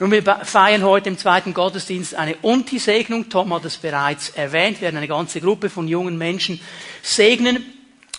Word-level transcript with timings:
Nun, 0.00 0.12
wir 0.12 0.22
feiern 0.22 0.82
heute 0.82 1.10
im 1.10 1.18
zweiten 1.18 1.52
Gottesdienst 1.52 2.14
eine 2.14 2.34
Unti-Segnung. 2.36 3.28
Tom 3.28 3.52
hat 3.52 3.66
es 3.66 3.76
bereits 3.76 4.30
erwähnt. 4.30 4.78
Wir 4.78 4.86
werden 4.86 4.96
eine 4.96 5.08
ganze 5.08 5.42
Gruppe 5.42 5.68
von 5.68 5.86
jungen 5.86 6.16
Menschen 6.16 6.58
segnen. 7.02 7.66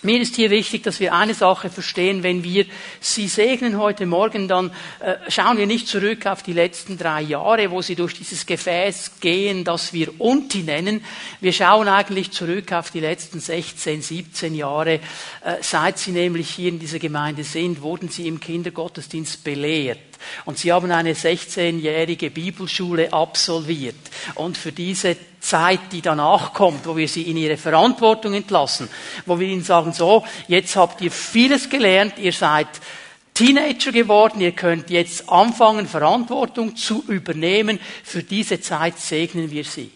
Mir 0.02 0.20
ist 0.20 0.36
hier 0.36 0.50
wichtig, 0.50 0.84
dass 0.84 1.00
wir 1.00 1.12
eine 1.12 1.34
Sache 1.34 1.70
verstehen. 1.70 2.22
Wenn 2.22 2.44
wir 2.44 2.66
Sie 3.00 3.26
segnen 3.26 3.78
heute 3.78 4.06
Morgen, 4.06 4.46
dann 4.46 4.70
äh, 5.00 5.16
schauen 5.28 5.58
wir 5.58 5.66
nicht 5.66 5.88
zurück 5.88 6.24
auf 6.26 6.44
die 6.44 6.52
letzten 6.52 6.98
drei 6.98 7.20
Jahre, 7.20 7.72
wo 7.72 7.82
Sie 7.82 7.96
durch 7.96 8.14
dieses 8.14 8.46
Gefäß 8.46 9.18
gehen, 9.20 9.64
das 9.64 9.92
wir 9.92 10.20
Unti 10.20 10.62
nennen. 10.62 11.04
Wir 11.40 11.52
schauen 11.52 11.88
eigentlich 11.88 12.30
zurück 12.30 12.72
auf 12.72 12.92
die 12.92 13.00
letzten 13.00 13.40
16, 13.40 14.02
17 14.02 14.54
Jahre. 14.54 14.94
Äh, 14.94 15.00
seit 15.62 15.98
Sie 15.98 16.12
nämlich 16.12 16.50
hier 16.50 16.68
in 16.68 16.78
dieser 16.78 17.00
Gemeinde 17.00 17.42
sind, 17.42 17.82
wurden 17.82 18.08
Sie 18.08 18.28
im 18.28 18.38
Kindergottesdienst 18.38 19.42
belehrt. 19.42 20.11
Und 20.44 20.58
sie 20.58 20.72
haben 20.72 20.90
eine 20.90 21.14
16-jährige 21.14 22.30
Bibelschule 22.30 23.12
absolviert. 23.12 23.96
Und 24.34 24.56
für 24.56 24.72
diese 24.72 25.16
Zeit, 25.40 25.80
die 25.92 26.02
danach 26.02 26.52
kommt, 26.52 26.86
wo 26.86 26.96
wir 26.96 27.08
sie 27.08 27.22
in 27.22 27.36
ihre 27.36 27.56
Verantwortung 27.56 28.34
entlassen, 28.34 28.88
wo 29.26 29.38
wir 29.38 29.48
ihnen 29.48 29.64
sagen, 29.64 29.92
so, 29.92 30.24
jetzt 30.48 30.76
habt 30.76 31.00
ihr 31.00 31.10
vieles 31.10 31.68
gelernt, 31.68 32.18
ihr 32.18 32.32
seid 32.32 32.68
Teenager 33.34 33.92
geworden, 33.92 34.40
ihr 34.40 34.52
könnt 34.52 34.90
jetzt 34.90 35.28
anfangen, 35.28 35.86
Verantwortung 35.88 36.76
zu 36.76 37.02
übernehmen. 37.08 37.80
Für 38.04 38.22
diese 38.22 38.60
Zeit 38.60 38.98
segnen 38.98 39.50
wir 39.50 39.64
sie. 39.64 39.90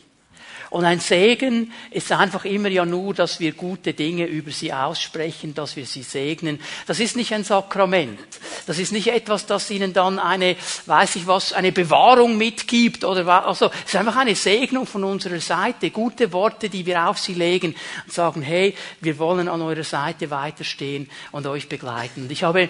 Und 0.76 0.84
ein 0.84 1.00
Segen 1.00 1.72
ist 1.90 2.12
einfach 2.12 2.44
immer 2.44 2.68
ja 2.68 2.84
nur, 2.84 3.14
dass 3.14 3.40
wir 3.40 3.52
gute 3.52 3.94
Dinge 3.94 4.26
über 4.26 4.50
sie 4.50 4.74
aussprechen, 4.74 5.54
dass 5.54 5.74
wir 5.74 5.86
sie 5.86 6.02
segnen. 6.02 6.60
Das 6.86 7.00
ist 7.00 7.16
nicht 7.16 7.32
ein 7.32 7.44
Sakrament. 7.44 8.20
Das 8.66 8.78
ist 8.78 8.92
nicht 8.92 9.08
etwas, 9.08 9.46
das 9.46 9.70
ihnen 9.70 9.94
dann 9.94 10.18
eine, 10.18 10.54
weiß 10.84 11.16
ich 11.16 11.26
was, 11.26 11.54
eine 11.54 11.72
Bewahrung 11.72 12.36
mitgibt 12.36 13.04
oder 13.04 13.26
also, 13.46 13.70
es 13.86 13.94
ist 13.94 13.96
einfach 13.96 14.16
eine 14.16 14.34
Segnung 14.34 14.84
von 14.84 15.02
unserer 15.04 15.40
Seite. 15.40 15.90
Gute 15.90 16.30
Worte, 16.34 16.68
die 16.68 16.84
wir 16.84 17.08
auf 17.08 17.18
sie 17.20 17.32
legen 17.32 17.74
und 18.04 18.12
sagen, 18.12 18.42
hey, 18.42 18.74
wir 19.00 19.18
wollen 19.18 19.48
an 19.48 19.62
eurer 19.62 19.82
Seite 19.82 20.28
weiterstehen 20.28 21.08
und 21.32 21.46
euch 21.46 21.70
begleiten. 21.70 22.24
Und 22.24 22.32
ich 22.32 22.44
habe 22.44 22.68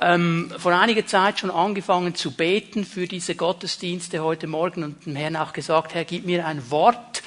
ähm, 0.00 0.52
vor 0.56 0.72
einiger 0.72 1.06
Zeit 1.06 1.40
schon 1.40 1.50
angefangen 1.50 2.14
zu 2.14 2.30
beten 2.30 2.84
für 2.84 3.08
diese 3.08 3.34
Gottesdienste 3.34 4.22
heute 4.22 4.46
Morgen 4.46 4.84
und 4.84 5.06
dem 5.06 5.16
Herrn 5.16 5.34
auch 5.34 5.52
gesagt, 5.52 5.94
Herr, 5.94 6.04
gib 6.04 6.24
mir 6.24 6.46
ein 6.46 6.70
Wort, 6.70 7.22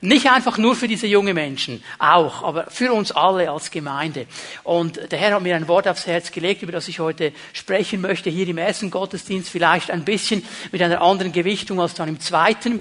nicht 0.00 0.30
einfach 0.30 0.58
nur 0.58 0.76
für 0.76 0.88
diese 0.88 1.06
jungen 1.06 1.34
Menschen, 1.34 1.82
auch, 1.98 2.42
aber 2.42 2.66
für 2.70 2.92
uns 2.92 3.12
alle 3.12 3.50
als 3.50 3.70
Gemeinde. 3.70 4.26
Und 4.62 5.10
der 5.10 5.18
Herr 5.18 5.34
hat 5.34 5.42
mir 5.42 5.56
ein 5.56 5.68
Wort 5.68 5.88
aufs 5.88 6.06
Herz 6.06 6.30
gelegt, 6.30 6.62
über 6.62 6.72
das 6.72 6.88
ich 6.88 6.98
heute 6.98 7.32
sprechen 7.52 8.00
möchte, 8.00 8.30
hier 8.30 8.48
im 8.48 8.58
ersten 8.58 8.90
Gottesdienst, 8.90 9.48
vielleicht 9.48 9.90
ein 9.90 10.04
bisschen 10.04 10.42
mit 10.72 10.82
einer 10.82 11.00
anderen 11.00 11.32
Gewichtung 11.32 11.80
als 11.80 11.94
dann 11.94 12.08
im 12.08 12.20
zweiten. 12.20 12.80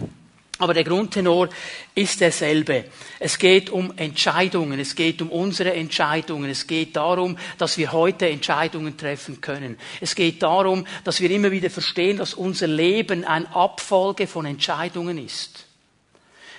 Aber 0.58 0.74
der 0.74 0.86
Grundtenor 0.86 1.50
ist 1.96 2.22
derselbe. 2.22 2.86
Es 3.20 3.38
geht 3.38 3.70
um 3.70 3.92
Entscheidungen, 3.98 4.80
es 4.80 4.96
geht 4.96 5.22
um 5.22 5.30
unsere 5.30 5.74
Entscheidungen, 5.74 6.50
es 6.50 6.66
geht 6.66 6.96
darum, 6.96 7.38
dass 7.58 7.78
wir 7.78 7.92
heute 7.92 8.30
Entscheidungen 8.30 8.96
treffen 8.96 9.42
können. 9.42 9.78
Es 10.00 10.16
geht 10.16 10.42
darum, 10.42 10.88
dass 11.04 11.20
wir 11.20 11.30
immer 11.30 11.52
wieder 11.52 11.70
verstehen, 11.70 12.18
dass 12.18 12.34
unser 12.34 12.68
Leben 12.68 13.26
eine 13.26 13.54
Abfolge 13.54 14.28
von 14.28 14.46
Entscheidungen 14.46 15.18
ist. 15.18 15.65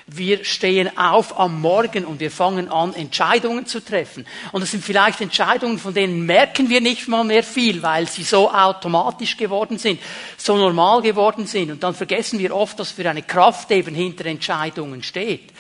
Wir 0.09 0.45
stehen 0.45 0.97
auf 0.97 1.37
am 1.37 1.61
Morgen 1.61 2.05
und 2.05 2.21
wir 2.21 2.31
fangen 2.31 2.69
an, 2.71 2.95
Entscheidungen 2.95 3.67
zu 3.67 3.85
treffen. 3.85 4.25
Und 4.53 4.61
das 4.61 4.71
sind 4.71 4.85
vielleicht 4.85 5.21
Entscheidungen, 5.21 5.81
von 5.81 5.95
denen 5.95 6.25
merken 6.25 6.69
wir 6.69 6.81
nicht 6.81 7.09
mal 7.09 7.25
mehr 7.25 7.43
viel, 7.43 7.83
weil 7.83 8.07
sie 8.07 8.23
so 8.23 8.49
automatisch 8.49 9.37
geworden 9.37 9.79
sind, 9.79 10.01
so 10.37 10.57
normal 10.57 11.03
geworden 11.03 11.47
sind. 11.47 11.73
Und 11.73 11.83
dann 11.83 11.93
vergessen 11.93 12.39
wir 12.39 12.55
oft, 12.55 12.79
dass 12.79 12.93
für 12.93 13.11
eine 13.11 13.23
Kraft 13.23 13.73
eben 13.73 13.97
hinter 13.97 14.27
Entscheidungen 14.27 15.03
steht. 15.03 15.51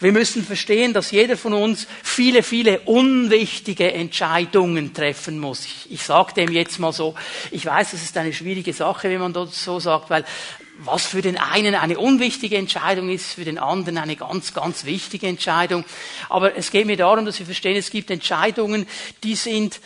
Wir 0.00 0.12
müssen 0.12 0.46
verstehen, 0.46 0.94
dass 0.94 1.10
jeder 1.10 1.36
von 1.36 1.52
uns 1.52 1.86
viele, 2.02 2.42
viele 2.42 2.80
unwichtige 2.80 3.92
Entscheidungen 3.92 4.94
treffen 4.94 5.38
muss. 5.38 5.66
Ich, 5.66 5.92
ich 5.92 6.02
sage 6.02 6.32
dem 6.32 6.52
jetzt 6.52 6.78
mal 6.78 6.94
so. 6.94 7.14
Ich 7.50 7.66
weiß, 7.66 7.92
es 7.92 8.02
ist 8.02 8.16
eine 8.16 8.32
schwierige 8.32 8.72
Sache, 8.72 9.10
wenn 9.10 9.20
man 9.20 9.34
das 9.34 9.62
so 9.62 9.78
sagt, 9.78 10.08
weil 10.08 10.24
was 10.84 11.06
für 11.06 11.22
den 11.22 11.36
einen 11.36 11.74
eine 11.74 11.98
unwichtige 11.98 12.56
Entscheidung 12.56 13.08
ist, 13.08 13.34
für 13.34 13.44
den 13.44 13.58
anderen 13.58 13.98
eine 13.98 14.16
ganz, 14.16 14.54
ganz 14.54 14.84
wichtige 14.84 15.26
Entscheidung. 15.26 15.84
Aber 16.28 16.56
es 16.56 16.70
geht 16.70 16.86
mir 16.86 16.96
darum, 16.96 17.24
dass 17.24 17.38
wir 17.38 17.46
verstehen, 17.46 17.76
es 17.76 17.90
gibt 17.90 18.10
Entscheidungen, 18.10 18.86
die 19.22 19.34
sind 19.34 19.80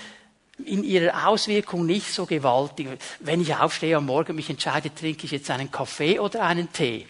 in 0.64 0.84
ihrer 0.84 1.26
Auswirkung 1.26 1.84
nicht 1.84 2.12
so 2.12 2.26
gewaltig. 2.26 2.88
Wenn 3.20 3.40
ich 3.40 3.54
aufstehe 3.56 3.96
am 3.96 4.06
Morgen, 4.06 4.36
mich 4.36 4.50
entscheide, 4.50 4.94
trinke 4.94 5.24
ich 5.24 5.32
jetzt 5.32 5.50
einen 5.50 5.70
Kaffee 5.70 6.20
oder 6.20 6.42
einen 6.42 6.72
Tee. 6.72 7.06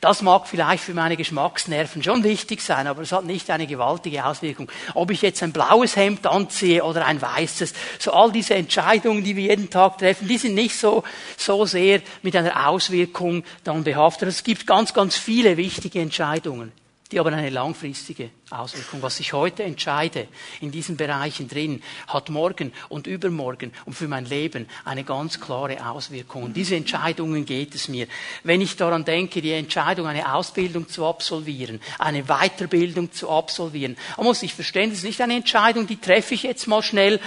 Das 0.00 0.22
mag 0.22 0.46
vielleicht 0.46 0.84
für 0.84 0.94
meine 0.94 1.16
Geschmacksnerven 1.16 2.02
schon 2.02 2.24
wichtig 2.24 2.60
sein, 2.62 2.86
aber 2.86 3.02
es 3.02 3.12
hat 3.12 3.24
nicht 3.24 3.50
eine 3.50 3.66
gewaltige 3.66 4.24
Auswirkung. 4.24 4.70
Ob 4.94 5.10
ich 5.10 5.22
jetzt 5.22 5.42
ein 5.42 5.52
blaues 5.52 5.96
Hemd 5.96 6.26
anziehe 6.26 6.84
oder 6.84 7.06
ein 7.06 7.20
weißes, 7.20 7.72
so 7.98 8.12
all 8.12 8.32
diese 8.32 8.54
Entscheidungen, 8.54 9.24
die 9.24 9.36
wir 9.36 9.44
jeden 9.44 9.70
Tag 9.70 9.98
treffen, 9.98 10.28
die 10.28 10.38
sind 10.38 10.54
nicht 10.54 10.76
so, 10.76 11.04
so 11.36 11.64
sehr 11.66 12.00
mit 12.22 12.36
einer 12.36 12.68
Auswirkung 12.68 13.44
dann 13.64 13.84
behaftet. 13.84 14.28
Es 14.28 14.44
gibt 14.44 14.66
ganz, 14.66 14.94
ganz 14.94 15.16
viele 15.16 15.56
wichtige 15.56 16.00
Entscheidungen 16.00 16.72
die 17.10 17.18
aber 17.18 17.32
eine 17.32 17.50
langfristige 17.50 18.30
Auswirkung. 18.50 19.02
Was 19.02 19.20
ich 19.20 19.32
heute 19.32 19.64
entscheide 19.64 20.28
in 20.60 20.70
diesen 20.70 20.96
Bereichen 20.96 21.48
drin, 21.48 21.82
hat 22.06 22.28
morgen 22.30 22.72
und 22.88 23.06
übermorgen 23.06 23.72
und 23.84 23.94
für 23.94 24.08
mein 24.08 24.26
Leben 24.26 24.66
eine 24.84 25.04
ganz 25.04 25.40
klare 25.40 25.88
Auswirkung. 25.90 26.44
Und 26.44 26.56
diese 26.56 26.76
Entscheidungen 26.76 27.44
geht 27.44 27.74
es 27.74 27.88
mir. 27.88 28.06
Wenn 28.44 28.60
ich 28.60 28.76
daran 28.76 29.04
denke, 29.04 29.42
die 29.42 29.52
Entscheidung, 29.52 30.06
eine 30.06 30.34
Ausbildung 30.34 30.88
zu 30.88 31.04
absolvieren, 31.04 31.80
eine 31.98 32.24
Weiterbildung 32.24 33.12
zu 33.12 33.30
absolvieren, 33.30 33.96
dann 34.16 34.24
muss 34.24 34.42
ich 34.42 34.54
verstehen, 34.54 34.90
das 34.90 35.00
ist 35.00 35.04
nicht 35.04 35.20
eine 35.20 35.36
Entscheidung, 35.36 35.86
die 35.86 36.00
treffe 36.00 36.34
ich 36.34 36.44
jetzt 36.44 36.66
mal 36.66 36.82
schnell 36.82 37.20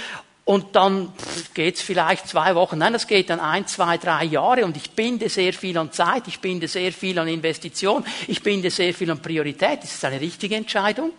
und 0.45 0.75
dann 0.75 1.13
geht's 1.53 1.81
vielleicht 1.81 2.27
zwei 2.27 2.53
Wochen. 2.55 2.77
Nein, 2.77 2.93
das 2.93 3.07
geht 3.07 3.29
dann 3.29 3.39
ein, 3.39 3.65
zwei, 3.65 3.97
drei 3.97 4.25
Jahre 4.25 4.65
und 4.65 4.75
ich 4.75 4.91
binde 4.91 5.29
sehr 5.29 5.53
viel 5.53 5.77
an 5.77 5.91
Zeit, 5.91 6.27
ich 6.27 6.39
binde 6.39 6.67
sehr 6.67 6.91
viel 6.91 7.17
an 7.17 7.27
Investition, 7.27 8.05
ich 8.27 8.43
binde 8.43 8.69
sehr 8.69 8.93
viel 8.93 9.09
an 9.09 9.21
Priorität. 9.21 9.83
Ist 9.83 9.93
das 9.93 10.05
eine 10.05 10.19
richtige 10.19 10.55
Entscheidung? 10.55 11.11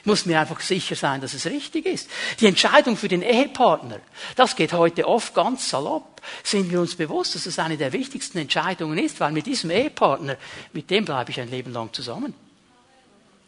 Ich 0.00 0.06
muss 0.06 0.26
mir 0.26 0.38
einfach 0.38 0.60
sicher 0.60 0.94
sein, 0.94 1.20
dass 1.20 1.34
es 1.34 1.46
richtig 1.46 1.86
ist. 1.86 2.08
Die 2.38 2.46
Entscheidung 2.46 2.96
für 2.96 3.08
den 3.08 3.20
Ehepartner, 3.20 3.98
das 4.36 4.54
geht 4.54 4.72
heute 4.72 5.08
oft 5.08 5.34
ganz 5.34 5.68
salopp. 5.68 6.22
Sind 6.44 6.70
wir 6.70 6.80
uns 6.80 6.94
bewusst, 6.94 7.34
dass 7.34 7.46
es 7.46 7.58
eine 7.58 7.76
der 7.76 7.92
wichtigsten 7.92 8.38
Entscheidungen 8.38 8.96
ist, 8.96 9.18
weil 9.18 9.32
mit 9.32 9.46
diesem 9.46 9.70
Ehepartner, 9.70 10.36
mit 10.72 10.88
dem 10.88 11.04
bleibe 11.04 11.32
ich 11.32 11.40
ein 11.40 11.50
Leben 11.50 11.72
lang 11.72 11.92
zusammen. 11.92 12.32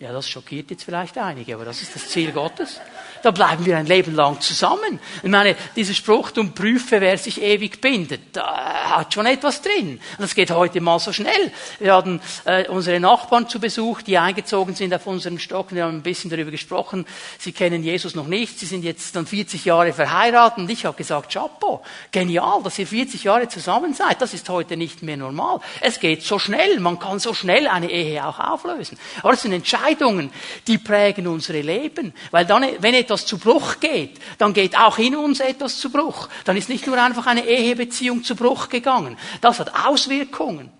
Ja, 0.00 0.12
das 0.12 0.30
schockiert 0.30 0.70
jetzt 0.70 0.84
vielleicht 0.84 1.18
einige, 1.18 1.54
aber 1.54 1.66
das 1.66 1.82
ist 1.82 1.94
das 1.94 2.08
Ziel 2.08 2.32
Gottes. 2.32 2.80
Da 3.22 3.30
bleiben 3.30 3.64
wir 3.66 3.76
ein 3.76 3.86
Leben 3.86 4.14
lang 4.14 4.40
zusammen. 4.40 4.98
Ich 5.22 5.28
meine, 5.28 5.56
dieser 5.76 5.94
Spruch, 5.94 6.30
du 6.30 6.48
prüfe, 6.50 7.00
wer 7.00 7.18
sich 7.18 7.40
ewig 7.42 7.80
bindet, 7.80 8.20
da 8.34 8.96
hat 8.96 9.14
schon 9.14 9.26
etwas 9.26 9.62
drin. 9.62 10.00
Das 10.18 10.34
geht 10.34 10.50
heute 10.50 10.80
mal 10.80 10.98
so 10.98 11.12
schnell. 11.12 11.52
Wir 11.78 11.94
hatten 11.94 12.20
äh, 12.44 12.68
unsere 12.68 13.00
Nachbarn 13.00 13.48
zu 13.48 13.60
Besuch, 13.60 14.02
die 14.02 14.18
eingezogen 14.18 14.74
sind 14.74 14.94
auf 14.94 15.06
unserem 15.06 15.38
Stock. 15.38 15.74
Wir 15.74 15.84
haben 15.84 15.98
ein 15.98 16.02
bisschen 16.02 16.30
darüber 16.30 16.50
gesprochen. 16.50 17.06
Sie 17.38 17.52
kennen 17.52 17.82
Jesus 17.82 18.14
noch 18.14 18.26
nicht. 18.26 18.58
Sie 18.58 18.66
sind 18.66 18.84
jetzt 18.84 19.16
dann 19.16 19.26
40 19.26 19.64
Jahre 19.64 19.92
verheiratet. 19.92 20.58
Und 20.58 20.70
ich 20.70 20.86
habe 20.86 20.96
gesagt, 20.96 21.32
Chapeau, 21.32 21.82
genial, 22.12 22.62
dass 22.62 22.78
ihr 22.78 22.86
40 22.86 23.24
Jahre 23.24 23.48
zusammen 23.48 23.94
seid. 23.94 24.20
Das 24.22 24.34
ist 24.34 24.48
heute 24.48 24.76
nicht 24.76 25.02
mehr 25.02 25.16
normal. 25.16 25.60
Es 25.80 26.00
geht 26.00 26.22
so 26.22 26.38
schnell. 26.38 26.80
Man 26.80 26.98
kann 26.98 27.18
so 27.18 27.34
schnell 27.34 27.66
eine 27.66 27.90
Ehe 27.90 28.26
auch 28.26 28.38
auflösen. 28.38 28.98
Aber 29.22 29.32
es 29.32 29.42
sind 29.42 29.52
Entscheidungen 29.52 29.80
Entscheidungen, 29.80 30.30
die 30.66 30.78
prägen 30.78 31.26
unsere 31.26 31.60
Leben. 31.60 32.12
Weil 32.30 32.44
dann, 32.44 32.64
wenn 32.80 32.94
etwas 32.94 33.09
zu 33.26 33.38
Bruch 33.38 33.80
geht, 33.80 34.18
dann 34.38 34.52
geht 34.52 34.76
auch 34.76 34.98
in 34.98 35.16
uns 35.16 35.40
etwas 35.40 35.78
zu 35.78 35.90
Bruch. 35.90 36.28
Dann 36.44 36.56
ist 36.56 36.68
nicht 36.68 36.86
nur 36.86 37.02
einfach 37.02 37.26
eine 37.26 37.46
Ehebeziehung 37.46 38.24
zu 38.24 38.34
Bruch 38.34 38.68
gegangen. 38.68 39.16
Das 39.40 39.58
hat 39.58 39.74
Auswirkungen. 39.86 40.70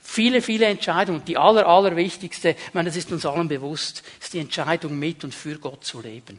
Viele, 0.00 0.42
viele 0.42 0.66
Entscheidungen. 0.66 1.24
Die 1.24 1.38
aller, 1.38 1.66
allerwichtigste, 1.66 2.50
ich 2.50 2.74
meine, 2.74 2.90
das 2.90 2.96
ist 2.96 3.10
uns 3.12 3.24
allen 3.24 3.48
bewusst, 3.48 4.02
ist 4.20 4.34
die 4.34 4.40
Entscheidung 4.40 4.98
mit 4.98 5.24
und 5.24 5.34
für 5.34 5.58
Gott 5.58 5.84
zu 5.84 6.02
leben. 6.02 6.38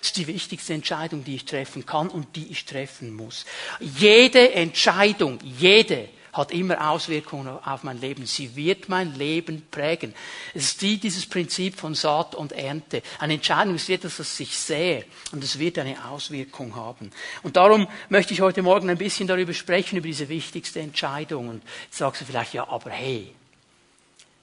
Das 0.00 0.08
ist 0.08 0.16
die 0.16 0.26
wichtigste 0.26 0.74
Entscheidung, 0.74 1.22
die 1.22 1.36
ich 1.36 1.44
treffen 1.44 1.86
kann 1.86 2.08
und 2.08 2.34
die 2.34 2.48
ich 2.50 2.64
treffen 2.64 3.14
muss. 3.14 3.44
Jede 3.78 4.52
Entscheidung, 4.52 5.38
jede 5.44 6.08
hat 6.32 6.50
immer 6.50 6.90
Auswirkungen 6.90 7.48
auf 7.48 7.82
mein 7.82 8.00
Leben. 8.00 8.24
Sie 8.26 8.56
wird 8.56 8.88
mein 8.88 9.14
Leben 9.14 9.66
prägen. 9.70 10.14
Es 10.54 10.64
ist 10.64 10.82
die, 10.82 10.98
dieses 10.98 11.26
Prinzip 11.26 11.78
von 11.78 11.94
Saat 11.94 12.34
und 12.34 12.52
Ernte. 12.52 13.02
Eine 13.18 13.34
Entscheidung 13.34 13.74
ist 13.74 13.90
etwas, 13.90 14.16
das 14.16 14.40
ich 14.40 14.56
sehe 14.56 15.04
und 15.32 15.44
es 15.44 15.58
wird 15.58 15.78
eine 15.78 16.08
Auswirkung 16.08 16.74
haben. 16.74 17.10
Und 17.42 17.56
darum 17.56 17.86
möchte 18.08 18.32
ich 18.32 18.40
heute 18.40 18.62
Morgen 18.62 18.88
ein 18.88 18.98
bisschen 18.98 19.28
darüber 19.28 19.52
sprechen, 19.52 19.98
über 19.98 20.06
diese 20.06 20.28
wichtigste 20.28 20.80
Entscheidung. 20.80 21.48
Und 21.48 21.62
jetzt 21.84 21.98
sagst 21.98 22.22
du 22.22 22.24
vielleicht, 22.24 22.54
ja, 22.54 22.66
aber 22.66 22.90
hey, 22.90 23.34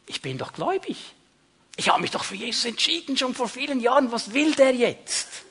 ich 0.05 0.21
bin 0.21 0.37
doch 0.37 0.53
gläubig. 0.53 0.97
Ich 1.75 1.89
habe 1.89 2.01
mich 2.01 2.11
doch 2.11 2.23
für 2.23 2.35
Jesus 2.35 2.65
entschieden, 2.65 3.17
schon 3.17 3.33
vor 3.33 3.47
vielen 3.47 3.79
Jahren. 3.79 4.11
Was 4.11 4.33
will 4.33 4.53
der 4.53 4.75
jetzt? 4.75 5.45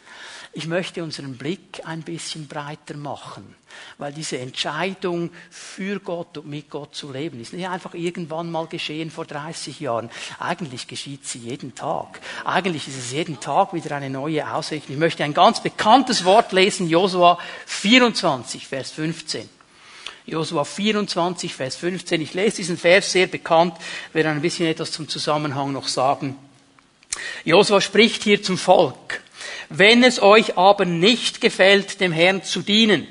Ich 0.59 0.67
möchte 0.67 1.05
unseren 1.05 1.37
Blick 1.37 1.83
ein 1.85 2.03
bisschen 2.03 2.49
breiter 2.49 2.97
machen, 2.97 3.55
weil 3.97 4.13
diese 4.13 4.39
Entscheidung 4.39 5.31
für 5.51 6.01
Gott 6.01 6.37
und 6.37 6.49
mit 6.49 6.69
Gott 6.69 6.97
zu 6.97 7.13
leben 7.13 7.41
ist 7.41 7.53
nicht 7.53 7.69
einfach 7.69 7.95
irgendwann 7.95 8.51
mal 8.51 8.67
geschehen 8.67 9.13
vor 9.13 9.25
30 9.25 9.79
Jahren. 9.79 10.11
Eigentlich 10.41 10.89
geschieht 10.89 11.25
sie 11.25 11.39
jeden 11.39 11.77
Tag. 11.77 12.21
Eigentlich 12.45 12.89
ist 12.89 12.99
es 12.99 13.13
jeden 13.13 13.39
Tag 13.39 13.73
wieder 13.73 13.95
eine 13.95 14.11
neue 14.11 14.53
Ausrichtung. 14.53 14.95
Ich 14.95 14.99
möchte 14.99 15.23
ein 15.23 15.33
ganz 15.33 15.63
bekanntes 15.63 16.25
Wort 16.25 16.51
lesen, 16.51 16.89
Josua 16.89 17.39
24, 17.67 18.67
Vers 18.67 18.91
15. 18.91 19.49
Josua 20.27 20.65
24, 20.65 21.55
Vers 21.55 21.77
15. 21.77 22.21
Ich 22.21 22.35
lese 22.35 22.57
diesen 22.57 22.77
Vers 22.77 23.13
sehr 23.13 23.29
bekannt, 23.29 23.75
werde 24.13 24.31
ein 24.31 24.43
bisschen 24.43 24.67
etwas 24.67 24.91
zum 24.91 25.09
Zusammenhang 25.09 25.71
noch 25.73 25.87
sagen. 25.87 26.37
Josua 27.45 27.81
spricht 27.81 28.25
hier 28.25 28.43
zum 28.43 28.59
Volk. 28.59 29.23
Wenn 29.69 30.03
es 30.03 30.21
euch 30.21 30.57
aber 30.57 30.85
nicht 30.85 31.41
gefällt, 31.41 32.01
dem 32.01 32.13
Herrn 32.13 32.43
zu 32.43 32.63
dienen, 32.63 33.07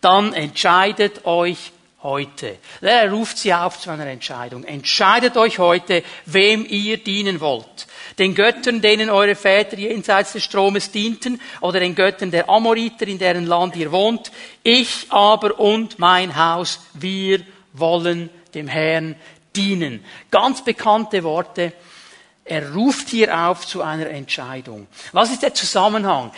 dann 0.00 0.32
entscheidet 0.32 1.24
euch 1.24 1.72
heute. 2.02 2.58
Er 2.80 3.10
ruft 3.12 3.38
sie 3.38 3.54
auf 3.54 3.78
zu 3.78 3.90
einer 3.90 4.06
Entscheidung. 4.06 4.64
Entscheidet 4.64 5.36
euch 5.36 5.58
heute, 5.58 6.02
wem 6.26 6.66
ihr 6.68 6.98
dienen 6.98 7.40
wollt. 7.40 7.86
Den 8.18 8.34
Göttern, 8.34 8.80
denen 8.80 9.08
eure 9.08 9.34
Väter 9.34 9.78
jenseits 9.78 10.32
des 10.32 10.44
Stromes 10.44 10.90
dienten, 10.90 11.40
oder 11.60 11.80
den 11.80 11.94
Göttern 11.94 12.30
der 12.30 12.48
Amoriter, 12.48 13.06
in 13.06 13.18
deren 13.18 13.46
Land 13.46 13.76
ihr 13.76 13.92
wohnt. 13.92 14.32
Ich 14.62 15.06
aber 15.10 15.58
und 15.58 15.98
mein 15.98 16.36
Haus, 16.36 16.80
wir 16.94 17.40
wollen 17.72 18.28
dem 18.54 18.68
Herrn 18.68 19.14
dienen. 19.54 20.04
Ganz 20.30 20.64
bekannte 20.64 21.22
Worte 21.22 21.72
er 22.44 22.74
ruft 22.74 23.08
hier 23.08 23.38
auf 23.46 23.68
zu 23.68 23.82
einer 23.82 24.08
Entscheidung. 24.10 24.88
Was 25.12 25.30
ist 25.30 25.44
der 25.44 25.54
Zusammenhang? 25.54 26.32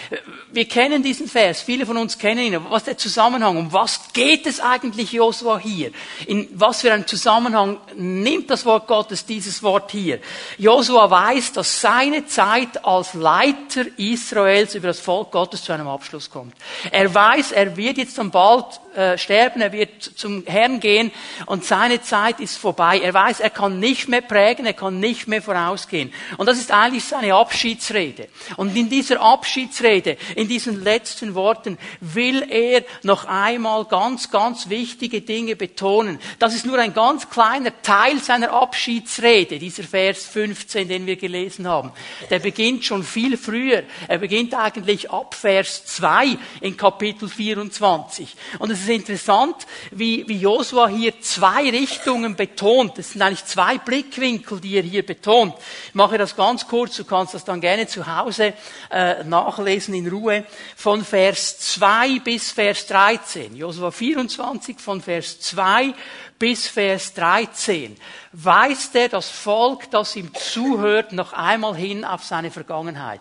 Wir 0.52 0.68
kennen 0.68 1.02
diesen 1.02 1.28
Vers, 1.28 1.62
viele 1.62 1.86
von 1.86 1.96
uns 1.96 2.18
kennen 2.18 2.40
ihn. 2.52 2.60
Was 2.68 2.82
ist 2.82 2.86
der 2.88 2.98
Zusammenhang? 2.98 3.56
Um 3.56 3.72
was 3.72 4.12
geht 4.12 4.46
es 4.46 4.60
eigentlich 4.60 5.12
Josua 5.12 5.58
hier? 5.58 5.92
In 6.26 6.46
was 6.52 6.82
für 6.82 6.92
einen 6.92 7.06
Zusammenhang 7.06 7.78
nimmt 7.96 8.50
das 8.50 8.66
Wort 8.66 8.86
Gottes 8.86 9.24
dieses 9.24 9.62
Wort 9.62 9.92
hier? 9.92 10.18
Josua 10.58 11.10
weiß, 11.10 11.52
dass 11.52 11.80
seine 11.80 12.26
Zeit 12.26 12.84
als 12.84 13.14
Leiter 13.14 13.86
Israels 13.96 14.74
über 14.74 14.88
das 14.88 15.00
Volk 15.00 15.30
Gottes 15.30 15.64
zu 15.64 15.72
einem 15.72 15.88
Abschluss 15.88 16.28
kommt. 16.28 16.54
Er 16.90 17.14
weiß, 17.14 17.52
er 17.52 17.78
wird 17.78 17.96
jetzt 17.96 18.18
dann 18.18 18.30
bald 18.30 18.66
äh, 18.94 19.16
sterben, 19.16 19.62
er 19.62 19.72
wird 19.72 20.02
zum 20.02 20.44
Herrn 20.44 20.80
gehen 20.80 21.12
und 21.46 21.64
seine 21.64 22.02
Zeit 22.02 22.40
ist 22.40 22.58
vorbei. 22.58 23.00
Er 23.02 23.14
weiß, 23.14 23.40
er 23.40 23.50
kann 23.50 23.80
nicht 23.80 24.06
mehr 24.08 24.20
prägen, 24.20 24.66
er 24.66 24.74
kann 24.74 25.00
nicht 25.00 25.28
mehr 25.28 25.40
vorausgehen 25.40 25.93
gehen. 25.94 26.12
Und 26.38 26.46
das 26.46 26.58
ist 26.58 26.72
eigentlich 26.72 27.04
seine 27.04 27.34
Abschiedsrede. 27.34 28.28
Und 28.56 28.74
in 28.76 28.88
dieser 28.88 29.20
Abschiedsrede, 29.20 30.16
in 30.34 30.48
diesen 30.48 30.82
letzten 30.82 31.36
Worten, 31.36 31.78
will 32.00 32.44
er 32.50 32.82
noch 33.04 33.26
einmal 33.26 33.84
ganz, 33.84 34.30
ganz 34.30 34.68
wichtige 34.68 35.20
Dinge 35.20 35.54
betonen. 35.54 36.18
Das 36.40 36.52
ist 36.52 36.66
nur 36.66 36.78
ein 36.80 36.92
ganz 36.92 37.30
kleiner 37.30 37.80
Teil 37.82 38.18
seiner 38.18 38.52
Abschiedsrede, 38.52 39.60
dieser 39.60 39.84
Vers 39.84 40.26
15, 40.26 40.88
den 40.88 41.06
wir 41.06 41.14
gelesen 41.14 41.68
haben. 41.68 41.92
Der 42.28 42.40
beginnt 42.40 42.84
schon 42.84 43.04
viel 43.04 43.36
früher. 43.36 43.84
Er 44.08 44.18
beginnt 44.18 44.52
eigentlich 44.54 45.12
ab 45.12 45.34
Vers 45.34 45.86
2 45.86 46.36
in 46.60 46.76
Kapitel 46.76 47.28
24. 47.28 48.34
Und 48.58 48.70
es 48.72 48.80
ist 48.80 48.88
interessant, 48.88 49.54
wie, 49.92 50.26
wie 50.26 50.38
Josua 50.38 50.88
hier 50.88 51.20
zwei 51.20 51.70
Richtungen 51.70 52.34
betont. 52.34 52.98
Es 52.98 53.12
sind 53.12 53.22
eigentlich 53.22 53.44
zwei 53.44 53.78
Blickwinkel, 53.78 54.60
die 54.60 54.74
er 54.74 54.82
hier 54.82 55.04
betont. 55.04 55.54
Ich 55.88 55.94
mache 55.94 56.18
das 56.18 56.36
ganz 56.36 56.66
kurz, 56.66 56.96
du 56.96 57.04
kannst 57.04 57.34
das 57.34 57.44
dann 57.44 57.60
gerne 57.60 57.86
zu 57.86 58.06
Hause 58.06 58.54
äh, 58.90 59.24
nachlesen 59.24 59.94
in 59.94 60.08
Ruhe. 60.08 60.44
Von 60.76 61.04
Vers 61.04 61.58
2 61.58 62.20
bis 62.20 62.50
Vers 62.50 62.86
13. 62.86 63.54
Josua 63.56 63.90
24 63.90 64.78
von 64.78 65.00
Vers 65.00 65.40
2 65.40 65.94
bis 66.38 66.66
Vers 66.66 67.14
13 67.14 67.96
weist 68.32 68.94
er 68.96 69.08
das 69.08 69.30
Volk, 69.30 69.90
das 69.90 70.16
ihm 70.16 70.34
zuhört, 70.34 71.12
noch 71.12 71.32
einmal 71.32 71.76
hin 71.76 72.04
auf 72.04 72.24
seine 72.24 72.50
Vergangenheit 72.50 73.20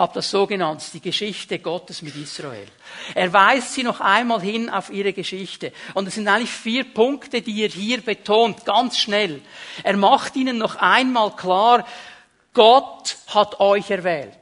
habe 0.00 0.14
das 0.14 0.30
so 0.30 0.46
genannt, 0.46 0.82
die 0.94 1.00
Geschichte 1.00 1.58
Gottes 1.58 2.00
mit 2.00 2.16
Israel. 2.16 2.66
Er 3.14 3.30
weist 3.34 3.74
sie 3.74 3.82
noch 3.82 4.00
einmal 4.00 4.40
hin 4.40 4.70
auf 4.70 4.88
ihre 4.88 5.12
Geschichte. 5.12 5.74
Und 5.92 6.08
es 6.08 6.14
sind 6.14 6.26
eigentlich 6.26 6.50
vier 6.50 6.84
Punkte, 6.84 7.42
die 7.42 7.62
er 7.62 7.68
hier 7.68 8.00
betont, 8.00 8.64
ganz 8.64 8.98
schnell. 8.98 9.42
Er 9.82 9.98
macht 9.98 10.36
ihnen 10.36 10.56
noch 10.56 10.76
einmal 10.76 11.36
klar, 11.36 11.86
Gott 12.54 13.18
hat 13.26 13.60
euch 13.60 13.90
erwählt. 13.90 14.32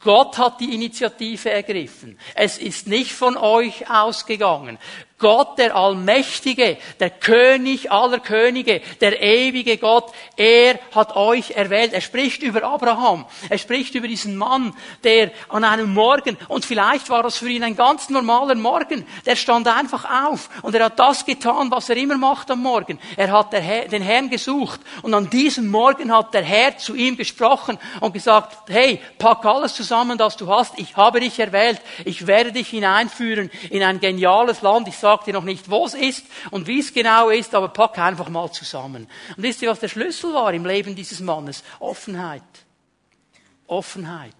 Gott 0.00 0.36
hat 0.38 0.58
die 0.58 0.74
Initiative 0.74 1.48
ergriffen. 1.48 2.18
Es 2.34 2.58
ist 2.58 2.88
nicht 2.88 3.12
von 3.12 3.36
euch 3.36 3.88
ausgegangen. 3.88 4.76
Gott, 5.22 5.56
der 5.56 5.74
Allmächtige, 5.74 6.76
der 7.00 7.08
König 7.08 7.90
aller 7.90 8.18
Könige, 8.18 8.82
der 9.00 9.22
ewige 9.22 9.78
Gott, 9.78 10.12
er 10.36 10.78
hat 10.94 11.16
euch 11.16 11.52
erwählt. 11.52 11.94
Er 11.94 12.00
spricht 12.00 12.42
über 12.42 12.64
Abraham. 12.64 13.24
Er 13.48 13.56
spricht 13.56 13.94
über 13.94 14.08
diesen 14.08 14.36
Mann, 14.36 14.74
der 15.04 15.30
an 15.48 15.64
einem 15.64 15.94
Morgen, 15.94 16.36
und 16.48 16.64
vielleicht 16.64 17.08
war 17.08 17.22
das 17.22 17.38
für 17.38 17.48
ihn 17.48 17.62
ein 17.62 17.76
ganz 17.76 18.10
normaler 18.10 18.56
Morgen, 18.56 19.06
der 19.24 19.36
stand 19.36 19.68
einfach 19.68 20.04
auf 20.26 20.50
und 20.62 20.74
er 20.74 20.86
hat 20.86 20.98
das 20.98 21.24
getan, 21.24 21.70
was 21.70 21.88
er 21.88 21.96
immer 21.96 22.18
macht 22.18 22.50
am 22.50 22.60
Morgen. 22.60 22.98
Er 23.16 23.30
hat 23.30 23.52
den 23.52 24.02
Herrn 24.02 24.28
gesucht 24.28 24.80
und 25.02 25.14
an 25.14 25.30
diesem 25.30 25.68
Morgen 25.68 26.12
hat 26.12 26.34
der 26.34 26.42
Herr 26.42 26.76
zu 26.76 26.96
ihm 26.96 27.16
gesprochen 27.16 27.78
und 28.00 28.12
gesagt, 28.12 28.68
hey, 28.68 29.00
pack 29.18 29.44
alles 29.44 29.74
zusammen, 29.74 30.18
das 30.18 30.36
du 30.36 30.48
hast. 30.48 30.76
Ich 30.78 30.96
habe 30.96 31.20
dich 31.20 31.38
erwählt. 31.38 31.80
Ich 32.04 32.26
werde 32.26 32.50
dich 32.50 32.68
hineinführen 32.68 33.50
in 33.70 33.84
ein 33.84 34.00
geniales 34.00 34.62
Land. 34.62 34.88
Ich 34.88 34.98
sage 34.98 35.11
dir 35.20 35.32
noch 35.32 35.44
nicht, 35.44 35.70
wo 35.70 35.86
es 35.86 35.94
ist 35.94 36.26
und 36.50 36.66
wie 36.66 36.80
es 36.80 36.92
genau 36.92 37.30
ist, 37.30 37.54
aber 37.54 37.68
pack 37.68 37.98
einfach 37.98 38.28
mal 38.28 38.50
zusammen. 38.50 39.08
Und 39.36 39.42
wisst 39.42 39.62
ihr, 39.62 39.70
was 39.70 39.80
der 39.80 39.88
Schlüssel 39.88 40.34
war 40.34 40.52
im 40.52 40.66
Leben 40.66 40.94
dieses 40.94 41.20
Mannes? 41.20 41.62
Offenheit. 41.78 42.42
Offenheit. 43.66 44.34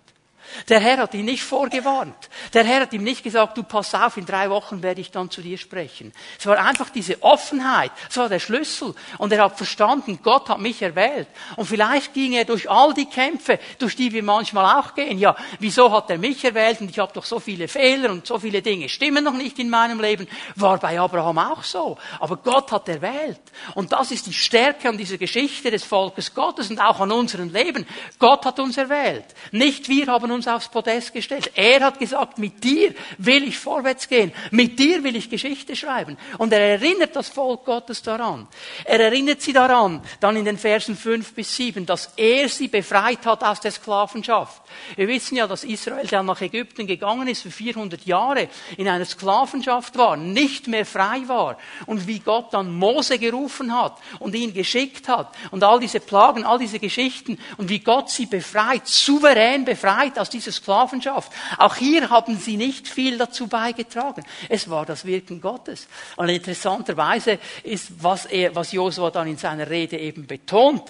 Der 0.68 0.80
Herr 0.80 0.98
hat 0.98 1.14
ihn 1.14 1.24
nicht 1.24 1.42
vorgewarnt. 1.42 2.28
Der 2.52 2.64
Herr 2.64 2.82
hat 2.82 2.92
ihm 2.92 3.04
nicht 3.04 3.22
gesagt, 3.22 3.56
du 3.56 3.62
pass 3.62 3.94
auf, 3.94 4.16
in 4.16 4.26
drei 4.26 4.50
Wochen 4.50 4.82
werde 4.82 5.00
ich 5.00 5.10
dann 5.10 5.30
zu 5.30 5.40
dir 5.40 5.58
sprechen. 5.58 6.12
Es 6.38 6.46
war 6.46 6.58
einfach 6.58 6.90
diese 6.90 7.22
Offenheit. 7.22 7.92
Es 8.10 8.16
war 8.16 8.28
der 8.28 8.38
Schlüssel. 8.38 8.94
Und 9.18 9.32
er 9.32 9.44
hat 9.44 9.56
verstanden, 9.56 10.18
Gott 10.22 10.48
hat 10.48 10.60
mich 10.60 10.82
erwählt. 10.82 11.28
Und 11.56 11.66
vielleicht 11.66 12.12
ging 12.14 12.32
er 12.32 12.44
durch 12.44 12.70
all 12.70 12.92
die 12.94 13.06
Kämpfe, 13.06 13.58
durch 13.78 13.96
die 13.96 14.12
wir 14.12 14.22
manchmal 14.22 14.78
auch 14.78 14.94
gehen. 14.94 15.18
Ja, 15.18 15.36
wieso 15.58 15.90
hat 15.92 16.10
er 16.10 16.18
mich 16.18 16.44
erwählt? 16.44 16.80
Und 16.80 16.90
ich 16.90 16.98
habe 16.98 17.12
doch 17.12 17.24
so 17.24 17.40
viele 17.40 17.68
Fehler 17.68 18.10
und 18.10 18.26
so 18.26 18.38
viele 18.38 18.62
Dinge 18.62 18.88
stimmen 18.88 19.24
noch 19.24 19.34
nicht 19.34 19.58
in 19.58 19.70
meinem 19.70 20.00
Leben. 20.00 20.26
War 20.56 20.78
bei 20.78 20.98
Abraham 20.98 21.38
auch 21.38 21.62
so. 21.62 21.96
Aber 22.20 22.36
Gott 22.36 22.72
hat 22.72 22.88
erwählt. 22.88 23.40
Und 23.74 23.92
das 23.92 24.10
ist 24.10 24.26
die 24.26 24.32
Stärke 24.32 24.88
an 24.88 24.98
dieser 24.98 25.18
Geschichte 25.18 25.70
des 25.70 25.84
Volkes 25.84 26.34
Gottes 26.34 26.70
und 26.70 26.80
auch 26.80 27.00
an 27.00 27.12
unserem 27.12 27.52
Leben. 27.52 27.86
Gott 28.18 28.44
hat 28.44 28.58
uns 28.58 28.76
erwählt. 28.76 29.24
Nicht 29.52 29.88
wir 29.88 30.06
haben 30.06 30.31
uns 30.32 30.48
aufs 30.48 30.68
Podest 30.68 31.12
gestellt. 31.12 31.52
Er 31.54 31.80
hat 31.80 31.98
gesagt, 31.98 32.38
mit 32.38 32.64
dir 32.64 32.94
will 33.18 33.44
ich 33.44 33.58
vorwärts 33.58 34.08
gehen. 34.08 34.32
Mit 34.50 34.78
dir 34.78 35.04
will 35.04 35.16
ich 35.16 35.30
Geschichte 35.30 35.76
schreiben. 35.76 36.16
Und 36.38 36.52
er 36.52 36.60
erinnert 36.60 37.14
das 37.14 37.28
Volk 37.28 37.64
Gottes 37.64 38.02
daran. 38.02 38.48
Er 38.84 39.00
erinnert 39.00 39.40
sie 39.42 39.52
daran, 39.52 40.02
dann 40.20 40.36
in 40.36 40.44
den 40.44 40.58
Versen 40.58 40.96
5 40.96 41.34
bis 41.34 41.54
7, 41.56 41.86
dass 41.86 42.12
er 42.16 42.48
sie 42.48 42.68
befreit 42.68 43.24
hat 43.26 43.44
aus 43.44 43.60
der 43.60 43.70
Sklavenschaft. 43.70 44.62
Wir 44.96 45.08
wissen 45.08 45.36
ja, 45.36 45.46
dass 45.46 45.64
Israel 45.64 46.06
dann 46.06 46.26
nach 46.26 46.40
Ägypten 46.40 46.86
gegangen 46.86 47.28
ist, 47.28 47.42
für 47.42 47.50
400 47.50 48.04
Jahre 48.06 48.48
in 48.76 48.88
einer 48.88 49.04
Sklavenschaft 49.04 49.96
war, 49.96 50.16
nicht 50.16 50.66
mehr 50.68 50.86
frei 50.86 51.22
war. 51.26 51.58
Und 51.86 52.06
wie 52.06 52.20
Gott 52.20 52.52
dann 52.52 52.72
Mose 52.72 53.18
gerufen 53.18 53.76
hat 53.76 53.98
und 54.18 54.34
ihn 54.34 54.54
geschickt 54.54 55.08
hat 55.08 55.34
und 55.50 55.62
all 55.64 55.80
diese 55.80 56.00
Plagen, 56.00 56.44
all 56.44 56.58
diese 56.58 56.78
Geschichten 56.78 57.38
und 57.56 57.68
wie 57.68 57.80
Gott 57.80 58.10
sie 58.10 58.26
befreit, 58.26 58.86
souverän 58.86 59.64
befreit 59.64 60.18
aus 60.22 60.30
dieser 60.30 60.52
Sklavenschaft. 60.52 61.30
Auch 61.58 61.76
hier 61.76 62.08
haben 62.08 62.38
sie 62.38 62.56
nicht 62.56 62.88
viel 62.88 63.18
dazu 63.18 63.48
beigetragen. 63.48 64.24
Es 64.48 64.70
war 64.70 64.86
das 64.86 65.04
Wirken 65.04 65.40
Gottes. 65.40 65.88
Und 66.16 66.28
interessanterweise 66.28 67.38
ist, 67.64 68.02
was 68.02 68.26
er, 68.26 68.54
was 68.54 68.72
Josua 68.72 69.10
dann 69.10 69.26
in 69.26 69.36
seiner 69.36 69.68
Rede 69.68 69.98
eben 69.98 70.26
betont. 70.26 70.82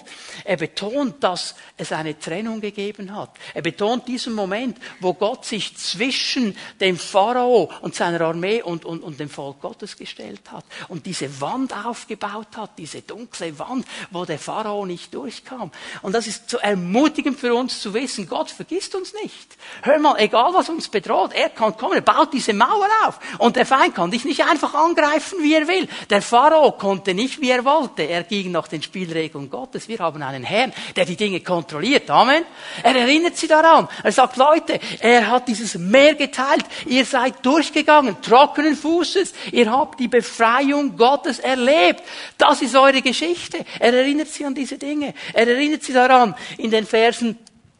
Er 0.43 0.57
betont, 0.57 1.23
dass 1.23 1.55
es 1.77 1.91
eine 1.91 2.17
Trennung 2.17 2.61
gegeben 2.61 3.15
hat. 3.15 3.31
Er 3.53 3.63
betont 3.63 4.07
diesen 4.07 4.33
Moment, 4.33 4.77
wo 4.99 5.13
Gott 5.13 5.45
sich 5.45 5.75
zwischen 5.77 6.55
dem 6.79 6.97
Pharao 6.97 7.71
und 7.81 7.95
seiner 7.95 8.21
Armee 8.21 8.61
und, 8.61 8.85
und, 8.85 9.01
und 9.01 9.19
dem 9.19 9.29
Volk 9.29 9.61
Gottes 9.61 9.97
gestellt 9.97 10.51
hat 10.51 10.65
und 10.89 11.05
diese 11.05 11.41
Wand 11.41 11.73
aufgebaut 11.73 12.55
hat, 12.55 12.77
diese 12.77 13.01
dunkle 13.01 13.57
Wand, 13.57 13.87
wo 14.11 14.25
der 14.25 14.37
Pharao 14.37 14.85
nicht 14.85 15.13
durchkam. 15.13 15.71
Und 16.03 16.13
das 16.13 16.27
ist 16.27 16.49
so 16.49 16.57
ermutigend 16.57 17.39
für 17.39 17.55
uns 17.55 17.81
zu 17.81 17.93
wissen, 17.93 18.27
Gott 18.27 18.51
vergisst 18.51 18.93
uns 18.93 19.13
nicht. 19.13 19.22
Nicht. 19.23 19.57
Hör 19.81 19.99
mal, 19.99 20.15
egal 20.19 20.53
was 20.53 20.69
uns 20.69 20.87
bedroht, 20.87 21.31
er 21.33 21.49
kann 21.49 21.75
kommen, 21.75 21.95
er 21.95 22.01
baut 22.01 22.31
diese 22.33 22.53
Mauer 22.53 22.87
auf. 23.05 23.19
Und 23.39 23.55
der 23.55 23.65
Feind 23.65 23.95
kann 23.95 24.11
dich 24.11 24.23
nicht 24.23 24.43
einfach 24.45 24.73
angreifen, 24.73 25.39
wie 25.41 25.55
er 25.55 25.67
will. 25.67 25.87
Der 26.09 26.21
Pharao 26.21 26.73
konnte 26.73 27.13
nicht, 27.13 27.41
wie 27.41 27.49
er 27.49 27.65
wollte. 27.65 28.03
Er 28.03 28.23
ging 28.23 28.51
nach 28.51 28.67
den 28.67 28.81
Spielregeln 28.81 29.49
Gottes. 29.49 29.87
Wir 29.87 29.99
haben 29.99 30.21
einen 30.21 30.43
Herrn, 30.43 30.73
der 30.95 31.05
die 31.05 31.15
Dinge 31.15 31.39
kontrolliert. 31.41 32.09
Amen. 32.09 32.43
Er 32.83 32.95
erinnert 32.95 33.37
sie 33.37 33.47
daran. 33.47 33.87
Er 34.03 34.11
sagt, 34.11 34.37
Leute, 34.37 34.79
er 34.99 35.29
hat 35.29 35.47
dieses 35.47 35.75
Meer 35.75 36.15
geteilt. 36.15 36.65
Ihr 36.85 37.05
seid 37.05 37.45
durchgegangen, 37.45 38.21
trockenen 38.21 38.75
Fußes. 38.75 39.33
Ihr 39.51 39.71
habt 39.71 39.99
die 39.99 40.07
Befreiung 40.07 40.95
Gottes 40.97 41.39
erlebt. 41.39 42.03
Das 42.37 42.61
ist 42.61 42.75
eure 42.75 43.01
Geschichte. 43.01 43.65
Er 43.79 43.93
erinnert 43.93 44.27
sie 44.27 44.45
an 44.45 44.55
diese 44.55 44.77
Dinge. 44.77 45.13
Er 45.33 45.47
erinnert 45.47 45.83
sie 45.83 45.93
daran 45.93 46.35
in 46.57 46.71
den 46.71 46.85
Versen 46.85 47.37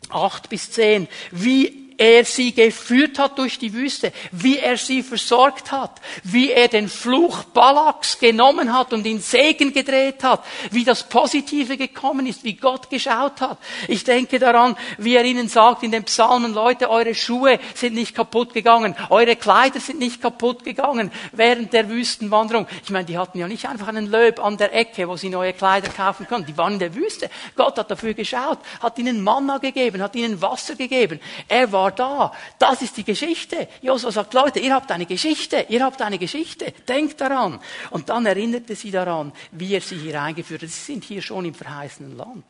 8 0.09 0.49
bis 0.49 0.71
10, 0.71 1.07
wie 1.31 1.82
er 1.97 2.25
sie 2.25 2.53
geführt 2.53 3.19
hat 3.19 3.37
durch 3.37 3.59
die 3.59 3.73
Wüste, 3.73 4.11
wie 4.31 4.57
er 4.57 4.77
sie 4.77 5.03
versorgt 5.03 5.71
hat, 5.71 6.01
wie 6.23 6.51
er 6.51 6.67
den 6.67 6.89
Fluch 6.89 7.43
Balaks 7.45 8.19
genommen 8.19 8.73
hat 8.73 8.93
und 8.93 9.05
in 9.05 9.19
Segen 9.19 9.73
gedreht 9.73 10.23
hat, 10.23 10.43
wie 10.71 10.83
das 10.83 11.03
Positive 11.03 11.77
gekommen 11.77 12.25
ist, 12.25 12.43
wie 12.43 12.53
Gott 12.53 12.89
geschaut 12.89 13.41
hat. 13.41 13.57
Ich 13.87 14.03
denke 14.03 14.39
daran, 14.39 14.75
wie 14.97 15.15
er 15.15 15.23
ihnen 15.23 15.47
sagt 15.47 15.83
in 15.83 15.91
den 15.91 16.03
Psalmen, 16.03 16.53
Leute, 16.53 16.89
eure 16.89 17.15
Schuhe 17.15 17.59
sind 17.75 17.95
nicht 17.95 18.15
kaputt 18.15 18.53
gegangen, 18.53 18.95
eure 19.09 19.35
Kleider 19.35 19.79
sind 19.79 19.99
nicht 19.99 20.21
kaputt 20.21 20.63
gegangen 20.63 21.11
während 21.31 21.73
der 21.73 21.89
Wüstenwanderung. 21.89 22.67
Ich 22.83 22.89
meine, 22.89 23.05
die 23.05 23.17
hatten 23.17 23.37
ja 23.37 23.47
nicht 23.47 23.67
einfach 23.67 23.87
einen 23.87 24.09
Löb 24.09 24.43
an 24.43 24.57
der 24.57 24.73
Ecke, 24.73 25.07
wo 25.07 25.17
sie 25.17 25.29
neue 25.29 25.53
Kleider 25.53 25.89
kaufen 25.89 26.27
konnten. 26.27 26.47
Die 26.47 26.57
waren 26.57 26.73
in 26.73 26.79
der 26.79 26.95
Wüste. 26.95 27.29
Gott 27.55 27.77
hat 27.77 27.91
dafür 27.91 28.13
geschaut, 28.13 28.59
hat 28.81 28.97
ihnen 28.99 29.23
Manna 29.23 29.57
gegeben, 29.57 30.01
hat 30.01 30.15
ihnen 30.15 30.41
Wasser 30.41 30.75
gegeben. 30.75 31.19
Er 31.47 31.71
war 31.71 31.82
da. 31.91 32.33
Das 32.59 32.81
ist 32.81 32.97
die 32.97 33.03
Geschichte. 33.03 33.67
Josua 33.81 34.11
sagt, 34.11 34.33
Leute, 34.33 34.59
ihr 34.59 34.73
habt 34.73 34.91
eine 34.91 35.05
Geschichte, 35.05 35.65
ihr 35.69 35.83
habt 35.83 36.01
eine 36.01 36.17
Geschichte. 36.17 36.73
Denkt 36.87 37.21
daran. 37.21 37.59
Und 37.91 38.09
dann 38.09 38.25
erinnerte 38.25 38.75
sie 38.75 38.91
daran, 38.91 39.31
wie 39.51 39.73
er 39.73 39.81
sie 39.81 39.97
hier 39.97 40.21
eingeführt 40.21 40.63
hat. 40.63 40.69
Sie 40.69 40.93
sind 40.93 41.03
hier 41.03 41.21
schon 41.21 41.45
im 41.45 41.53
verheißenen 41.53 42.17
Land. 42.17 42.45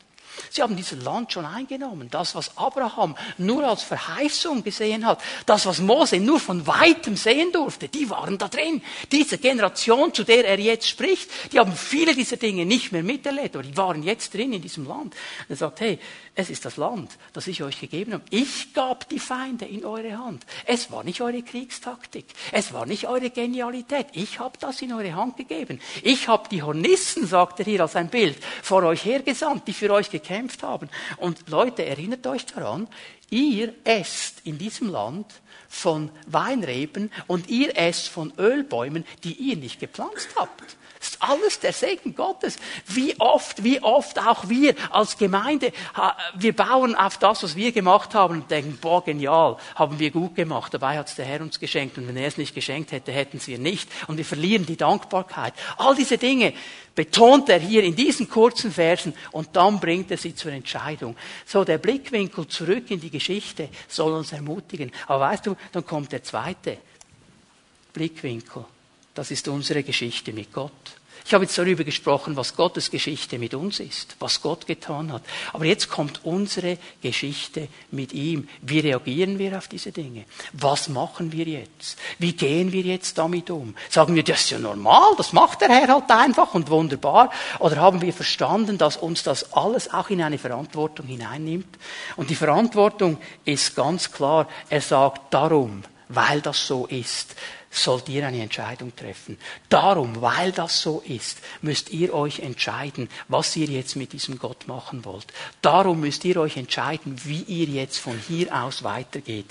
Sie 0.50 0.62
haben 0.62 0.76
dieses 0.76 1.02
Land 1.02 1.32
schon 1.32 1.46
eingenommen. 1.46 2.08
Das, 2.10 2.34
was 2.34 2.56
Abraham 2.56 3.16
nur 3.38 3.64
als 3.64 3.82
Verheißung 3.82 4.62
gesehen 4.62 5.06
hat, 5.06 5.20
das, 5.46 5.66
was 5.66 5.80
Mose 5.80 6.18
nur 6.18 6.40
von 6.40 6.66
weitem 6.66 7.16
sehen 7.16 7.52
durfte, 7.52 7.88
die 7.88 8.08
waren 8.10 8.38
da 8.38 8.48
drin. 8.48 8.82
Diese 9.10 9.38
Generation, 9.38 10.12
zu 10.12 10.24
der 10.24 10.46
er 10.46 10.58
jetzt 10.58 10.88
spricht, 10.88 11.30
die 11.52 11.58
haben 11.58 11.72
viele 11.72 12.14
dieser 12.14 12.36
Dinge 12.36 12.64
nicht 12.64 12.92
mehr 12.92 13.02
miterlebt, 13.02 13.56
aber 13.56 13.64
die 13.64 13.76
waren 13.76 14.02
jetzt 14.02 14.34
drin 14.34 14.52
in 14.52 14.62
diesem 14.62 14.86
Land. 14.86 15.14
Er 15.48 15.56
sagt, 15.56 15.80
hey, 15.80 15.98
es 16.34 16.50
ist 16.50 16.64
das 16.64 16.76
Land, 16.76 17.12
das 17.32 17.46
ich 17.46 17.62
euch 17.62 17.80
gegeben 17.80 18.14
habe. 18.14 18.24
Ich 18.30 18.74
gab 18.74 19.08
die 19.08 19.20
Feinde 19.24 19.64
in 19.64 19.84
eure 19.84 20.18
Hand. 20.18 20.44
Es 20.66 20.90
war 20.92 21.02
nicht 21.02 21.20
eure 21.20 21.42
Kriegstaktik. 21.42 22.26
Es 22.52 22.72
war 22.72 22.86
nicht 22.86 23.08
eure 23.08 23.30
Genialität. 23.30 24.08
Ich 24.12 24.38
habe 24.38 24.58
das 24.60 24.82
in 24.82 24.92
eure 24.92 25.14
Hand 25.14 25.36
gegeben. 25.36 25.80
Ich 26.02 26.28
habe 26.28 26.48
die 26.48 26.62
Hornissen, 26.62 27.26
sagt 27.26 27.60
er 27.60 27.64
hier 27.64 27.80
als 27.80 27.96
ein 27.96 28.08
Bild, 28.08 28.36
vor 28.62 28.82
euch 28.84 29.04
hergesandt, 29.04 29.66
die 29.66 29.72
für 29.72 29.90
euch 29.90 30.10
gekämpft 30.10 30.62
haben. 30.62 30.88
Und 31.16 31.48
Leute, 31.48 31.84
erinnert 31.84 32.26
euch 32.26 32.46
daran, 32.46 32.86
ihr 33.30 33.74
esst 33.84 34.42
in 34.44 34.58
diesem 34.58 34.90
Land 34.90 35.26
von 35.68 36.10
Weinreben 36.26 37.10
und 37.26 37.48
ihr 37.48 37.76
esst 37.76 38.08
von 38.08 38.32
Ölbäumen, 38.38 39.04
die 39.24 39.32
ihr 39.32 39.56
nicht 39.56 39.80
gepflanzt 39.80 40.28
habt. 40.36 40.76
Das 41.04 41.10
ist 41.10 41.22
alles 41.22 41.60
der 41.60 41.74
Segen 41.74 42.14
Gottes. 42.14 42.56
Wie 42.86 43.14
oft, 43.20 43.62
wie 43.62 43.82
oft 43.82 44.18
auch 44.18 44.48
wir 44.48 44.74
als 44.90 45.18
Gemeinde, 45.18 45.70
wir 46.34 46.56
bauen 46.56 46.94
auf 46.94 47.18
das, 47.18 47.42
was 47.42 47.56
wir 47.56 47.72
gemacht 47.72 48.14
haben 48.14 48.36
und 48.40 48.50
denken, 48.50 48.78
boah, 48.80 49.04
genial, 49.04 49.58
haben 49.74 49.98
wir 49.98 50.10
gut 50.10 50.34
gemacht. 50.34 50.72
Dabei 50.72 50.96
hat 50.96 51.08
es 51.08 51.16
der 51.16 51.26
Herr 51.26 51.42
uns 51.42 51.60
geschenkt 51.60 51.98
und 51.98 52.08
wenn 52.08 52.16
er 52.16 52.28
es 52.28 52.38
nicht 52.38 52.54
geschenkt 52.54 52.92
hätte, 52.92 53.12
hätten 53.12 53.36
es 53.36 53.46
wir 53.48 53.58
nicht. 53.58 53.90
Und 54.06 54.16
wir 54.16 54.24
verlieren 54.24 54.64
die 54.64 54.78
Dankbarkeit. 54.78 55.52
All 55.76 55.94
diese 55.94 56.16
Dinge 56.16 56.54
betont 56.94 57.50
er 57.50 57.58
hier 57.58 57.84
in 57.84 57.94
diesen 57.94 58.30
kurzen 58.30 58.72
Versen 58.72 59.12
und 59.30 59.54
dann 59.56 59.80
bringt 59.80 60.10
er 60.10 60.16
sie 60.16 60.34
zur 60.34 60.52
Entscheidung. 60.52 61.16
So, 61.44 61.64
der 61.64 61.76
Blickwinkel 61.76 62.48
zurück 62.48 62.90
in 62.90 63.00
die 63.00 63.10
Geschichte 63.10 63.68
soll 63.88 64.14
uns 64.14 64.32
ermutigen. 64.32 64.90
Aber 65.06 65.20
weißt 65.20 65.44
du, 65.44 65.56
dann 65.70 65.84
kommt 65.84 66.12
der 66.12 66.22
zweite 66.22 66.78
Blickwinkel. 67.92 68.64
Das 69.12 69.30
ist 69.30 69.46
unsere 69.46 69.84
Geschichte 69.84 70.32
mit 70.32 70.52
Gott. 70.52 70.93
Ich 71.26 71.32
habe 71.32 71.44
jetzt 71.44 71.56
darüber 71.56 71.84
gesprochen, 71.84 72.36
was 72.36 72.54
Gottes 72.54 72.90
Geschichte 72.90 73.38
mit 73.38 73.54
uns 73.54 73.80
ist, 73.80 74.14
was 74.18 74.42
Gott 74.42 74.66
getan 74.66 75.10
hat. 75.10 75.22
Aber 75.54 75.64
jetzt 75.64 75.88
kommt 75.88 76.22
unsere 76.24 76.76
Geschichte 77.00 77.68
mit 77.90 78.12
ihm. 78.12 78.46
Wie 78.60 78.80
reagieren 78.80 79.38
wir 79.38 79.56
auf 79.56 79.66
diese 79.66 79.90
Dinge? 79.90 80.26
Was 80.52 80.90
machen 80.90 81.32
wir 81.32 81.46
jetzt? 81.46 81.98
Wie 82.18 82.34
gehen 82.34 82.72
wir 82.72 82.82
jetzt 82.82 83.16
damit 83.16 83.50
um? 83.50 83.74
Sagen 83.88 84.14
wir, 84.14 84.22
das 84.22 84.40
ist 84.42 84.50
ja 84.50 84.58
normal, 84.58 85.14
das 85.16 85.32
macht 85.32 85.62
der 85.62 85.70
Herr 85.70 85.88
halt 85.88 86.10
einfach 86.10 86.52
und 86.52 86.68
wunderbar. 86.68 87.30
Oder 87.58 87.76
haben 87.76 88.02
wir 88.02 88.12
verstanden, 88.12 88.76
dass 88.76 88.98
uns 88.98 89.22
das 89.22 89.54
alles 89.54 89.94
auch 89.94 90.10
in 90.10 90.20
eine 90.20 90.36
Verantwortung 90.36 91.06
hineinnimmt? 91.06 91.78
Und 92.16 92.28
die 92.28 92.34
Verantwortung 92.34 93.16
ist 93.46 93.74
ganz 93.74 94.12
klar, 94.12 94.46
er 94.68 94.82
sagt 94.82 95.32
darum, 95.32 95.84
weil 96.10 96.42
das 96.42 96.66
so 96.66 96.84
ist, 96.86 97.34
sollt 97.74 98.08
ihr 98.08 98.26
eine 98.26 98.42
Entscheidung 98.42 98.94
treffen. 98.94 99.36
Darum, 99.68 100.20
weil 100.20 100.52
das 100.52 100.80
so 100.80 101.02
ist, 101.06 101.38
müsst 101.60 101.90
ihr 101.90 102.14
euch 102.14 102.40
entscheiden, 102.40 103.08
was 103.28 103.56
ihr 103.56 103.66
jetzt 103.66 103.96
mit 103.96 104.12
diesem 104.12 104.38
Gott 104.38 104.68
machen 104.68 105.04
wollt. 105.04 105.26
Darum 105.60 106.00
müsst 106.00 106.24
ihr 106.24 106.36
euch 106.40 106.56
entscheiden, 106.56 107.16
wie 107.24 107.42
ihr 107.42 107.66
jetzt 107.66 107.98
von 107.98 108.18
hier 108.28 108.54
aus 108.54 108.84
weitergeht. 108.84 109.46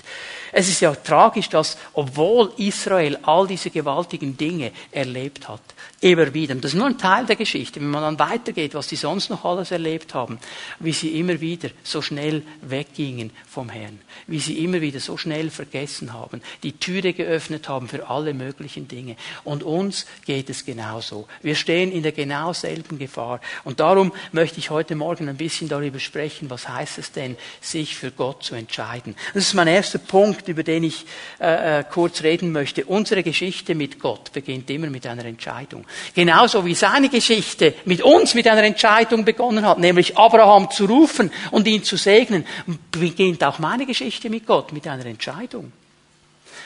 Es 0.52 0.68
ist 0.68 0.80
ja 0.80 0.94
tragisch, 0.94 1.48
dass 1.48 1.76
obwohl 1.92 2.52
Israel 2.56 3.18
all 3.22 3.46
diese 3.46 3.70
gewaltigen 3.70 4.36
Dinge 4.36 4.72
erlebt 4.90 5.48
hat, 5.48 5.62
immer 6.00 6.32
wieder, 6.34 6.54
das 6.54 6.72
ist 6.72 6.78
nur 6.78 6.86
ein 6.86 6.98
Teil 6.98 7.26
der 7.26 7.36
Geschichte, 7.36 7.80
wenn 7.80 7.90
man 7.90 8.02
dann 8.02 8.18
weitergeht, 8.18 8.74
was 8.74 8.88
sie 8.88 8.96
sonst 8.96 9.30
noch 9.30 9.44
alles 9.44 9.70
erlebt 9.70 10.14
haben, 10.14 10.38
wie 10.78 10.92
sie 10.92 11.18
immer 11.18 11.40
wieder 11.40 11.70
so 11.82 12.02
schnell 12.02 12.42
weggingen 12.62 13.30
vom 13.46 13.68
Herrn, 13.68 14.00
wie 14.26 14.38
sie 14.38 14.62
immer 14.64 14.80
wieder 14.80 15.00
so 15.00 15.16
schnell 15.16 15.50
vergessen 15.50 16.12
haben, 16.12 16.42
die 16.62 16.72
Türe 16.72 17.12
geöffnet 17.12 17.68
haben 17.68 17.88
für 17.88 18.08
alle 18.14 18.34
möglichen 18.34 18.88
Dinge. 18.88 19.16
Und 19.42 19.62
uns 19.62 20.06
geht 20.24 20.50
es 20.50 20.64
genauso. 20.64 21.26
Wir 21.42 21.54
stehen 21.54 21.92
in 21.92 22.02
der 22.02 22.12
genau 22.12 22.52
selben 22.52 22.98
Gefahr. 22.98 23.40
Und 23.64 23.80
darum 23.80 24.12
möchte 24.32 24.58
ich 24.58 24.70
heute 24.70 24.94
Morgen 24.94 25.28
ein 25.28 25.36
bisschen 25.36 25.68
darüber 25.68 25.98
sprechen, 25.98 26.50
was 26.50 26.68
heißt 26.68 26.98
es 26.98 27.12
denn, 27.12 27.36
sich 27.60 27.96
für 27.96 28.10
Gott 28.10 28.44
zu 28.44 28.54
entscheiden. 28.54 29.16
Das 29.34 29.44
ist 29.44 29.54
mein 29.54 29.68
erster 29.68 29.98
Punkt, 29.98 30.48
über 30.48 30.62
den 30.62 30.84
ich 30.84 31.04
äh, 31.40 31.80
äh, 31.80 31.84
kurz 31.84 32.22
reden 32.22 32.52
möchte. 32.52 32.84
Unsere 32.84 33.22
Geschichte 33.22 33.74
mit 33.74 33.98
Gott 33.98 34.32
beginnt 34.32 34.70
immer 34.70 34.88
mit 34.88 35.06
einer 35.06 35.24
Entscheidung. 35.24 35.84
Genauso 36.14 36.64
wie 36.64 36.74
seine 36.74 37.08
Geschichte 37.08 37.74
mit 37.84 38.02
uns 38.02 38.34
mit 38.34 38.46
einer 38.46 38.62
Entscheidung 38.62 39.24
begonnen 39.24 39.66
hat, 39.66 39.78
nämlich 39.78 40.16
Abraham 40.16 40.70
zu 40.70 40.84
rufen 40.86 41.30
und 41.50 41.66
ihn 41.66 41.82
zu 41.82 41.96
segnen, 41.96 42.46
beginnt 42.90 43.42
auch 43.42 43.58
meine 43.58 43.86
Geschichte 43.86 44.30
mit 44.30 44.46
Gott 44.46 44.72
mit 44.72 44.86
einer 44.86 45.06
Entscheidung. 45.06 45.72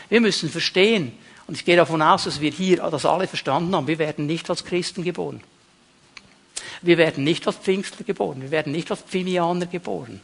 Wir 0.08 0.20
müssen 0.20 0.48
verstehen, 0.48 1.12
und 1.48 1.54
ich 1.54 1.64
gehe 1.64 1.76
davon 1.76 2.02
aus, 2.02 2.24
dass 2.24 2.42
wir 2.42 2.50
hier 2.50 2.76
das 2.90 3.06
alle 3.06 3.26
verstanden 3.26 3.74
haben. 3.74 3.86
Wir 3.86 3.98
werden 3.98 4.26
nicht 4.26 4.48
als 4.50 4.64
Christen 4.64 5.02
geboren. 5.02 5.40
Wir 6.82 6.98
werden 6.98 7.24
nicht 7.24 7.46
als 7.46 7.56
Pfingstler 7.56 8.04
geboren. 8.04 8.42
Wir 8.42 8.50
werden 8.50 8.70
nicht 8.70 8.90
als 8.90 9.00
Pfimianer 9.00 9.64
geboren. 9.64 10.20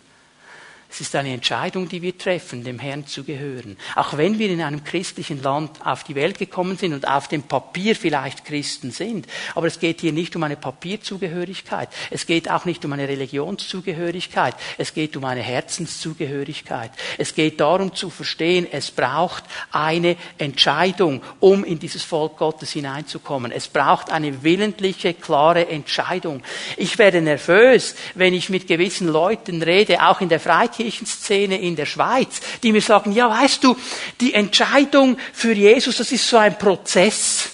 Es 0.95 1.01
ist 1.01 1.17
eine 1.17 1.35
Entscheidung, 1.35 1.89
die 1.89 2.03
wir 2.03 2.17
treffen, 2.17 2.63
dem 2.63 2.79
Herrn 2.79 3.05
zu 3.05 3.25
gehören. 3.25 3.77
Auch 3.97 4.17
wenn 4.17 4.39
wir 4.39 4.49
in 4.49 4.63
einem 4.63 4.85
christlichen 4.85 5.43
Land 5.43 5.85
auf 5.85 6.05
die 6.05 6.15
Welt 6.15 6.39
gekommen 6.39 6.77
sind 6.77 6.93
und 6.93 7.09
auf 7.09 7.27
dem 7.27 7.43
Papier 7.43 7.97
vielleicht 7.97 8.45
Christen 8.45 8.93
sind. 8.93 9.27
Aber 9.57 9.67
es 9.67 9.81
geht 9.81 10.03
hier 10.03 10.13
nicht 10.13 10.37
um 10.37 10.45
eine 10.45 10.55
Papierzugehörigkeit. 10.55 11.89
Es 12.13 12.27
geht 12.27 12.49
auch 12.49 12.65
nicht 12.65 12.85
um 12.85 12.93
eine 12.93 13.09
Religionszugehörigkeit. 13.09 14.55
Es 14.79 14.95
geht 14.95 15.17
um 15.17 15.25
eine 15.25 15.41
Herzenszugehörigkeit. 15.41 16.93
Es 17.19 17.35
geht 17.35 17.59
darum 17.59 17.93
zu 17.97 18.09
verstehen, 18.09 18.65
es 18.71 18.93
braucht 18.93 19.43
eine 19.73 20.17
Entscheidung, 20.39 21.23
um 21.41 21.65
in 21.65 21.81
dieses 21.81 22.05
Volk 22.05 22.37
Gottes 22.37 22.71
hineinzukommen. 22.71 23.51
Es 23.51 23.67
braucht 23.67 24.13
eine 24.13 24.45
willentliche, 24.45 25.13
klare 25.13 25.67
Entscheidung. 25.67 26.45
Ich 26.77 26.99
werde 26.99 27.21
nervös, 27.21 27.97
wenn 28.15 28.33
ich 28.33 28.49
mit 28.49 28.69
gewissen 28.69 29.09
Leuten 29.09 29.61
rede, 29.61 30.07
auch 30.07 30.21
in 30.21 30.29
der 30.29 30.39
Freikirche, 30.39 30.84
Kirchenszene 30.85 31.61
in 31.61 31.77
der 31.77 31.87
Schweiz, 31.87 32.41
die 32.63 32.73
mir 32.73 32.83
sagen, 32.83 33.13
ja, 33.13 33.31
weißt 33.31 33.65
du, 33.65 33.77
die 34.21 34.35
Entscheidung 34.35 35.17
für 35.33 35.53
Jesus, 35.53 35.97
das 35.97 36.13
ist 36.13 36.29
so 36.29 36.37
ein 36.37 36.59
Prozess. 36.59 37.51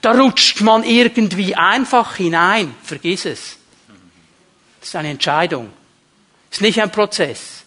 Da 0.00 0.12
rutscht 0.12 0.62
man 0.62 0.84
irgendwie 0.84 1.54
einfach 1.54 2.16
hinein. 2.16 2.74
Vergiss 2.82 3.26
es. 3.26 3.58
Das 4.80 4.88
ist 4.88 4.96
eine 4.96 5.10
Entscheidung. 5.10 5.70
Das 6.48 6.58
ist 6.58 6.62
nicht 6.62 6.80
ein 6.80 6.90
Prozess. 6.90 7.64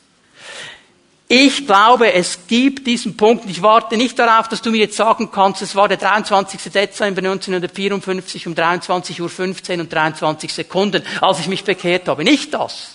Ich 1.28 1.66
glaube, 1.66 2.14
es 2.14 2.48
gibt 2.48 2.86
diesen 2.86 3.18
Punkt. 3.18 3.50
Ich 3.50 3.62
warte 3.62 3.98
nicht 3.98 4.18
darauf, 4.18 4.48
dass 4.48 4.62
du 4.62 4.72
mir 4.72 4.78
jetzt 4.78 4.98
sagen 4.98 5.32
kannst, 5.32 5.62
es 5.62 5.76
war 5.76 5.88
der 5.88 5.98
23. 5.98 6.72
Dezember 6.72 7.20
1954 7.20 8.48
um 8.48 8.54
23.15 8.54 9.74
Uhr 9.76 9.80
und 9.82 9.94
23 9.94 10.54
Sekunden, 10.54 11.04
als 11.22 11.40
ich 11.40 11.48
mich 11.48 11.64
bekehrt 11.64 12.08
habe. 12.08 12.24
Nicht 12.24 12.54
das. 12.54 12.95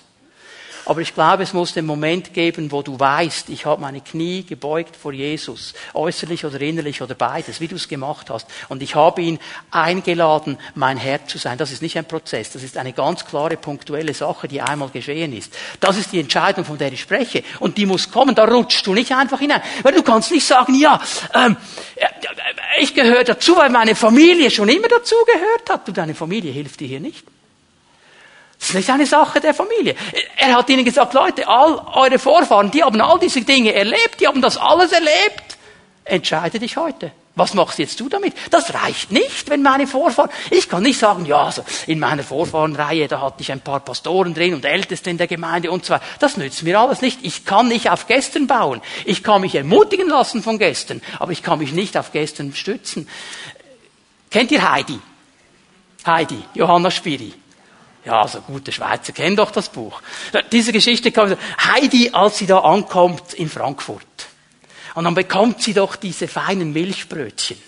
Aber 0.85 1.01
ich 1.01 1.15
glaube, 1.15 1.43
es 1.43 1.53
muss 1.53 1.75
den 1.75 1.87
Moment 1.87 2.33
geben, 2.33 2.73
wo 2.73 2.83
du 2.83 2.99
weißt, 2.99 3.49
ich 3.51 3.67
habe 3.67 3.81
meine 3.81 4.01
Knie 4.01 4.45
gebeugt 4.45 4.97
vor 4.97 5.13
Jesus, 5.13 5.75
äußerlich 5.95 6.45
oder 6.45 6.61
innerlich 6.61 7.03
oder 7.03 7.15
beides, 7.15 7.61
wie 7.61 7.69
du 7.69 7.77
es 7.77 7.89
gemacht 7.89 8.31
hast. 8.31 8.47
Und 8.69 8.83
ich 8.83 8.95
habe 8.95 9.23
ihn 9.23 9.39
eingeladen, 9.71 10.59
mein 10.75 10.97
Herr 10.97 11.27
zu 11.27 11.39
sein. 11.39 11.59
Das 11.59 11.71
ist 11.71 11.83
nicht 11.83 11.97
ein 11.97 12.07
Prozess, 12.07 12.53
das 12.53 12.63
ist 12.63 12.77
eine 12.77 12.93
ganz 12.93 13.25
klare, 13.25 13.57
punktuelle 13.57 14.15
Sache, 14.15 14.49
die 14.49 14.61
einmal 14.61 14.89
geschehen 14.89 15.33
ist. 15.37 15.57
Das 15.81 15.97
ist 15.97 16.13
die 16.13 16.21
Entscheidung, 16.21 16.65
von 16.65 16.79
der 16.79 16.93
ich 16.93 17.01
spreche. 17.01 17.43
Und 17.59 17.79
die 17.79 17.87
muss 17.87 18.11
kommen, 18.11 18.35
da 18.35 18.45
rutschst 18.45 18.87
du 18.87 18.95
nicht 18.95 19.13
einfach 19.13 19.39
hinein. 19.39 19.63
Weil 19.83 19.95
du 19.95 20.03
kannst 20.03 20.31
nicht 20.31 20.47
sagen, 20.47 20.75
ja, 20.75 21.01
ähm, 21.35 21.57
ich 22.81 22.95
gehöre 22.95 23.25
dazu, 23.25 23.57
weil 23.57 23.71
meine 23.71 23.95
Familie 23.95 24.51
schon 24.51 24.69
immer 24.69 24.89
dazu 24.89 25.17
gehört 25.27 25.71
hat. 25.71 25.89
Du, 25.89 25.93
deine 25.93 26.15
Familie 26.15 26.53
hilft 26.53 26.81
dir 26.81 26.89
hier 26.89 27.01
nicht. 27.01 27.25
Das 28.61 28.69
ist 28.69 28.75
nicht 28.75 28.91
eine 28.91 29.07
Sache 29.07 29.41
der 29.41 29.55
Familie. 29.55 29.97
Er 30.37 30.55
hat 30.55 30.69
ihnen 30.69 30.85
gesagt, 30.85 31.15
Leute, 31.15 31.49
all 31.49 31.81
eure 31.95 32.19
Vorfahren, 32.19 32.71
die 32.71 32.85
haben 32.85 33.01
all 33.01 33.19
diese 33.19 33.41
Dinge 33.41 33.73
erlebt, 33.73 34.21
die 34.21 34.29
haben 34.29 34.43
das 34.43 34.59
alles 34.59 34.93
erlebt. 34.93 35.57
Entscheide 36.05 36.59
dich 36.59 36.77
heute. 36.77 37.11
Was 37.37 37.55
machst 37.55 37.79
jetzt 37.79 37.99
du 38.01 38.11
damit? 38.11 38.35
Das 38.51 38.75
reicht 38.75 39.13
nicht, 39.13 39.49
wenn 39.49 39.63
meine 39.63 39.87
Vorfahren, 39.87 40.29
ich 40.51 40.69
kann 40.69 40.83
nicht 40.83 40.99
sagen, 40.99 41.25
ja, 41.25 41.45
also 41.45 41.65
in 41.87 41.99
meiner 41.99 42.23
Vorfahrenreihe, 42.23 43.09
da 43.09 43.23
hatte 43.23 43.41
ich 43.41 43.51
ein 43.51 43.63
paar 43.63 43.81
Pastoren 43.81 44.35
drin 44.35 44.53
und 44.53 44.65
Älteste 44.67 45.09
in 45.09 45.17
der 45.17 45.27
Gemeinde 45.27 45.71
und 45.71 45.87
so 45.87 45.95
weiter. 45.95 46.05
Das 46.19 46.37
nützt 46.37 46.63
mir 46.63 46.79
alles 46.79 47.01
nicht. 47.01 47.21
Ich 47.23 47.47
kann 47.47 47.69
nicht 47.69 47.89
auf 47.91 48.09
gestern 48.09 48.47
bauen. 48.47 48.83
Ich 49.07 49.23
kann 49.23 49.41
mich 49.41 49.55
ermutigen 49.55 50.09
lassen 50.09 50.43
von 50.43 50.59
gestern, 50.59 51.01
aber 51.19 51.33
ich 51.33 51.43
kann 51.43 51.61
mich 51.61 51.73
nicht 51.73 51.97
auf 51.97 52.13
gestern 52.13 52.53
stützen. 52.53 53.09
Kennt 54.31 54.51
ihr 54.51 54.71
Heidi? 54.71 54.99
Heidi, 56.05 56.43
Johanna 56.55 56.91
Spiri. 56.91 57.33
Ja, 58.05 58.23
also 58.23 58.41
gute 58.41 58.73
Schweizer 58.73 59.13
kennen 59.13 59.37
doch 59.37 59.51
das 59.51 59.69
Buch. 59.69 60.01
Diese 60.53 60.73
Geschichte 60.73 61.13
kam, 61.13 61.37
Heidi, 61.63 62.11
als 62.13 62.39
sie 62.39 62.47
da 62.47 62.61
ankommt 62.61 63.35
in 63.35 63.49
Frankfurt. 63.49 64.07
Und 64.95 65.05
dann 65.05 65.15
bekommt 65.15 65.63
sie 65.63 65.75
doch 65.75 65.97
diese 65.97 66.27
feinen 66.27 66.73
Milchbrötchen. 66.73 67.59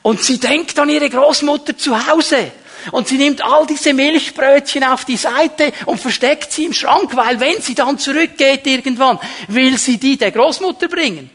Und 0.00 0.22
sie 0.22 0.38
denkt 0.38 0.78
an 0.78 0.88
ihre 0.88 1.10
Großmutter 1.10 1.76
zu 1.76 2.06
Hause. 2.06 2.50
Und 2.90 3.06
sie 3.06 3.18
nimmt 3.18 3.44
all 3.44 3.66
diese 3.66 3.94
Milchbrötchen 3.94 4.82
auf 4.82 5.04
die 5.04 5.16
Seite 5.16 5.72
und 5.86 6.00
versteckt 6.00 6.50
sie 6.50 6.64
im 6.64 6.72
Schrank, 6.72 7.14
weil 7.14 7.38
wenn 7.38 7.60
sie 7.60 7.76
dann 7.76 7.98
zurückgeht 7.98 8.66
irgendwann, 8.66 9.20
will 9.48 9.78
sie 9.78 9.98
die 9.98 10.16
der 10.16 10.32
Großmutter 10.32 10.88
bringen. 10.88 11.30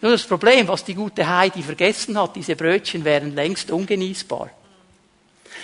Nur 0.00 0.12
das 0.12 0.24
Problem, 0.24 0.66
was 0.66 0.84
die 0.84 0.94
gute 0.94 1.28
Heidi 1.28 1.62
vergessen 1.62 2.18
hat, 2.18 2.34
diese 2.34 2.56
Brötchen 2.56 3.04
wären 3.04 3.34
längst 3.34 3.70
ungenießbar. 3.70 4.50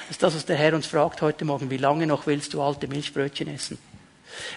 Das 0.07 0.17
ist 0.17 0.23
das, 0.23 0.35
was 0.35 0.45
der 0.45 0.57
Herr 0.57 0.75
uns 0.75 0.87
fragt 0.87 1.23
heute 1.23 1.47
Morgen. 1.47 1.71
Wie 1.71 1.79
lange 1.79 2.07
noch 2.07 2.27
willst 2.27 2.53
du 2.53 2.61
alte 2.61 2.89
Milchbrötchen 2.89 3.49
essen? 3.49 3.79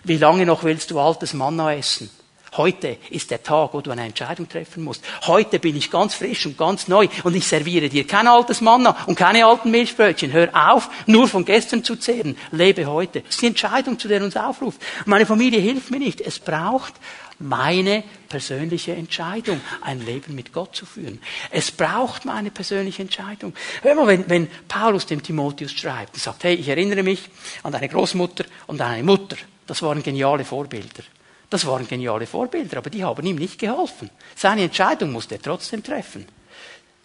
Wie 0.03 0.17
lange 0.17 0.45
noch 0.45 0.65
willst 0.65 0.91
du 0.91 0.99
altes 0.99 1.33
Manna 1.33 1.73
essen? 1.73 2.09
Heute 2.57 2.97
ist 3.11 3.31
der 3.31 3.43
Tag, 3.43 3.73
wo 3.73 3.79
du 3.79 3.91
eine 3.91 4.03
Entscheidung 4.03 4.49
treffen 4.49 4.83
musst. 4.83 5.05
Heute 5.25 5.59
bin 5.59 5.77
ich 5.77 5.89
ganz 5.89 6.15
frisch 6.15 6.45
und 6.45 6.57
ganz 6.57 6.89
neu 6.89 7.07
und 7.23 7.33
ich 7.33 7.47
serviere 7.47 7.87
dir 7.87 8.05
kein 8.05 8.27
altes 8.27 8.59
Manna 8.59 8.97
und 9.05 9.15
keine 9.15 9.45
alten 9.45 9.71
Milchbrötchen. 9.71 10.33
Hör 10.33 10.49
auf, 10.53 10.89
nur 11.05 11.29
von 11.29 11.45
gestern 11.45 11.83
zu 11.83 11.95
zehren. 11.95 12.37
Lebe 12.51 12.85
heute. 12.85 13.21
Das 13.21 13.35
ist 13.35 13.41
die 13.41 13.47
Entscheidung, 13.47 13.99
zu 13.99 14.09
der 14.09 14.23
uns 14.23 14.35
aufruft. 14.35 14.81
Meine 15.05 15.25
Familie 15.25 15.61
hilft 15.61 15.91
mir 15.91 15.99
nicht. 15.99 16.19
Es 16.19 16.39
braucht 16.39 16.93
meine 17.39 18.03
persönliche 18.29 18.93
Entscheidung, 18.95 19.61
ein 19.81 20.03
Leben 20.05 20.35
mit 20.35 20.51
Gott 20.53 20.75
zu 20.75 20.85
führen. 20.85 21.21
Es 21.51 21.71
braucht 21.71 22.25
meine 22.25 22.51
persönliche 22.51 23.03
Entscheidung. 23.03 23.53
Hör 23.81 23.95
mal, 23.95 24.07
wenn, 24.07 24.29
wenn 24.29 24.47
Paulus 24.67 25.05
dem 25.05 25.21
Timotheus 25.21 25.71
schreibt 25.71 26.15
und 26.15 26.21
sagt, 26.21 26.43
hey, 26.43 26.55
ich 26.55 26.67
erinnere 26.67 27.03
mich 27.03 27.29
an 27.63 27.71
deine 27.71 27.89
Großmutter 27.89 28.45
und 28.65 28.79
deine 28.79 29.03
Mutter. 29.03 29.37
Das 29.67 29.81
waren 29.81 30.01
geniale 30.01 30.45
Vorbilder. 30.45 31.03
Das 31.49 31.65
waren 31.65 31.87
geniale 31.87 32.27
Vorbilder, 32.27 32.77
aber 32.77 32.89
die 32.89 33.03
haben 33.03 33.25
ihm 33.25 33.37
nicht 33.37 33.59
geholfen. 33.59 34.09
Seine 34.35 34.63
Entscheidung 34.63 35.11
musste 35.11 35.35
er 35.35 35.41
trotzdem 35.41 35.83
treffen. 35.83 36.25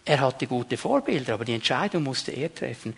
Er 0.05 0.19
hatte 0.19 0.47
gute 0.47 0.75
Vorbilder, 0.75 1.35
aber 1.35 1.45
die 1.45 1.53
Entscheidung 1.53 2.03
musste 2.03 2.31
er 2.31 2.53
treffen. 2.53 2.93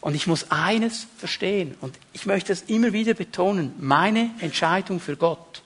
Und 0.00 0.14
ich 0.16 0.26
muss 0.26 0.50
eines 0.50 1.06
verstehen, 1.16 1.76
und 1.80 1.96
ich 2.12 2.26
möchte 2.26 2.52
es 2.52 2.62
immer 2.62 2.92
wieder 2.92 3.14
betonen, 3.14 3.74
meine 3.78 4.30
Entscheidung 4.40 4.98
für 4.98 5.16
Gott 5.16 5.62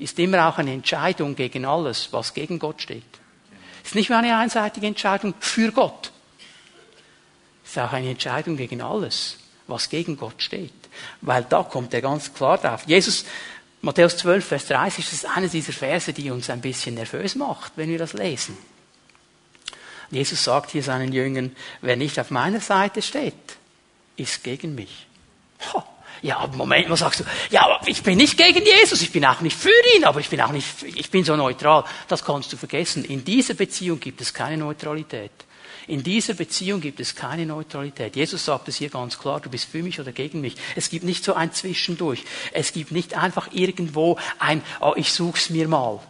ist 0.00 0.18
immer 0.18 0.48
auch 0.48 0.58
eine 0.58 0.72
Entscheidung 0.72 1.36
gegen 1.36 1.64
alles, 1.64 2.08
was 2.12 2.34
gegen 2.34 2.58
Gott 2.58 2.82
steht. 2.82 3.04
Es 3.82 3.90
ist 3.90 3.94
nicht 3.94 4.10
nur 4.10 4.18
eine 4.18 4.36
einseitige 4.36 4.86
Entscheidung 4.86 5.34
für 5.40 5.72
Gott. 5.72 6.10
Es 7.64 7.72
ist 7.72 7.78
auch 7.78 7.92
eine 7.92 8.10
Entscheidung 8.10 8.56
gegen 8.56 8.80
alles, 8.82 9.38
was 9.66 9.88
gegen 9.88 10.16
Gott 10.16 10.42
steht. 10.42 10.72
Weil 11.20 11.44
da 11.44 11.62
kommt 11.62 11.94
er 11.94 12.00
ganz 12.00 12.32
klar 12.32 12.58
drauf. 12.58 12.84
Jesus, 12.86 13.24
Matthäus 13.82 14.16
12, 14.16 14.44
Vers 14.44 14.66
30, 14.66 15.04
das 15.04 15.14
ist 15.14 15.24
eines 15.36 15.52
dieser 15.52 15.72
Verse, 15.72 16.12
die 16.12 16.30
uns 16.30 16.50
ein 16.50 16.60
bisschen 16.60 16.94
nervös 16.94 17.34
macht, 17.34 17.72
wenn 17.76 17.88
wir 17.88 17.98
das 17.98 18.12
lesen. 18.12 18.56
Jesus 20.10 20.42
sagt 20.42 20.70
hier 20.70 20.82
seinen 20.82 21.12
Jüngern, 21.12 21.54
wer 21.80 21.96
nicht 21.96 22.18
auf 22.18 22.30
meiner 22.30 22.60
Seite 22.60 23.00
steht, 23.00 23.34
ist 24.16 24.42
gegen 24.42 24.74
mich. 24.74 25.06
Ha, 25.72 25.86
ja, 26.22 26.38
aber 26.38 26.56
Moment, 26.56 26.90
was 26.90 27.00
sagst 27.00 27.20
du? 27.20 27.24
Ja, 27.50 27.80
ich 27.86 28.02
bin 28.02 28.18
nicht 28.18 28.36
gegen 28.36 28.64
Jesus, 28.64 29.00
ich 29.02 29.12
bin 29.12 29.24
auch 29.24 29.40
nicht 29.40 29.56
für 29.56 29.70
ihn, 29.96 30.04
aber 30.04 30.20
ich 30.20 30.28
bin 30.28 30.40
auch 30.40 30.52
nicht, 30.52 30.66
ich 30.82 31.10
bin 31.10 31.24
so 31.24 31.36
neutral. 31.36 31.84
Das 32.08 32.24
kannst 32.24 32.52
du 32.52 32.56
vergessen. 32.56 33.04
In 33.04 33.24
dieser 33.24 33.54
Beziehung 33.54 34.00
gibt 34.00 34.20
es 34.20 34.34
keine 34.34 34.58
Neutralität. 34.58 35.32
In 35.86 36.02
dieser 36.02 36.34
Beziehung 36.34 36.80
gibt 36.80 37.00
es 37.00 37.16
keine 37.16 37.46
Neutralität. 37.46 38.14
Jesus 38.14 38.44
sagt 38.44 38.68
es 38.68 38.76
hier 38.76 38.90
ganz 38.90 39.18
klar, 39.18 39.40
du 39.40 39.50
bist 39.50 39.64
für 39.64 39.82
mich 39.82 39.98
oder 39.98 40.12
gegen 40.12 40.40
mich. 40.40 40.54
Es 40.76 40.90
gibt 40.90 41.04
nicht 41.04 41.24
so 41.24 41.34
ein 41.34 41.52
Zwischendurch. 41.52 42.24
Es 42.52 42.72
gibt 42.72 42.92
nicht 42.92 43.14
einfach 43.14 43.48
irgendwo 43.52 44.16
ein, 44.38 44.62
oh, 44.80 44.92
ich 44.96 45.10
such's 45.12 45.50
mir 45.50 45.68
mal. 45.68 46.00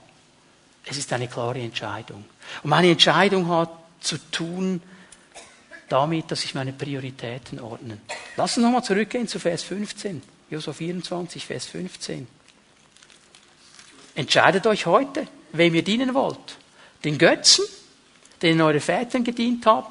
Es 0.85 0.99
ist 0.99 1.13
eine 1.13 1.29
klare 1.29 1.61
Entscheidung. 1.61 2.25
Und 2.63 2.71
meine 2.71 2.91
Entscheidung 2.91 3.49
hat 3.49 3.71
zu 4.01 4.19
tun 4.31 4.83
damit, 5.91 6.31
dass 6.31 6.45
ich 6.45 6.55
meine 6.55 6.73
Prioritäten 6.73 7.61
ordne. 7.61 7.99
Lass 8.37 8.57
uns 8.57 8.65
nochmal 8.65 8.85
zurückgehen 8.85 9.29
zu 9.29 9.39
Vers 9.39 9.63
15. 9.65 10.23
Josua 10.49 10.73
24, 10.73 11.45
Vers 11.45 11.67
15. 11.67 12.27
Entscheidet 14.15 14.67
euch 14.67 14.87
heute, 14.87 15.27
wem 15.53 15.75
ihr 15.75 15.83
dienen 15.83 16.15
wollt. 16.15 16.57
Den 17.05 17.19
Götzen, 17.19 17.65
denen 18.43 18.61
eure 18.61 18.81
Väter 18.81 19.21
gedient 19.21 19.67
haben, 19.67 19.87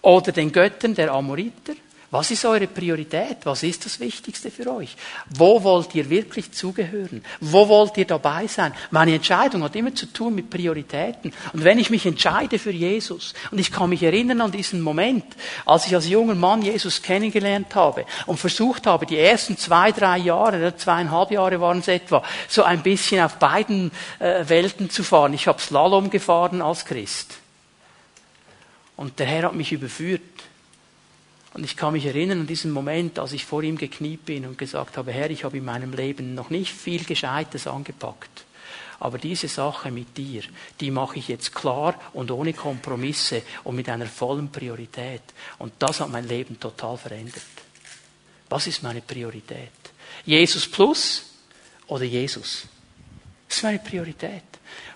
oder 0.00 0.32
den 0.32 0.50
Göttern 0.50 0.94
der 0.94 1.12
Amoriter, 1.12 1.74
was 2.12 2.30
ist 2.30 2.44
eure 2.44 2.66
Priorität? 2.66 3.38
Was 3.44 3.62
ist 3.62 3.86
das 3.86 3.98
Wichtigste 3.98 4.50
für 4.50 4.70
euch? 4.70 4.94
Wo 5.30 5.64
wollt 5.64 5.94
ihr 5.94 6.10
wirklich 6.10 6.52
zugehören? 6.52 7.24
Wo 7.40 7.66
wollt 7.70 7.96
ihr 7.96 8.04
dabei 8.04 8.46
sein? 8.48 8.74
Meine 8.90 9.14
Entscheidung 9.14 9.62
hat 9.62 9.74
immer 9.76 9.94
zu 9.94 10.04
tun 10.04 10.34
mit 10.34 10.50
Prioritäten. 10.50 11.32
Und 11.54 11.64
wenn 11.64 11.78
ich 11.78 11.88
mich 11.88 12.04
entscheide 12.04 12.58
für 12.58 12.70
Jesus, 12.70 13.32
und 13.50 13.58
ich 13.58 13.72
kann 13.72 13.88
mich 13.88 14.02
erinnern 14.02 14.42
an 14.42 14.52
diesen 14.52 14.82
Moment, 14.82 15.24
als 15.64 15.86
ich 15.86 15.94
als 15.94 16.06
junger 16.06 16.34
Mann 16.34 16.60
Jesus 16.60 17.00
kennengelernt 17.00 17.74
habe 17.74 18.04
und 18.26 18.38
versucht 18.38 18.86
habe, 18.86 19.06
die 19.06 19.18
ersten 19.18 19.56
zwei, 19.56 19.90
drei 19.90 20.18
Jahre, 20.18 20.76
zweieinhalb 20.76 21.30
Jahre 21.30 21.62
waren 21.62 21.78
es 21.78 21.88
etwa, 21.88 22.22
so 22.46 22.62
ein 22.62 22.82
bisschen 22.82 23.24
auf 23.24 23.36
beiden 23.36 23.90
äh, 24.18 24.46
Welten 24.46 24.90
zu 24.90 25.02
fahren. 25.02 25.32
Ich 25.32 25.48
habe 25.48 25.62
Slalom 25.62 26.10
gefahren 26.10 26.60
als 26.60 26.84
Christ. 26.84 27.38
Und 28.96 29.18
der 29.18 29.26
Herr 29.26 29.44
hat 29.44 29.54
mich 29.54 29.72
überführt. 29.72 30.20
Und 31.54 31.64
ich 31.64 31.76
kann 31.76 31.92
mich 31.92 32.06
erinnern 32.06 32.40
an 32.40 32.46
diesen 32.46 32.70
Moment, 32.70 33.18
als 33.18 33.32
ich 33.32 33.44
vor 33.44 33.62
ihm 33.62 33.76
gekniet 33.76 34.24
bin 34.24 34.46
und 34.46 34.56
gesagt 34.56 34.96
habe, 34.96 35.12
Herr, 35.12 35.30
ich 35.30 35.44
habe 35.44 35.58
in 35.58 35.64
meinem 35.64 35.92
Leben 35.92 36.34
noch 36.34 36.50
nicht 36.50 36.72
viel 36.72 37.04
Gescheites 37.04 37.66
angepackt. 37.66 38.44
Aber 39.00 39.18
diese 39.18 39.48
Sache 39.48 39.90
mit 39.90 40.16
dir, 40.16 40.42
die 40.80 40.90
mache 40.90 41.18
ich 41.18 41.28
jetzt 41.28 41.54
klar 41.54 42.00
und 42.12 42.30
ohne 42.30 42.52
Kompromisse 42.52 43.42
und 43.64 43.76
mit 43.76 43.88
einer 43.88 44.06
vollen 44.06 44.50
Priorität. 44.50 45.22
Und 45.58 45.72
das 45.80 46.00
hat 46.00 46.10
mein 46.10 46.28
Leben 46.28 46.58
total 46.58 46.96
verändert. 46.96 47.42
Was 48.48 48.66
ist 48.68 48.82
meine 48.82 49.00
Priorität? 49.00 49.72
Jesus 50.24 50.68
plus 50.68 51.24
oder 51.88 52.04
Jesus? 52.04 52.68
Das 53.48 53.56
ist 53.56 53.62
meine 53.64 53.80
Priorität. 53.80 54.51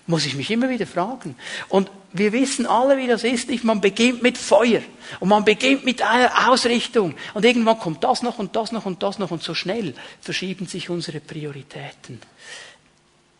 Muss 0.07 0.25
ich 0.25 0.35
mich 0.35 0.49
immer 0.49 0.69
wieder 0.69 0.87
fragen. 0.87 1.35
Und 1.67 1.91
wir 2.13 2.31
wissen 2.31 2.65
alle, 2.65 2.97
wie 2.97 3.07
das 3.07 3.23
ist. 3.23 3.49
Nicht? 3.49 3.63
Man 3.63 3.81
beginnt 3.81 4.23
mit 4.23 4.37
Feuer 4.37 4.81
und 5.19 5.29
man 5.29 5.43
beginnt 5.43 5.83
mit 5.85 6.01
einer 6.01 6.49
Ausrichtung 6.49 7.15
und 7.33 7.45
irgendwann 7.45 7.77
kommt 7.77 8.03
das 8.03 8.23
noch 8.23 8.39
und 8.39 8.55
das 8.55 8.71
noch 8.71 8.85
und 8.85 9.03
das 9.03 9.19
noch 9.19 9.31
und 9.31 9.43
so 9.43 9.53
schnell 9.53 9.93
verschieben 10.21 10.65
sich 10.65 10.89
unsere 10.89 11.19
Prioritäten. 11.19 12.21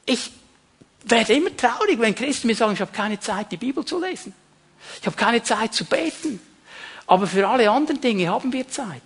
Ich 0.05 0.31
werde 1.05 1.33
immer 1.33 1.55
traurig, 1.55 1.99
wenn 1.99 2.15
Christen 2.15 2.47
mir 2.47 2.55
sagen, 2.55 2.73
ich 2.73 2.81
habe 2.81 2.91
keine 2.91 3.19
Zeit, 3.19 3.51
die 3.51 3.57
Bibel 3.57 3.85
zu 3.85 4.01
lesen. 4.01 4.33
Ich 4.99 5.05
habe 5.05 5.15
keine 5.15 5.41
Zeit 5.43 5.73
zu 5.73 5.85
beten. 5.85 6.39
Aber 7.07 7.25
für 7.25 7.47
alle 7.47 7.69
anderen 7.71 8.01
Dinge 8.01 8.27
haben 8.27 8.51
wir 8.51 8.67
Zeit. 8.67 9.01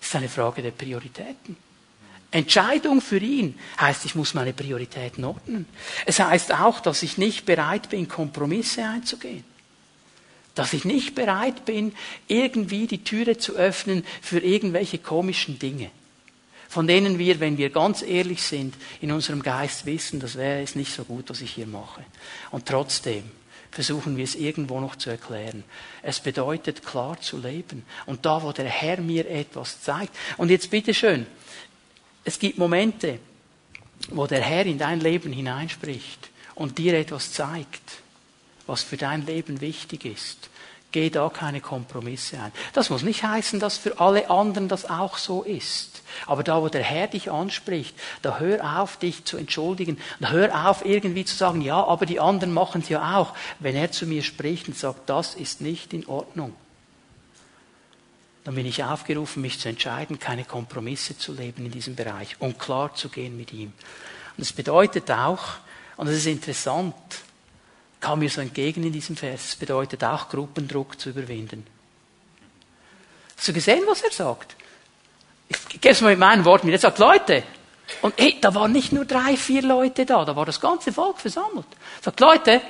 Das 0.00 0.08
ist 0.08 0.16
eine 0.16 0.28
Frage 0.28 0.62
der 0.62 0.72
Prioritäten. 0.72 1.56
Entscheidung 2.32 3.00
für 3.00 3.18
ihn 3.18 3.58
heißt, 3.80 4.04
ich 4.04 4.14
muss 4.14 4.34
meine 4.34 4.52
Prioritäten 4.52 5.24
ordnen. 5.24 5.66
Es 6.06 6.18
heißt 6.18 6.54
auch, 6.54 6.80
dass 6.80 7.02
ich 7.02 7.18
nicht 7.18 7.44
bereit 7.46 7.88
bin, 7.90 8.08
Kompromisse 8.08 8.82
einzugehen. 8.84 9.44
Dass 10.54 10.72
ich 10.72 10.84
nicht 10.84 11.14
bereit 11.14 11.64
bin, 11.64 11.94
irgendwie 12.26 12.86
die 12.86 13.04
Türe 13.04 13.38
zu 13.38 13.54
öffnen 13.54 14.04
für 14.20 14.40
irgendwelche 14.40 14.98
komischen 14.98 15.58
Dinge. 15.58 15.90
von 16.72 16.86
denen 16.86 17.18
wir, 17.18 17.38
wenn 17.38 17.58
wir 17.58 17.68
ganz 17.68 18.00
ehrlich 18.00 18.42
sind, 18.42 18.74
in 19.02 19.12
unserem 19.12 19.42
Geist 19.42 19.84
wissen, 19.84 20.20
das 20.20 20.36
wäre 20.36 20.62
es 20.62 20.74
nicht 20.74 20.90
so 20.90 21.04
gut, 21.04 21.28
was 21.28 21.42
ich 21.42 21.50
hier 21.50 21.66
mache. 21.66 22.02
Und 22.50 22.64
trotzdem 22.64 23.24
versuchen 23.70 24.16
wir 24.16 24.24
es 24.24 24.34
irgendwo 24.34 24.80
noch 24.80 24.96
zu 24.96 25.10
erklären. 25.10 25.64
Es 26.00 26.18
bedeutet 26.18 26.82
klar 26.82 27.20
zu 27.20 27.36
leben. 27.36 27.84
Und 28.06 28.24
da, 28.24 28.42
wo 28.42 28.52
der 28.52 28.64
Herr 28.64 29.02
mir 29.02 29.28
etwas 29.28 29.82
zeigt. 29.82 30.16
Und 30.38 30.50
jetzt 30.50 30.70
bitteschön, 30.70 31.26
es 32.24 32.38
gibt 32.38 32.58
Momente, 32.58 33.18
wo 34.10 34.26
der 34.26 34.42
Herr 34.42 34.66
in 34.66 34.78
dein 34.78 35.00
Leben 35.00 35.32
hineinspricht 35.32 36.30
und 36.54 36.78
dir 36.78 36.94
etwas 36.94 37.32
zeigt, 37.32 38.02
was 38.66 38.82
für 38.82 38.96
dein 38.96 39.26
Leben 39.26 39.60
wichtig 39.60 40.04
ist. 40.04 40.48
Geh 40.92 41.08
da 41.08 41.30
keine 41.30 41.62
Kompromisse 41.62 42.38
ein. 42.38 42.52
Das 42.74 42.90
muss 42.90 43.02
nicht 43.02 43.24
heißen, 43.24 43.58
dass 43.58 43.78
für 43.78 43.98
alle 43.98 44.28
anderen 44.28 44.68
das 44.68 44.88
auch 44.90 45.16
so 45.16 45.42
ist. 45.42 46.02
Aber 46.26 46.42
da, 46.42 46.60
wo 46.60 46.68
der 46.68 46.82
Herr 46.82 47.06
dich 47.06 47.30
anspricht, 47.30 47.96
da 48.20 48.38
hör 48.38 48.78
auf, 48.78 48.98
dich 48.98 49.24
zu 49.24 49.38
entschuldigen. 49.38 49.98
Da 50.20 50.30
hör 50.30 50.68
auf, 50.68 50.84
irgendwie 50.84 51.24
zu 51.24 51.34
sagen, 51.34 51.62
ja, 51.62 51.82
aber 51.82 52.04
die 52.04 52.20
anderen 52.20 52.52
machen 52.52 52.82
es 52.82 52.90
ja 52.90 53.18
auch. 53.18 53.32
Wenn 53.58 53.74
er 53.74 53.90
zu 53.90 54.06
mir 54.06 54.22
spricht 54.22 54.68
und 54.68 54.76
sagt, 54.76 55.08
das 55.08 55.34
ist 55.34 55.62
nicht 55.62 55.94
in 55.94 56.06
Ordnung, 56.06 56.54
dann 58.44 58.54
bin 58.54 58.66
ich 58.66 58.82
aufgerufen, 58.82 59.40
mich 59.40 59.60
zu 59.60 59.68
entscheiden, 59.68 60.18
keine 60.18 60.44
Kompromisse 60.44 61.16
zu 61.16 61.32
leben 61.32 61.64
in 61.64 61.70
diesem 61.70 61.94
Bereich 61.94 62.36
und 62.40 62.58
klar 62.58 62.94
zu 62.94 63.08
gehen 63.08 63.36
mit 63.36 63.52
ihm. 63.52 63.72
Und 64.36 64.38
das 64.38 64.52
bedeutet 64.52 65.10
auch, 65.10 65.42
und 65.96 66.08
das 66.08 66.16
ist 66.16 66.26
interessant, 66.26 66.94
kam 68.00 68.18
mir 68.18 68.30
so 68.30 68.40
entgegen 68.40 68.82
in 68.82 68.92
diesem 68.92 69.16
Vers. 69.16 69.44
Es 69.50 69.56
bedeutet 69.56 70.02
auch, 70.02 70.28
Gruppendruck 70.28 70.98
zu 70.98 71.10
überwinden. 71.10 71.64
Hast 73.36 73.48
du 73.48 73.52
gesehen, 73.52 73.82
was 73.86 74.02
er 74.02 74.10
sagt? 74.10 74.56
Ich 75.48 75.80
gebe 75.80 75.90
es 75.90 76.00
mal 76.00 76.10
mit 76.10 76.18
meinen 76.18 76.44
Worten 76.44 76.68
Er 76.68 76.78
sagt, 76.78 76.98
Leute, 76.98 77.44
und 78.00 78.14
hey, 78.18 78.38
da 78.40 78.54
waren 78.54 78.72
nicht 78.72 78.92
nur 78.92 79.04
drei, 79.04 79.36
vier 79.36 79.62
Leute 79.62 80.06
da, 80.06 80.24
da 80.24 80.34
war 80.34 80.46
das 80.46 80.60
ganze 80.60 80.92
Volk 80.92 81.20
versammelt. 81.20 81.66
Er 81.98 82.04
sagt, 82.04 82.20
Leute, 82.20 82.60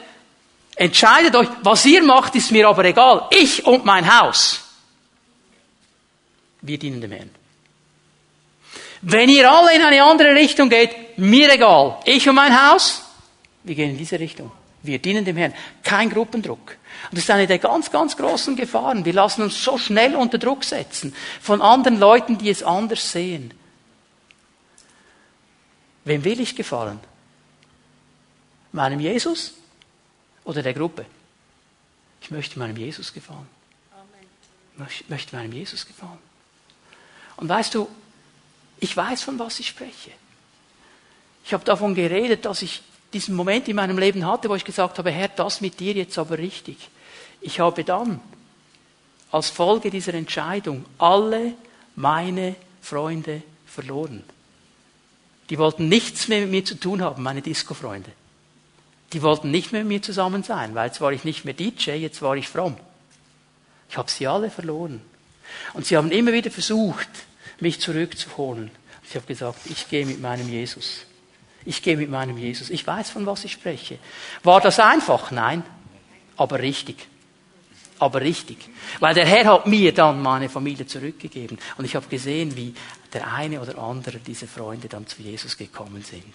entscheidet 0.74 1.34
euch, 1.36 1.48
was 1.62 1.86
ihr 1.86 2.02
macht, 2.02 2.34
ist 2.34 2.50
mir 2.50 2.68
aber 2.68 2.84
egal. 2.84 3.28
Ich 3.30 3.64
und 3.64 3.84
mein 3.84 4.20
Haus. 4.20 4.61
Wir 6.62 6.78
dienen 6.78 7.00
dem 7.00 7.12
Herrn. 7.12 7.30
Wenn 9.02 9.28
ihr 9.28 9.50
alle 9.50 9.74
in 9.74 9.82
eine 9.82 10.02
andere 10.04 10.34
Richtung 10.34 10.68
geht, 10.68 11.18
mir 11.18 11.52
egal. 11.52 11.98
Ich 12.04 12.28
und 12.28 12.36
mein 12.36 12.70
Haus, 12.70 13.02
wir 13.64 13.74
gehen 13.74 13.90
in 13.90 13.98
diese 13.98 14.18
Richtung. 14.18 14.50
Wir 14.82 14.98
dienen 15.00 15.24
dem 15.24 15.36
Herrn. 15.36 15.54
Kein 15.82 16.08
Gruppendruck. 16.08 16.76
Und 17.10 17.18
das 17.18 17.24
ist 17.24 17.30
eine 17.30 17.46
der 17.46 17.58
ganz, 17.58 17.90
ganz 17.90 18.16
großen 18.16 18.56
Gefahren. 18.56 19.04
Wir 19.04 19.12
lassen 19.12 19.42
uns 19.42 19.62
so 19.62 19.76
schnell 19.76 20.14
unter 20.14 20.38
Druck 20.38 20.64
setzen 20.64 21.14
von 21.40 21.60
anderen 21.60 21.98
Leuten, 21.98 22.38
die 22.38 22.50
es 22.50 22.62
anders 22.62 23.10
sehen. 23.10 23.52
Wem 26.04 26.24
will 26.24 26.40
ich 26.40 26.56
gefallen? 26.56 27.00
Meinem 28.72 29.00
Jesus 29.00 29.54
oder 30.44 30.62
der 30.62 30.74
Gruppe? 30.74 31.06
Ich 32.20 32.30
möchte 32.30 32.58
meinem 32.58 32.76
Jesus 32.76 33.12
gefallen. 33.12 33.46
Ich 34.88 35.08
möchte 35.08 35.36
meinem 35.36 35.52
Jesus 35.52 35.86
gefallen. 35.86 36.18
Und 37.36 37.48
weißt 37.48 37.74
du, 37.74 37.88
ich 38.80 38.96
weiß, 38.96 39.22
von 39.22 39.38
was 39.38 39.60
ich 39.60 39.68
spreche. 39.68 40.10
Ich 41.44 41.52
habe 41.52 41.64
davon 41.64 41.94
geredet, 41.94 42.44
dass 42.44 42.62
ich 42.62 42.82
diesen 43.12 43.34
Moment 43.34 43.68
in 43.68 43.76
meinem 43.76 43.98
Leben 43.98 44.26
hatte, 44.26 44.48
wo 44.48 44.54
ich 44.54 44.64
gesagt 44.64 44.98
habe, 44.98 45.10
Herr, 45.10 45.28
das 45.28 45.60
mit 45.60 45.80
dir 45.80 45.92
jetzt 45.92 46.18
aber 46.18 46.38
richtig. 46.38 46.76
Ich 47.40 47.60
habe 47.60 47.84
dann 47.84 48.20
als 49.30 49.50
Folge 49.50 49.90
dieser 49.90 50.14
Entscheidung 50.14 50.84
alle 50.98 51.54
meine 51.96 52.54
Freunde 52.80 53.42
verloren. 53.66 54.24
Die 55.50 55.58
wollten 55.58 55.88
nichts 55.88 56.28
mehr 56.28 56.42
mit 56.42 56.50
mir 56.50 56.64
zu 56.64 56.74
tun 56.76 57.02
haben, 57.02 57.22
meine 57.22 57.42
Disco-Freunde. 57.42 58.10
Die 59.12 59.22
wollten 59.22 59.50
nicht 59.50 59.72
mehr 59.72 59.82
mit 59.82 59.88
mir 59.88 60.02
zusammen 60.02 60.42
sein, 60.42 60.74
weil 60.74 60.86
jetzt 60.86 61.00
war 61.00 61.12
ich 61.12 61.24
nicht 61.24 61.44
mehr 61.44 61.54
DJ, 61.54 61.92
jetzt 61.92 62.22
war 62.22 62.36
ich 62.36 62.48
fromm. 62.48 62.76
Ich 63.90 63.98
habe 63.98 64.10
sie 64.10 64.26
alle 64.26 64.50
verloren. 64.50 65.02
Und 65.74 65.86
sie 65.86 65.96
haben 65.96 66.10
immer 66.10 66.32
wieder 66.32 66.50
versucht, 66.50 67.08
mich 67.60 67.80
zurückzuholen. 67.80 68.70
Ich 69.08 69.14
habe 69.14 69.26
gesagt, 69.26 69.60
ich 69.66 69.88
gehe 69.88 70.06
mit 70.06 70.20
meinem 70.20 70.48
Jesus. 70.48 71.06
Ich 71.64 71.82
gehe 71.82 71.96
mit 71.96 72.10
meinem 72.10 72.38
Jesus. 72.38 72.70
Ich 72.70 72.86
weiß, 72.86 73.10
von 73.10 73.26
was 73.26 73.44
ich 73.44 73.52
spreche. 73.52 73.98
War 74.42 74.60
das 74.60 74.80
einfach? 74.80 75.30
Nein. 75.30 75.62
Aber 76.36 76.58
richtig. 76.58 76.96
Aber 77.98 78.20
richtig. 78.20 78.58
Weil 78.98 79.14
der 79.14 79.26
Herr 79.26 79.44
hat 79.44 79.66
mir 79.66 79.92
dann 79.92 80.22
meine 80.22 80.48
Familie 80.48 80.86
zurückgegeben. 80.86 81.58
Und 81.76 81.84
ich 81.84 81.94
habe 81.94 82.08
gesehen, 82.08 82.56
wie 82.56 82.74
der 83.12 83.32
eine 83.32 83.60
oder 83.60 83.78
andere 83.78 84.18
dieser 84.18 84.48
Freunde 84.48 84.88
dann 84.88 85.06
zu 85.06 85.22
Jesus 85.22 85.56
gekommen 85.56 86.02
sind. 86.02 86.34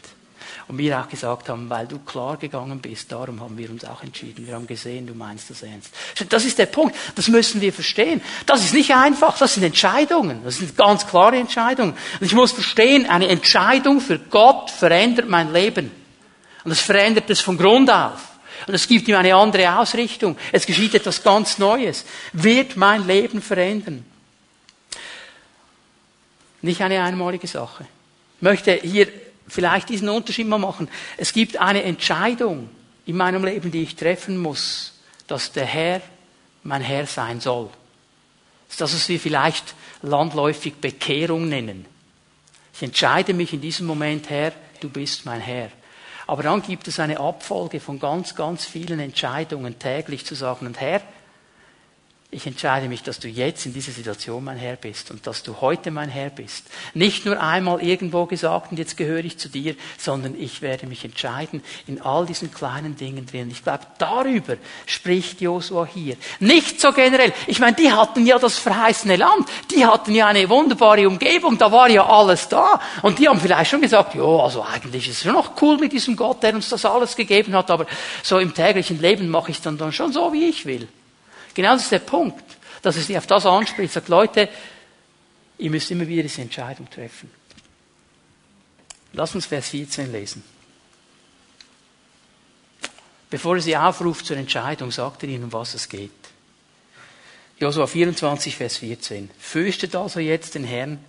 Und 0.67 0.77
wir 0.77 0.99
auch 0.99 1.07
gesagt 1.07 1.49
haben, 1.49 1.69
weil 1.69 1.87
du 1.87 1.99
klar 1.99 2.37
gegangen 2.37 2.79
bist, 2.79 3.11
darum 3.11 3.41
haben 3.41 3.57
wir 3.57 3.69
uns 3.69 3.85
auch 3.85 4.03
entschieden. 4.03 4.45
Wir 4.47 4.55
haben 4.55 4.67
gesehen, 4.67 5.07
du 5.07 5.13
meinst 5.13 5.49
das 5.49 5.63
ernst. 5.63 5.93
Das 6.29 6.45
ist 6.45 6.57
der 6.57 6.65
Punkt. 6.65 6.95
Das 7.15 7.27
müssen 7.27 7.61
wir 7.61 7.71
verstehen. 7.71 8.21
Das 8.45 8.63
ist 8.63 8.73
nicht 8.73 8.93
einfach. 8.93 9.37
Das 9.37 9.53
sind 9.53 9.63
Entscheidungen. 9.63 10.43
Das 10.43 10.57
sind 10.57 10.75
ganz 10.77 11.07
klare 11.07 11.37
Entscheidungen. 11.37 11.93
Und 12.19 12.25
ich 12.25 12.33
muss 12.33 12.51
verstehen, 12.51 13.09
eine 13.09 13.27
Entscheidung 13.27 14.01
für 14.01 14.19
Gott 14.19 14.71
verändert 14.71 15.29
mein 15.29 15.53
Leben. 15.53 15.91
Und 16.63 16.69
das 16.69 16.79
verändert 16.79 17.29
es 17.29 17.39
von 17.39 17.57
Grund 17.57 17.89
auf. 17.89 18.19
Und 18.65 18.73
es 18.73 18.87
gibt 18.87 19.07
ihm 19.07 19.15
eine 19.15 19.35
andere 19.35 19.79
Ausrichtung. 19.79 20.37
Es 20.51 20.65
geschieht 20.65 20.95
etwas 20.95 21.23
ganz 21.23 21.57
Neues. 21.57 22.05
Wird 22.33 22.75
mein 22.75 23.07
Leben 23.07 23.41
verändern. 23.41 24.03
Nicht 26.61 26.81
eine 26.81 27.01
einmalige 27.03 27.47
Sache. 27.47 27.85
Ich 28.37 28.41
möchte 28.41 28.73
hier 28.73 29.07
vielleicht 29.47 29.89
diesen 29.89 30.09
Unterschied 30.09 30.47
mal 30.47 30.57
machen. 30.57 30.89
Es 31.17 31.33
gibt 31.33 31.57
eine 31.57 31.83
Entscheidung 31.83 32.69
in 33.05 33.17
meinem 33.17 33.43
Leben, 33.43 33.71
die 33.71 33.83
ich 33.83 33.95
treffen 33.95 34.37
muss, 34.37 34.93
dass 35.27 35.51
der 35.51 35.65
Herr 35.65 36.01
mein 36.63 36.81
Herr 36.81 37.05
sein 37.05 37.39
soll. 37.39 37.69
Das 38.77 38.93
ist 38.93 39.01
was 39.01 39.09
wir 39.09 39.19
vielleicht 39.19 39.75
landläufig 40.01 40.75
Bekehrung 40.75 41.47
nennen. 41.47 41.85
Ich 42.73 42.83
entscheide 42.83 43.33
mich 43.33 43.53
in 43.53 43.61
diesem 43.61 43.87
Moment, 43.87 44.29
Herr, 44.29 44.51
du 44.81 44.89
bist 44.89 45.25
mein 45.25 45.41
Herr. 45.41 45.69
Aber 46.27 46.43
dann 46.43 46.61
gibt 46.61 46.87
es 46.87 46.99
eine 46.99 47.19
Abfolge 47.19 47.79
von 47.79 47.99
ganz, 47.99 48.35
ganz 48.35 48.65
vielen 48.65 48.99
Entscheidungen 48.99 49.79
täglich 49.79 50.25
zu 50.25 50.35
sagen, 50.35 50.67
und 50.67 50.79
Herr, 50.79 51.01
ich 52.29 52.45
entscheide 52.45 52.89
mich, 52.89 53.03
dass 53.03 53.21
du 53.21 53.29
jetzt 53.29 53.65
in 53.65 53.73
dieser 53.73 53.93
Situation 53.93 54.43
mein 54.43 54.57
Herr 54.57 54.75
bist 54.75 55.11
und 55.11 55.25
dass 55.25 55.43
du 55.43 55.61
heute 55.61 55.91
mein 55.91 56.09
Herr 56.09 56.29
bist. 56.29 56.65
Nicht 56.93 57.25
nur 57.25 57.41
einmal 57.41 57.81
irgendwo 57.81 58.25
gesagt 58.25 58.69
und 58.69 58.77
jetzt 58.77 58.97
gehöre 58.97 59.23
ich 59.23 59.37
zu 59.37 59.47
dir, 59.47 59.75
sondern 59.97 60.35
ich 60.37 60.61
werde 60.61 60.87
mich 60.87 61.05
entscheiden 61.05 61.63
in 61.87 62.01
all 62.01 62.25
diesen 62.25 62.53
kleinen 62.53 62.97
Dingen 62.97 63.25
drin. 63.25 63.49
Ich 63.49 63.63
glaube, 63.63 63.87
darüber 63.97 64.57
spricht 64.85 65.39
Josua 65.39 65.85
hier. 65.85 66.17
Nicht 66.41 66.81
so 66.81 66.91
generell. 66.91 67.31
Ich 67.47 67.59
meine, 67.61 67.77
die 67.77 67.93
hatten 67.93 68.25
ja 68.25 68.37
das 68.37 68.57
verheißene 68.57 69.15
Land. 69.15 69.47
Die 69.71 69.85
hatten 69.85 70.13
ja 70.13 70.27
eine 70.27 70.49
wunderbare 70.49 71.07
Umgebung. 71.07 71.57
Da 71.57 71.71
war 71.71 71.89
ja 71.89 72.05
alles 72.05 72.49
da. 72.49 72.81
Und 73.03 73.19
die 73.19 73.29
haben 73.29 73.39
vielleicht 73.39 73.71
schon 73.71 73.81
gesagt, 73.81 74.15
ja, 74.15 74.23
also 74.23 74.63
eigentlich 74.63 75.07
ist 75.07 75.15
es 75.15 75.23
schon 75.23 75.33
noch 75.33 75.61
cool 75.61 75.77
mit 75.77 75.93
diesem 75.93 76.17
Gott, 76.17 76.43
der 76.43 76.53
uns 76.55 76.67
das 76.67 76.83
alles 76.83 77.15
gegeben 77.15 77.55
hat, 77.55 77.71
aber 77.71 77.85
so 78.21 78.37
im 78.37 78.53
täglichen 78.53 78.99
Leben 78.99 79.29
mache 79.29 79.51
ich 79.51 79.57
es 79.57 79.63
dann, 79.63 79.77
dann 79.77 79.93
schon 79.93 80.11
so, 80.11 80.33
wie 80.33 80.49
ich 80.49 80.65
will. 80.65 80.89
Genau 81.57 81.73
das 81.73 81.85
ist 81.85 81.91
der 81.91 81.99
Punkt, 81.99 82.43
dass 82.83 82.97
er 82.97 83.01
sie 83.01 83.17
auf 83.17 83.25
das 83.25 83.43
anspricht. 83.47 83.91
Sagt, 83.91 84.09
Leute, 84.09 84.47
ihr 85.57 85.71
müsst 85.71 85.89
immer 85.89 86.07
wieder 86.07 86.21
diese 86.21 86.43
Entscheidung 86.43 86.87
treffen. 86.87 87.31
Lass 89.13 89.33
uns 89.33 89.47
Vers 89.47 89.69
14 89.69 90.11
lesen. 90.11 90.43
Bevor 93.31 93.55
er 93.55 93.61
sie 93.63 93.75
aufruft 93.75 94.27
zur 94.27 94.37
Entscheidung, 94.37 94.91
sagt 94.91 95.23
er 95.23 95.29
ihnen, 95.29 95.45
um 95.45 95.53
was 95.53 95.73
es 95.73 95.89
geht. 95.89 96.11
Josua 97.57 97.87
24, 97.87 98.55
Vers 98.55 98.77
14. 98.77 99.31
Fürchtet 99.39 99.95
also 99.95 100.19
jetzt 100.19 100.53
den 100.53 100.63
Herrn, 100.63 100.99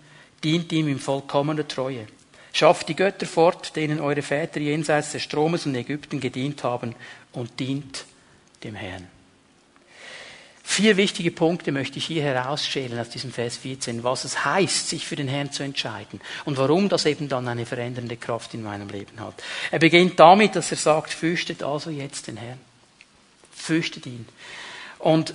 dient 0.42 0.72
ihm 0.72 0.88
in 0.88 0.98
vollkommener 0.98 1.68
Treue. 1.68 2.06
Schafft 2.54 2.88
die 2.88 2.96
Götter 2.96 3.26
fort, 3.26 3.76
denen 3.76 4.00
eure 4.00 4.22
Väter 4.22 4.60
jenseits 4.60 5.12
des 5.12 5.24
Stromes 5.24 5.66
und 5.66 5.74
Ägypten 5.74 6.20
gedient 6.20 6.64
haben, 6.64 6.94
und 7.32 7.60
dient 7.60 8.06
dem 8.64 8.74
Herrn. 8.74 9.08
Vier 10.70 10.98
wichtige 10.98 11.30
Punkte 11.30 11.72
möchte 11.72 11.96
ich 11.98 12.04
hier 12.04 12.22
herausschälen 12.22 13.00
aus 13.00 13.08
diesem 13.08 13.32
Vers 13.32 13.56
14, 13.56 14.04
was 14.04 14.24
es 14.24 14.44
heißt, 14.44 14.90
sich 14.90 15.06
für 15.06 15.16
den 15.16 15.26
Herrn 15.26 15.50
zu 15.50 15.62
entscheiden 15.62 16.20
und 16.44 16.58
warum 16.58 16.90
das 16.90 17.06
eben 17.06 17.26
dann 17.26 17.48
eine 17.48 17.64
verändernde 17.64 18.18
Kraft 18.18 18.52
in 18.52 18.62
meinem 18.62 18.88
Leben 18.90 19.18
hat. 19.18 19.42
Er 19.70 19.78
beginnt 19.78 20.20
damit, 20.20 20.54
dass 20.54 20.70
er 20.70 20.76
sagt, 20.76 21.10
fürchtet 21.10 21.62
also 21.62 21.88
jetzt 21.88 22.26
den 22.26 22.36
Herrn. 22.36 22.60
Fürchtet 23.50 24.04
ihn. 24.04 24.28
Und 24.98 25.32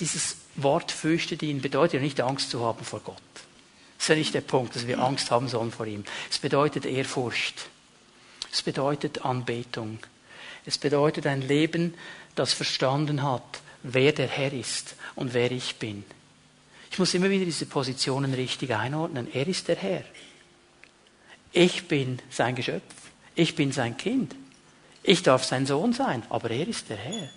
dieses 0.00 0.36
Wort 0.56 0.90
fürchtet 0.90 1.44
ihn 1.44 1.62
bedeutet 1.62 1.94
ja 1.94 2.00
nicht 2.00 2.20
Angst 2.20 2.50
zu 2.50 2.64
haben 2.64 2.84
vor 2.84 3.00
Gott. 3.00 3.16
Das 3.96 4.06
ist 4.06 4.08
ja 4.08 4.16
nicht 4.16 4.34
der 4.34 4.40
Punkt, 4.40 4.74
dass 4.74 4.88
wir 4.88 4.98
Angst 4.98 5.30
haben 5.30 5.48
sollen 5.48 5.70
vor 5.70 5.86
ihm. 5.86 6.04
Es 6.28 6.38
bedeutet 6.38 6.86
Ehrfurcht. 6.86 7.68
Es 8.52 8.62
bedeutet 8.62 9.24
Anbetung. 9.24 10.00
Es 10.66 10.76
bedeutet 10.76 11.24
ein 11.28 11.40
Leben, 11.40 11.94
das 12.34 12.52
verstanden 12.52 13.22
hat, 13.22 13.60
wer 13.92 14.12
der 14.12 14.28
Herr 14.28 14.52
ist 14.52 14.96
und 15.14 15.34
wer 15.34 15.50
ich 15.50 15.76
bin. 15.76 16.04
Ich 16.90 16.98
muss 16.98 17.14
immer 17.14 17.30
wieder 17.30 17.44
diese 17.44 17.66
Positionen 17.66 18.34
richtig 18.34 18.74
einordnen. 18.74 19.28
Er 19.32 19.46
ist 19.46 19.68
der 19.68 19.76
Herr. 19.76 20.04
Ich 21.52 21.88
bin 21.88 22.18
sein 22.30 22.54
Geschöpf. 22.54 22.82
Ich 23.34 23.54
bin 23.54 23.72
sein 23.72 23.96
Kind. 23.96 24.34
Ich 25.08 25.22
darf 25.22 25.44
sein 25.44 25.66
Sohn 25.66 25.92
sein, 25.92 26.24
aber 26.30 26.50
er 26.50 26.66
ist 26.66 26.90
der 26.90 26.96
Herr. 26.96 27.28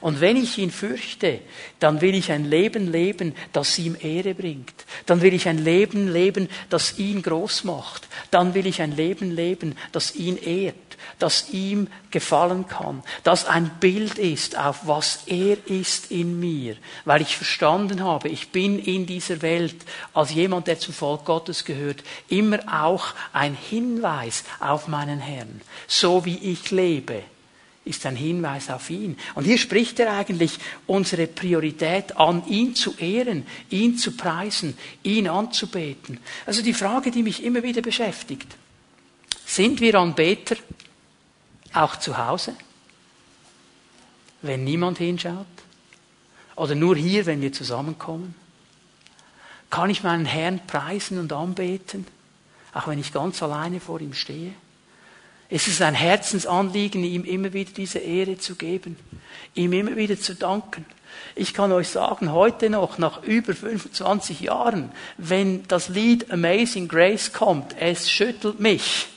Und 0.00 0.20
wenn 0.20 0.36
ich 0.36 0.58
ihn 0.58 0.72
fürchte, 0.72 1.38
dann 1.78 2.00
will 2.00 2.16
ich 2.16 2.32
ein 2.32 2.44
Leben 2.44 2.90
leben, 2.90 3.34
das 3.52 3.78
ihm 3.78 3.96
Ehre 4.00 4.34
bringt. 4.34 4.74
Dann 5.06 5.22
will 5.22 5.32
ich 5.32 5.46
ein 5.46 5.58
Leben 5.58 6.12
leben, 6.12 6.48
das 6.68 6.98
ihn 6.98 7.22
groß 7.22 7.62
macht. 7.62 8.08
Dann 8.32 8.54
will 8.54 8.66
ich 8.66 8.82
ein 8.82 8.96
Leben 8.96 9.30
leben, 9.30 9.76
das 9.92 10.16
ihn 10.16 10.36
ehrt, 10.36 10.91
das 11.18 11.50
ihm 11.50 11.88
gefallen 12.10 12.66
kann, 12.66 13.02
das 13.22 13.44
ein 13.46 13.70
Bild 13.80 14.18
ist 14.18 14.58
auf 14.58 14.86
was 14.86 15.24
er 15.26 15.56
ist 15.68 16.10
in 16.10 16.38
mir, 16.40 16.76
weil 17.04 17.22
ich 17.22 17.36
verstanden 17.36 18.02
habe, 18.02 18.28
ich 18.28 18.50
bin 18.50 18.78
in 18.78 19.06
dieser 19.06 19.42
Welt 19.42 19.84
als 20.14 20.32
jemand, 20.32 20.66
der 20.66 20.78
zum 20.78 20.94
Volk 20.94 21.24
Gottes 21.24 21.64
gehört, 21.64 22.02
immer 22.28 22.60
auch 22.70 23.06
ein 23.32 23.56
Hinweis 23.56 24.44
auf 24.60 24.88
meinen 24.88 25.20
Herrn. 25.20 25.60
So 25.86 26.24
wie 26.24 26.38
ich 26.38 26.70
lebe, 26.70 27.22
ist 27.84 28.06
ein 28.06 28.16
Hinweis 28.16 28.70
auf 28.70 28.90
ihn. 28.90 29.16
Und 29.34 29.44
hier 29.44 29.58
spricht 29.58 29.98
er 29.98 30.12
eigentlich 30.12 30.58
unsere 30.86 31.26
Priorität 31.26 32.16
an, 32.16 32.46
ihn 32.46 32.74
zu 32.74 32.94
ehren, 32.96 33.44
ihn 33.70 33.98
zu 33.98 34.12
preisen, 34.12 34.76
ihn 35.02 35.28
anzubeten. 35.28 36.18
Also 36.46 36.62
die 36.62 36.74
Frage, 36.74 37.10
die 37.10 37.22
mich 37.22 37.42
immer 37.42 37.62
wieder 37.62 37.82
beschäftigt. 37.82 38.56
Sind 39.44 39.80
wir 39.80 39.96
Anbeter 39.96 40.56
auch 41.72 41.96
zu 41.96 42.18
Hause? 42.18 42.54
Wenn 44.42 44.64
niemand 44.64 44.98
hinschaut? 44.98 45.46
Oder 46.56 46.74
nur 46.74 46.96
hier, 46.96 47.26
wenn 47.26 47.40
wir 47.40 47.52
zusammenkommen? 47.52 48.34
Kann 49.70 49.88
ich 49.88 50.02
meinen 50.02 50.26
Herrn 50.26 50.60
preisen 50.66 51.18
und 51.18 51.32
anbeten, 51.32 52.06
auch 52.74 52.88
wenn 52.88 52.98
ich 52.98 53.12
ganz 53.12 53.42
alleine 53.42 53.80
vor 53.80 54.00
ihm 54.00 54.12
stehe? 54.12 54.52
Es 55.48 55.68
ist 55.68 55.82
ein 55.82 55.94
Herzensanliegen, 55.94 57.04
ihm 57.04 57.24
immer 57.24 57.52
wieder 57.52 57.72
diese 57.72 57.98
Ehre 57.98 58.38
zu 58.38 58.54
geben, 58.54 58.96
ihm 59.54 59.72
immer 59.72 59.96
wieder 59.96 60.18
zu 60.18 60.34
danken. 60.34 60.86
Ich 61.34 61.52
kann 61.52 61.72
euch 61.72 61.88
sagen, 61.88 62.32
heute 62.32 62.70
noch, 62.70 62.98
nach 62.98 63.22
über 63.22 63.54
25 63.54 64.40
Jahren, 64.40 64.92
wenn 65.18 65.66
das 65.68 65.88
Lied 65.88 66.30
Amazing 66.30 66.88
Grace 66.88 67.32
kommt, 67.32 67.76
es 67.78 68.10
schüttelt 68.10 68.60
mich, 68.60 69.08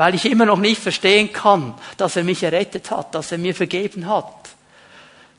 weil 0.00 0.14
ich 0.14 0.24
immer 0.24 0.46
noch 0.46 0.56
nicht 0.56 0.80
verstehen 0.80 1.30
kann, 1.30 1.74
dass 1.98 2.16
er 2.16 2.24
mich 2.24 2.42
errettet 2.42 2.90
hat, 2.90 3.14
dass 3.14 3.32
er 3.32 3.36
mir 3.36 3.54
vergeben 3.54 4.08
hat, 4.08 4.48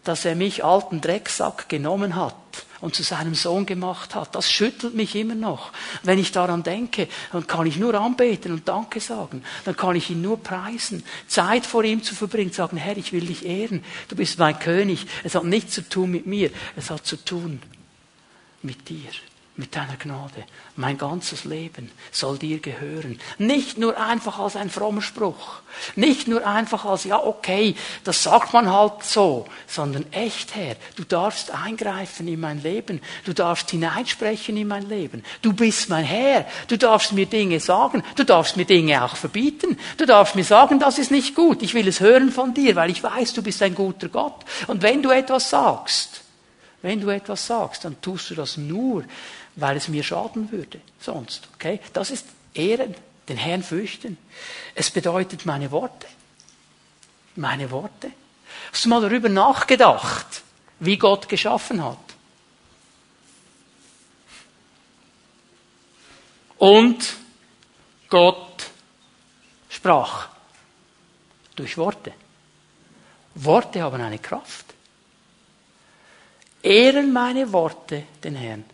dass 0.04 0.24
er 0.24 0.36
mich 0.36 0.63
alten 0.63 1.02
Drecksack 1.02 1.67
genommen 1.67 2.15
hat 2.15 2.36
und 2.80 2.93
zu 2.93 3.02
seinem 3.02 3.34
Sohn 3.34 3.65
gemacht 3.65 4.13
hat. 4.13 4.36
Das 4.36 4.52
schüttelt 4.52 4.93
mich 4.93 5.15
immer 5.15 5.34
noch. 5.34 5.71
Wenn 6.04 6.19
ich 6.19 6.32
daran 6.32 6.62
denke, 6.62 7.08
dann 7.32 7.47
kann 7.47 7.65
ich 7.65 7.78
nur 7.78 7.95
anbeten 7.95 8.52
und 8.52 8.67
Danke 8.67 9.00
sagen. 9.00 9.43
Dann 9.65 9.76
kann 9.76 9.95
ich 9.95 10.12
ihn 10.12 10.21
nur 10.21 10.38
preisen. 10.38 11.04
Zeit 11.26 11.65
vor 11.65 11.84
ihm 11.84 12.04
zu 12.04 12.13
verbringen, 12.13 12.52
sagen, 12.52 12.78
Herr, 12.78 12.97
ich 12.97 13.13
will 13.13 13.26
dich 13.26 13.43
ehren. 13.43 13.84
Du 14.10 14.15
bist 14.15 14.38
mein 14.38 14.60
König. 14.60 15.08
Es 15.24 15.34
hat 15.34 15.43
nichts 15.43 15.74
zu 15.74 15.89
tun 15.89 16.12
mit 16.12 16.28
mir. 16.28 16.52
Es 16.76 16.91
hat 16.91 17.04
zu 17.08 17.15
tun 17.15 17.63
mit 18.62 18.89
dir 18.89 19.10
mit 19.62 19.76
deiner 19.76 19.95
Gnade. 19.95 20.43
Mein 20.76 20.97
ganzes 20.97 21.45
Leben 21.45 21.91
soll 22.12 22.39
dir 22.39 22.58
gehören. 22.58 23.19
Nicht 23.38 23.78
nur 23.78 23.95
einfach 23.95 24.39
als 24.39 24.56
ein 24.56 24.71
frommer 24.71 25.04
Spruch. 25.04 25.62
Nicht 25.95 26.28
nur 26.28 26.47
einfach 26.47 26.84
als, 26.84 27.04
ja, 27.04 27.24
okay, 27.24 27.76
das 28.04 28.24
sagt 28.24 28.54
man 28.54 28.71
halt 28.71 29.04
so, 29.04 29.45
sondern 29.67 30.12
echt, 30.12 30.56
Herr, 30.56 30.76
du 30.95 31.04
darfst 31.04 31.52
eingreifen 31.52 32.28
in 32.28 32.39
mein 32.39 32.63
Leben. 32.63 33.02
Du 33.24 33.34
darfst 33.34 33.69
hineinsprechen 33.69 34.58
in 34.58 34.67
mein 34.67 34.89
Leben. 34.89 35.24
Du 35.43 35.54
bist 35.54 35.89
mein 35.89 36.06
Herr. 36.06 36.47
Du 36.67 36.76
darfst 36.76 37.13
mir 37.13 37.28
Dinge 37.28 37.60
sagen. 37.60 38.04
Du 38.15 38.26
darfst 38.26 38.58
mir 38.58 38.65
Dinge 38.65 39.04
auch 39.06 39.15
verbieten. 39.15 39.78
Du 39.97 40.08
darfst 40.08 40.36
mir 40.36 40.43
sagen, 40.43 40.80
das 40.80 40.97
ist 40.97 41.12
nicht 41.12 41.36
gut. 41.36 41.62
Ich 41.62 41.76
will 41.76 41.88
es 41.88 42.00
hören 42.00 42.32
von 42.32 42.56
dir, 42.56 42.76
weil 42.76 42.89
ich 42.89 43.04
weiß, 43.04 43.34
du 43.34 43.43
bist 43.43 43.62
ein 43.62 43.76
guter 43.76 44.10
Gott. 44.10 44.43
Und 44.65 44.82
wenn 44.82 45.04
du 45.04 45.12
etwas 45.12 45.52
sagst, 45.52 46.21
wenn 46.82 47.00
du 47.00 47.10
etwas 47.10 47.45
sagst, 47.45 47.86
dann 47.86 48.02
tust 48.02 48.32
du 48.32 48.36
das 48.36 48.58
nur, 48.58 49.04
weil 49.55 49.77
es 49.77 49.87
mir 49.87 50.03
schaden 50.03 50.51
würde 50.51 50.79
sonst. 50.99 51.49
Okay? 51.55 51.79
Das 51.93 52.11
ist 52.11 52.27
Ehren, 52.53 52.95
den 53.27 53.37
Herrn 53.37 53.63
fürchten. 53.63 54.17
Es 54.75 54.89
bedeutet 54.91 55.45
meine 55.45 55.71
Worte. 55.71 56.07
Meine 57.35 57.69
Worte. 57.71 58.11
Hast 58.71 58.85
du 58.85 58.89
mal 58.89 59.01
darüber 59.01 59.29
nachgedacht, 59.29 60.43
wie 60.79 60.97
Gott 60.97 61.27
geschaffen 61.29 61.83
hat? 61.83 61.97
Und 66.57 67.15
Gott 68.09 68.69
sprach 69.69 70.29
durch 71.55 71.77
Worte. 71.77 72.13
Worte 73.35 73.81
haben 73.81 74.01
eine 74.01 74.19
Kraft. 74.19 74.65
Ehren 76.61 77.11
meine 77.11 77.51
Worte 77.51 78.03
den 78.23 78.35
Herrn 78.35 78.65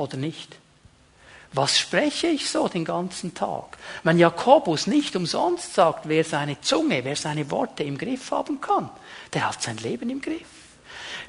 oder 0.00 0.16
nicht? 0.16 0.56
Was 1.52 1.78
spreche 1.78 2.28
ich 2.28 2.48
so 2.48 2.68
den 2.68 2.84
ganzen 2.84 3.34
Tag? 3.34 3.76
Wenn 4.04 4.18
Jakobus 4.18 4.86
nicht 4.86 5.16
umsonst 5.16 5.74
sagt, 5.74 6.08
wer 6.08 6.22
seine 6.22 6.60
Zunge, 6.60 7.04
wer 7.04 7.16
seine 7.16 7.50
Worte 7.50 7.82
im 7.82 7.98
Griff 7.98 8.30
haben 8.30 8.60
kann, 8.60 8.88
der 9.34 9.48
hat 9.48 9.60
sein 9.60 9.76
Leben 9.78 10.10
im 10.10 10.20
Griff. 10.20 10.46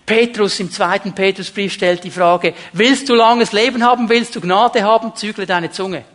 Petrus 0.05 0.59
im 0.59 0.71
zweiten 0.71 1.13
Petrusbrief 1.13 1.73
stellt 1.73 2.03
die 2.03 2.11
Frage, 2.11 2.53
willst 2.73 3.09
du 3.09 3.15
langes 3.15 3.51
Leben 3.51 3.83
haben, 3.83 4.09
willst 4.09 4.35
du 4.35 4.41
Gnade 4.41 4.83
haben, 4.83 5.15
zügle 5.15 5.47
deine 5.47 5.71
Zunge. 5.71 6.05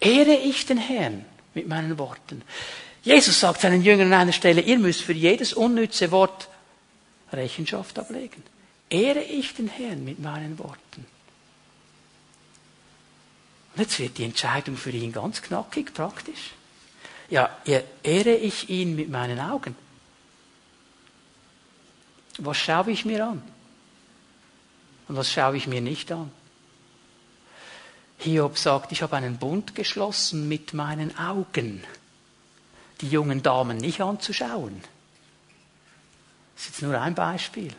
Ehre 0.00 0.34
ich 0.34 0.64
den 0.64 0.78
Herrn 0.78 1.24
mit 1.52 1.68
meinen 1.68 1.98
Worten. 1.98 2.42
Jesus 3.02 3.40
sagt 3.40 3.60
seinen 3.60 3.82
Jüngern 3.82 4.12
an 4.12 4.20
einer 4.22 4.32
Stelle, 4.32 4.62
ihr 4.62 4.78
müsst 4.78 5.02
für 5.02 5.12
jedes 5.12 5.52
unnütze 5.52 6.10
Wort 6.10 6.48
Rechenschaft 7.32 7.98
ablegen 7.98 8.42
ehre 8.90 9.22
ich 9.22 9.54
den 9.54 9.68
Herrn 9.68 10.04
mit 10.04 10.18
meinen 10.20 10.58
Worten. 10.58 11.06
Und 13.74 13.82
jetzt 13.82 13.98
wird 13.98 14.18
die 14.18 14.24
Entscheidung 14.24 14.76
für 14.76 14.90
ihn 14.90 15.12
ganz 15.12 15.42
knackig, 15.42 15.92
praktisch. 15.94 16.52
Ja, 17.28 17.50
ehre 17.64 18.34
ich 18.34 18.68
ihn 18.68 18.94
mit 18.94 19.08
meinen 19.08 19.40
Augen. 19.40 19.74
Was 22.38 22.56
schaue 22.56 22.90
ich 22.90 23.04
mir 23.04 23.26
an? 23.26 23.42
Und 25.08 25.16
was 25.16 25.30
schaue 25.30 25.56
ich 25.56 25.66
mir 25.66 25.80
nicht 25.80 26.12
an? 26.12 26.30
Hiob 28.18 28.56
sagt, 28.58 28.92
ich 28.92 29.02
habe 29.02 29.16
einen 29.16 29.38
Bund 29.38 29.74
geschlossen 29.74 30.48
mit 30.48 30.72
meinen 30.72 31.18
Augen, 31.18 31.84
die 33.00 33.08
jungen 33.08 33.42
Damen 33.42 33.76
nicht 33.76 34.00
anzuschauen. 34.00 34.82
Das 36.54 36.64
ist 36.64 36.70
jetzt 36.70 36.82
nur 36.82 36.98
ein 37.00 37.14
Beispiel. 37.14 37.74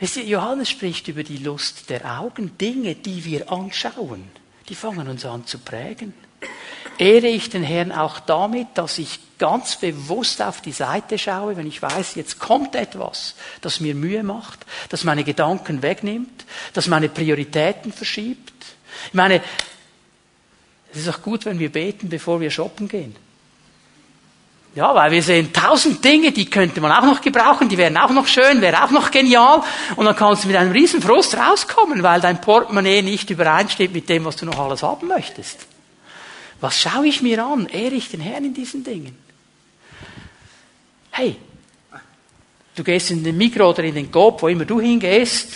Johannes 0.00 0.70
spricht 0.70 1.08
über 1.08 1.22
die 1.22 1.38
Lust 1.38 1.90
der 1.90 2.18
Augen, 2.18 2.56
Dinge, 2.58 2.94
die 2.94 3.24
wir 3.24 3.52
anschauen, 3.52 4.24
die 4.68 4.74
fangen 4.74 5.08
uns 5.08 5.24
an 5.26 5.46
zu 5.46 5.58
prägen. 5.58 6.14
Ehre 6.98 7.28
ich 7.28 7.50
den 7.50 7.62
Herrn 7.62 7.92
auch 7.92 8.20
damit, 8.20 8.68
dass 8.74 8.98
ich 8.98 9.20
ganz 9.38 9.76
bewusst 9.76 10.42
auf 10.42 10.60
die 10.60 10.72
Seite 10.72 11.18
schaue, 11.18 11.56
wenn 11.56 11.66
ich 11.66 11.80
weiß, 11.80 12.14
jetzt 12.14 12.38
kommt 12.38 12.74
etwas, 12.74 13.34
das 13.62 13.80
mir 13.80 13.94
Mühe 13.94 14.22
macht, 14.22 14.66
das 14.90 15.04
meine 15.04 15.24
Gedanken 15.24 15.82
wegnimmt, 15.82 16.44
das 16.74 16.88
meine 16.88 17.08
Prioritäten 17.08 17.92
verschiebt. 17.92 18.52
Ich 19.08 19.14
meine, 19.14 19.42
es 20.92 21.00
ist 21.00 21.08
auch 21.08 21.22
gut, 21.22 21.46
wenn 21.46 21.58
wir 21.58 21.72
beten, 21.72 22.08
bevor 22.08 22.40
wir 22.40 22.50
shoppen 22.50 22.88
gehen. 22.88 23.16
Ja, 24.74 24.94
weil 24.94 25.10
wir 25.10 25.22
sehen 25.22 25.52
tausend 25.52 26.04
Dinge, 26.04 26.30
die 26.30 26.48
könnte 26.48 26.80
man 26.80 26.92
auch 26.92 27.02
noch 27.02 27.20
gebrauchen, 27.20 27.68
die 27.68 27.76
wären 27.76 27.96
auch 27.96 28.10
noch 28.10 28.28
schön, 28.28 28.60
wäre 28.60 28.84
auch 28.84 28.90
noch 28.90 29.10
genial. 29.10 29.62
Und 29.96 30.04
dann 30.04 30.14
kannst 30.14 30.44
du 30.44 30.48
mit 30.48 30.56
einem 30.56 30.70
riesen 30.70 31.02
Frust 31.02 31.36
rauskommen, 31.36 32.04
weil 32.04 32.20
dein 32.20 32.40
Portemonnaie 32.40 33.02
nicht 33.02 33.28
übereinstimmt 33.30 33.94
mit 33.94 34.08
dem, 34.08 34.24
was 34.24 34.36
du 34.36 34.46
noch 34.46 34.58
alles 34.58 34.84
haben 34.84 35.08
möchtest. 35.08 35.66
Was 36.60 36.78
schaue 36.78 37.08
ich 37.08 37.20
mir 37.20 37.44
an? 37.44 37.66
Ehre 37.66 37.94
ich 37.94 38.10
den 38.10 38.20
Herrn 38.20 38.44
in 38.44 38.54
diesen 38.54 38.84
Dingen? 38.84 39.18
Hey, 41.10 41.36
du 42.76 42.84
gehst 42.84 43.10
in 43.10 43.24
den 43.24 43.36
Mikro 43.36 43.70
oder 43.70 43.82
in 43.82 43.94
den 43.94 44.12
Coop, 44.12 44.40
wo 44.40 44.48
immer 44.48 44.66
du 44.66 44.80
hingehst, 44.80 45.48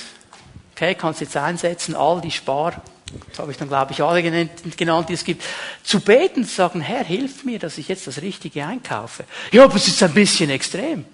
okay, 0.74 0.96
kannst 0.96 1.20
jetzt 1.20 1.36
einsetzen, 1.36 1.94
all 1.94 2.20
die 2.20 2.32
Spar 2.32 2.82
das 3.28 3.38
habe 3.38 3.52
ich 3.52 3.58
dann, 3.58 3.68
glaube 3.68 3.92
ich, 3.92 4.02
alle 4.02 4.22
genannt, 4.22 5.08
die 5.08 5.12
es 5.12 5.24
gibt, 5.24 5.42
zu 5.82 6.00
beten, 6.00 6.44
zu 6.44 6.54
sagen, 6.54 6.80
Herr, 6.80 7.04
hilf 7.04 7.44
mir, 7.44 7.58
dass 7.58 7.78
ich 7.78 7.88
jetzt 7.88 8.06
das 8.06 8.22
Richtige 8.22 8.64
einkaufe. 8.64 9.24
Ja, 9.52 9.64
aber 9.64 9.76
es 9.76 9.86
ist 9.86 10.02
ein 10.02 10.14
bisschen 10.14 10.50
extrem. 10.50 11.04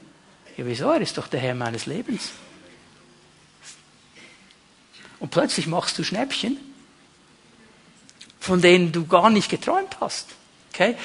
Ja, 0.56 0.66
wieso? 0.66 0.90
Er 0.90 1.00
ist 1.00 1.18
doch 1.18 1.28
der 1.28 1.40
Herr 1.40 1.54
meines 1.54 1.86
Lebens. 1.86 2.30
Und 5.18 5.30
plötzlich 5.30 5.66
machst 5.66 5.98
du 5.98 6.04
Schnäppchen, 6.04 6.56
von 8.38 8.62
denen 8.62 8.92
du 8.92 9.06
gar 9.06 9.28
nicht 9.28 9.50
geträumt 9.50 9.98
hast. 10.00 10.28
Okay? 10.72 10.96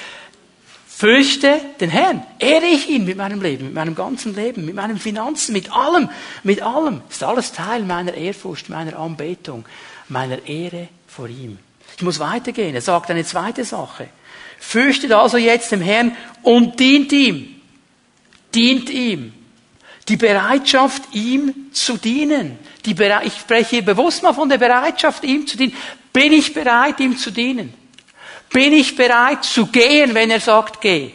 Fürchte 0.86 1.60
den 1.80 1.90
Herrn. 1.90 2.24
Ehre 2.38 2.64
ich 2.64 2.88
ihn 2.88 3.04
mit 3.04 3.18
meinem 3.18 3.42
Leben, 3.42 3.66
mit 3.66 3.74
meinem 3.74 3.94
ganzen 3.94 4.34
Leben, 4.34 4.64
mit 4.64 4.74
meinen 4.74 4.98
Finanzen, 4.98 5.52
mit 5.52 5.70
allem, 5.70 6.08
mit 6.42 6.62
allem. 6.62 7.02
Ist 7.10 7.22
alles 7.22 7.52
Teil 7.52 7.82
meiner 7.82 8.14
Ehrfurcht, 8.14 8.70
meiner 8.70 8.98
Anbetung, 8.98 9.66
meiner 10.08 10.46
Ehre 10.46 10.88
vor 11.06 11.28
ihm. 11.28 11.58
Ich 11.96 12.02
muss 12.02 12.18
weitergehen. 12.18 12.74
Er 12.74 12.82
sagt 12.82 13.10
eine 13.10 13.24
zweite 13.24 13.64
Sache. 13.64 14.08
Fürchtet 14.58 15.12
also 15.12 15.36
jetzt 15.36 15.72
dem 15.72 15.80
Herrn 15.80 16.16
und 16.42 16.78
dient 16.78 17.12
ihm. 17.12 17.60
Dient 18.54 18.90
ihm. 18.90 19.32
Die 20.08 20.16
Bereitschaft, 20.16 21.02
ihm 21.12 21.72
zu 21.72 21.96
dienen. 21.96 22.58
Die 22.84 22.94
Bere 22.94 23.22
ich 23.24 23.34
spreche 23.34 23.82
bewusst 23.82 24.22
mal 24.22 24.32
von 24.32 24.48
der 24.48 24.58
Bereitschaft, 24.58 25.24
ihm 25.24 25.46
zu 25.46 25.56
dienen. 25.56 25.74
Bin 26.12 26.32
ich 26.32 26.54
bereit, 26.54 27.00
ihm 27.00 27.16
zu 27.16 27.30
dienen? 27.30 27.74
Bin 28.50 28.72
ich 28.72 28.94
bereit 28.94 29.44
zu 29.44 29.66
gehen, 29.66 30.14
wenn 30.14 30.30
er 30.30 30.40
sagt, 30.40 30.80
geh? 30.80 31.10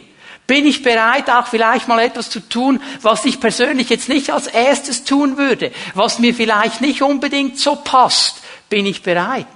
Bin 0.46 0.66
ich 0.66 0.82
bereit, 0.82 1.30
auch 1.30 1.46
vielleicht 1.46 1.88
mal 1.88 2.00
etwas 2.00 2.28
zu 2.28 2.40
tun, 2.40 2.82
was 3.00 3.24
ich 3.24 3.40
persönlich 3.40 3.88
jetzt 3.88 4.08
nicht 4.08 4.30
als 4.30 4.48
erstes 4.48 5.04
tun 5.04 5.38
würde, 5.38 5.72
was 5.94 6.18
mir 6.18 6.34
vielleicht 6.34 6.80
nicht 6.80 7.00
unbedingt 7.00 7.58
so 7.58 7.76
passt? 7.76 8.41
Bin 8.72 8.86
ich 8.86 9.02
bereit, 9.02 9.46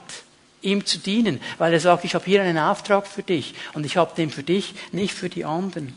ihm 0.60 0.84
zu 0.84 0.98
dienen? 0.98 1.40
Weil 1.56 1.72
er 1.72 1.80
sagt, 1.80 2.04
ich 2.04 2.14
habe 2.14 2.26
hier 2.26 2.42
einen 2.42 2.58
Auftrag 2.58 3.06
für 3.06 3.22
dich 3.22 3.54
und 3.72 3.86
ich 3.86 3.96
habe 3.96 4.14
den 4.14 4.28
für 4.28 4.42
dich, 4.42 4.74
nicht 4.92 5.14
für 5.14 5.30
die 5.30 5.42
anderen. 5.42 5.96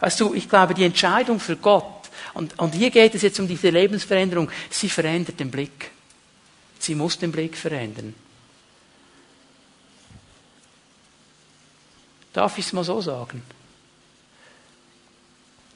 Weißt 0.00 0.20
du, 0.20 0.34
ich 0.34 0.46
glaube, 0.46 0.74
die 0.74 0.84
Entscheidung 0.84 1.40
für 1.40 1.56
Gott 1.56 2.10
und, 2.34 2.58
und 2.58 2.74
hier 2.74 2.90
geht 2.90 3.14
es 3.14 3.22
jetzt 3.22 3.40
um 3.40 3.48
diese 3.48 3.70
Lebensveränderung. 3.70 4.50
Sie 4.68 4.90
verändert 4.90 5.40
den 5.40 5.50
Blick. 5.50 5.90
Sie 6.78 6.94
muss 6.94 7.16
den 7.16 7.32
Blick 7.32 7.56
verändern. 7.56 8.14
Darf 12.34 12.58
ich 12.58 12.66
es 12.66 12.74
mal 12.74 12.84
so 12.84 13.00
sagen? 13.00 13.40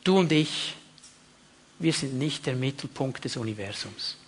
Du 0.05 0.19
und 0.19 0.31
ich, 0.31 0.75
wir 1.79 1.95
sind 1.95 2.19
nicht 2.19 2.45
der 2.45 2.55
Mittelpunkt 2.55 3.25
des 3.25 3.39
Universums. 3.39 4.20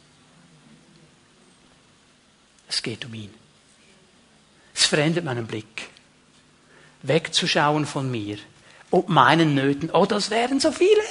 Es 2.72 2.82
geht 2.82 3.04
um 3.04 3.12
ihn. 3.12 3.32
Es 4.74 4.86
verändert 4.86 5.26
meinen 5.26 5.46
Blick. 5.46 5.90
Wegzuschauen 7.02 7.84
von 7.84 8.10
mir 8.10 8.38
und 8.90 9.10
meinen 9.10 9.54
Nöten. 9.54 9.90
Oh, 9.92 10.06
das 10.06 10.30
wären 10.30 10.58
so 10.58 10.72
viele. 10.72 11.02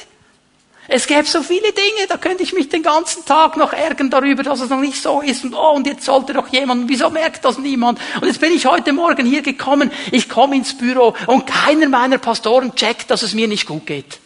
Es 0.88 1.06
gäbe 1.06 1.26
so 1.26 1.43
viele 1.43 1.71
Dinge, 1.71 2.08
da 2.10 2.17
könnte 2.17 2.41
ich 2.41 2.54
mich 2.54 2.67
den 2.69 2.82
ganzen 2.82 3.24
Tag 3.26 3.56
noch 3.58 3.74
ärgern 3.74 4.10
darüber, 4.10 4.41
dass 4.41 4.60
es 4.60 4.69
noch 4.69 4.80
nicht 4.80 5.02
so 5.02 5.21
ist. 5.21 5.43
Und 5.43 5.54
oh, 5.54 5.74
und 5.74 5.86
jetzt 5.86 6.04
sollte 6.04 6.34
doch 6.34 6.47
jemand, 6.47 6.89
wieso 6.89 7.12
merkt 7.12 7.45
das 7.45 7.60
niemand? 7.60 8.00
Und 8.19 8.28
jetzt 8.28 8.41
bin 8.41 8.52
ich 8.52 8.65
heute 8.65 8.91
Morgen 8.91 9.28
hier 9.28 9.43
gekommen, 9.43 9.91
ich 10.12 10.28
komme 10.28 10.56
ins 10.56 10.76
Büro 10.76 11.15
und 11.28 11.45
keiner 11.45 11.88
meiner 11.88 12.17
Pastoren 12.17 12.74
checkt, 12.74 13.12
dass 13.12 13.21
es 13.21 13.36
mir 13.36 13.47
nicht 13.47 13.67
gut 13.67 13.86
geht. 13.86 14.19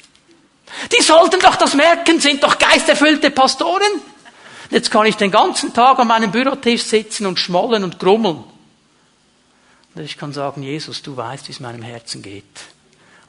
Die 0.98 1.04
sollten 1.04 1.42
doch 1.42 1.58
das 1.58 1.74
merken, 1.74 2.22
sind 2.22 2.42
doch 2.42 2.58
geisterfüllte 2.58 3.30
Pastoren. 3.30 4.02
Jetzt 4.70 4.92
kann 4.92 5.06
ich 5.06 5.16
den 5.16 5.32
ganzen 5.32 5.74
Tag 5.74 6.00
an 6.00 6.08
meinem 6.08 6.32
Bürotisch 6.32 6.84
sitzen 6.84 7.26
und 7.26 7.40
schmollen 7.40 7.84
und 7.84 8.00
grummeln. 8.00 8.44
Und 9.96 10.04
ich 10.04 10.18
kann 10.18 10.34
sagen, 10.34 10.64
Jesus, 10.64 11.02
du 11.02 11.16
weißt, 11.16 11.48
wie 11.48 11.52
es 11.52 11.60
meinem 11.60 11.82
Herzen 11.82 12.22
geht. 12.22 12.44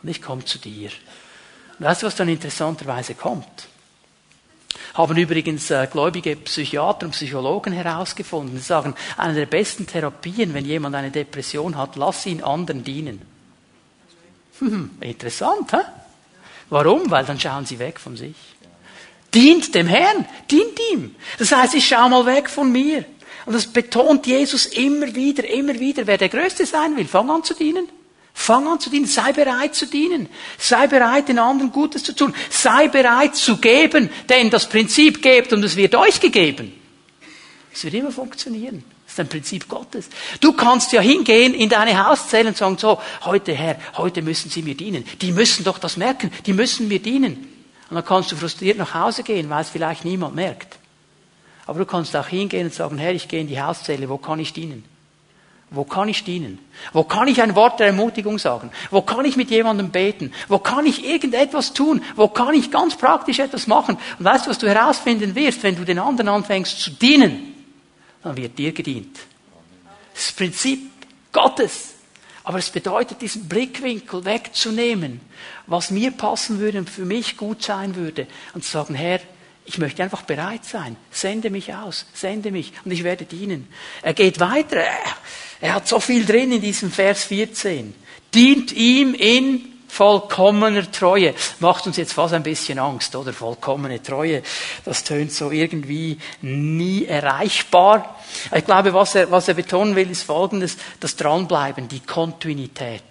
Und 0.02 0.08
ich 0.08 0.20
komme 0.20 0.44
zu 0.44 0.58
dir. 0.58 0.90
Weißt 1.78 2.02
du, 2.02 2.06
was 2.06 2.16
dann 2.16 2.28
interessanterweise 2.28 3.14
kommt? 3.14 3.68
Haben 4.94 5.16
übrigens 5.16 5.70
äh, 5.70 5.86
gläubige 5.90 6.36
Psychiater 6.36 7.06
und 7.06 7.12
Psychologen 7.12 7.72
herausgefunden. 7.72 8.56
Sie 8.56 8.64
sagen, 8.64 8.94
eine 9.16 9.34
der 9.34 9.46
besten 9.46 9.86
Therapien, 9.86 10.54
wenn 10.54 10.64
jemand 10.64 10.94
eine 10.96 11.10
Depression 11.10 11.76
hat, 11.76 11.96
lass 11.96 12.24
ihn 12.26 12.42
anderen 12.42 12.82
dienen. 12.82 13.22
Hm, 14.58 14.90
interessant, 15.00 15.72
hä? 15.72 15.80
Warum? 16.70 17.10
Weil 17.10 17.24
dann 17.24 17.38
schauen 17.38 17.66
sie 17.66 17.78
weg 17.78 18.00
von 18.00 18.16
sich. 18.16 18.34
Dient 19.34 19.74
dem 19.74 19.86
Herrn, 19.86 20.26
dient 20.50 20.78
ihm. 20.92 21.14
Das 21.38 21.52
heißt, 21.52 21.74
ich 21.74 21.86
schaue 21.86 22.08
mal 22.08 22.26
weg 22.26 22.48
von 22.48 22.70
mir. 22.72 23.04
Und 23.44 23.54
das 23.54 23.66
betont 23.66 24.26
Jesus 24.26 24.66
immer 24.66 25.14
wieder, 25.14 25.48
immer 25.48 25.78
wieder. 25.78 26.06
Wer 26.06 26.18
der 26.18 26.28
Größte 26.28 26.66
sein 26.66 26.96
will, 26.96 27.06
fang 27.06 27.30
an 27.30 27.44
zu 27.44 27.54
dienen. 27.54 27.88
Fang 28.38 28.68
an 28.68 28.78
zu 28.78 28.90
dienen, 28.90 29.06
sei 29.06 29.32
bereit 29.32 29.74
zu 29.74 29.86
dienen, 29.86 30.28
sei 30.58 30.86
bereit, 30.88 31.28
den 31.28 31.38
anderen 31.38 31.72
Gutes 31.72 32.04
zu 32.04 32.14
tun, 32.14 32.34
sei 32.50 32.86
bereit 32.86 33.34
zu 33.34 33.56
geben, 33.56 34.10
denn 34.28 34.50
das 34.50 34.68
Prinzip 34.68 35.22
gebt 35.22 35.54
und 35.54 35.64
es 35.64 35.74
wird 35.74 35.94
euch 35.94 36.20
gegeben. 36.20 36.70
Es 37.72 37.82
wird 37.84 37.94
immer 37.94 38.12
funktionieren. 38.12 38.84
Das 39.06 39.14
ist 39.14 39.20
ein 39.20 39.28
Prinzip 39.28 39.68
Gottes. 39.68 40.10
Du 40.40 40.52
kannst 40.52 40.92
ja 40.92 41.00
hingehen 41.00 41.54
in 41.54 41.70
deine 41.70 42.06
Hauszelle 42.06 42.50
und 42.50 42.58
sagen, 42.58 42.76
so, 42.76 43.00
heute 43.24 43.54
Herr, 43.54 43.80
heute 43.96 44.20
müssen 44.20 44.50
Sie 44.50 44.62
mir 44.62 44.74
dienen. 44.74 45.06
Die 45.22 45.32
müssen 45.32 45.64
doch 45.64 45.78
das 45.78 45.96
merken, 45.96 46.30
die 46.44 46.52
müssen 46.52 46.88
mir 46.88 46.98
dienen. 46.98 47.55
Und 47.88 47.96
dann 47.96 48.04
kannst 48.04 48.32
du 48.32 48.36
frustriert 48.36 48.78
nach 48.78 48.94
Hause 48.94 49.22
gehen, 49.22 49.48
weil 49.48 49.62
es 49.62 49.70
vielleicht 49.70 50.04
niemand 50.04 50.34
merkt. 50.34 50.78
Aber 51.66 51.78
du 51.78 51.86
kannst 51.86 52.16
auch 52.16 52.26
hingehen 52.26 52.66
und 52.66 52.74
sagen, 52.74 52.98
Herr, 52.98 53.12
ich 53.12 53.28
gehe 53.28 53.40
in 53.40 53.48
die 53.48 53.60
Hauszelle, 53.60 54.08
wo 54.08 54.18
kann 54.18 54.38
ich 54.38 54.52
dienen? 54.52 54.84
Wo 55.70 55.82
kann 55.82 56.08
ich 56.08 56.22
dienen? 56.22 56.60
Wo 56.92 57.02
kann 57.02 57.26
ich 57.26 57.42
ein 57.42 57.56
Wort 57.56 57.80
der 57.80 57.88
Ermutigung 57.88 58.38
sagen? 58.38 58.70
Wo 58.90 59.02
kann 59.02 59.24
ich 59.24 59.36
mit 59.36 59.50
jemandem 59.50 59.90
beten? 59.90 60.32
Wo 60.46 60.58
kann 60.58 60.86
ich 60.86 61.04
irgendetwas 61.04 61.72
tun? 61.72 62.02
Wo 62.14 62.28
kann 62.28 62.54
ich 62.54 62.70
ganz 62.70 62.96
praktisch 62.96 63.40
etwas 63.40 63.66
machen? 63.66 63.98
Und 64.18 64.24
weißt 64.24 64.46
du, 64.46 64.50
was 64.50 64.58
du 64.58 64.68
herausfinden 64.68 65.34
wirst, 65.34 65.64
wenn 65.64 65.74
du 65.74 65.84
den 65.84 65.98
anderen 65.98 66.28
anfängst 66.28 66.80
zu 66.80 66.92
dienen? 66.92 67.52
Dann 68.22 68.36
wird 68.36 68.56
dir 68.56 68.72
gedient. 68.72 69.18
Das 70.14 70.32
Prinzip 70.32 70.88
Gottes. 71.32 71.95
Aber 72.46 72.58
es 72.58 72.70
bedeutet, 72.70 73.22
diesen 73.22 73.48
Blickwinkel 73.48 74.24
wegzunehmen, 74.24 75.20
was 75.66 75.90
mir 75.90 76.12
passen 76.12 76.60
würde 76.60 76.78
und 76.78 76.88
für 76.88 77.04
mich 77.04 77.36
gut 77.36 77.60
sein 77.64 77.96
würde, 77.96 78.28
und 78.54 78.64
zu 78.64 78.70
sagen, 78.70 78.94
Herr, 78.94 79.18
ich 79.64 79.78
möchte 79.78 80.04
einfach 80.04 80.22
bereit 80.22 80.64
sein. 80.64 80.96
Sende 81.10 81.50
mich 81.50 81.74
aus, 81.74 82.06
sende 82.14 82.52
mich 82.52 82.72
und 82.84 82.92
ich 82.92 83.02
werde 83.02 83.24
dienen. 83.24 83.66
Er 84.00 84.14
geht 84.14 84.38
weiter. 84.38 84.84
Er 85.60 85.74
hat 85.74 85.88
so 85.88 85.98
viel 85.98 86.24
drin 86.24 86.52
in 86.52 86.60
diesem 86.60 86.92
Vers 86.92 87.24
14. 87.24 87.92
Dient 88.32 88.70
ihm 88.70 89.14
in 89.14 89.64
vollkommener 89.88 90.90
Treue. 90.90 91.34
Macht 91.60 91.86
uns 91.86 91.96
jetzt 91.96 92.12
fast 92.12 92.34
ein 92.34 92.42
bisschen 92.42 92.78
Angst, 92.78 93.14
oder? 93.16 93.32
Vollkommene 93.32 94.02
Treue. 94.02 94.42
Das 94.84 95.04
tönt 95.04 95.32
so 95.32 95.50
irgendwie 95.50 96.18
nie 96.42 97.04
erreichbar. 97.04 98.16
Ich 98.54 98.64
glaube, 98.64 98.92
was 98.94 99.14
er, 99.14 99.30
was 99.30 99.48
er 99.48 99.54
betonen 99.54 99.96
will, 99.96 100.10
ist 100.10 100.22
Folgendes. 100.22 100.76
Das 101.00 101.16
Dranbleiben, 101.16 101.88
die 101.88 102.00
Kontinuität. 102.00 103.02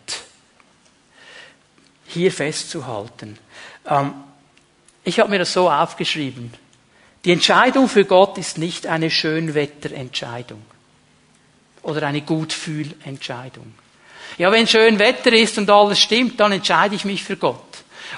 Hier 2.07 2.31
festzuhalten. 2.31 3.37
Ähm, 3.87 4.13
ich 5.03 5.19
habe 5.19 5.29
mir 5.29 5.39
das 5.39 5.53
so 5.53 5.69
aufgeschrieben. 5.69 6.53
Die 7.25 7.31
Entscheidung 7.31 7.89
für 7.89 8.05
Gott 8.05 8.37
ist 8.37 8.57
nicht 8.57 8.85
eine 8.85 9.09
Schönwetterentscheidung 9.09 10.61
oder 11.81 12.05
eine 12.05 12.21
Gutfühlentscheidung. 12.21 13.73
Ja, 14.37 14.51
wenn 14.51 14.67
schön 14.67 14.99
Wetter 14.99 15.33
ist 15.33 15.57
und 15.57 15.69
alles 15.69 15.99
stimmt, 15.99 16.39
dann 16.39 16.51
entscheide 16.51 16.95
ich 16.95 17.05
mich 17.05 17.23
für 17.23 17.37
Gott. 17.37 17.61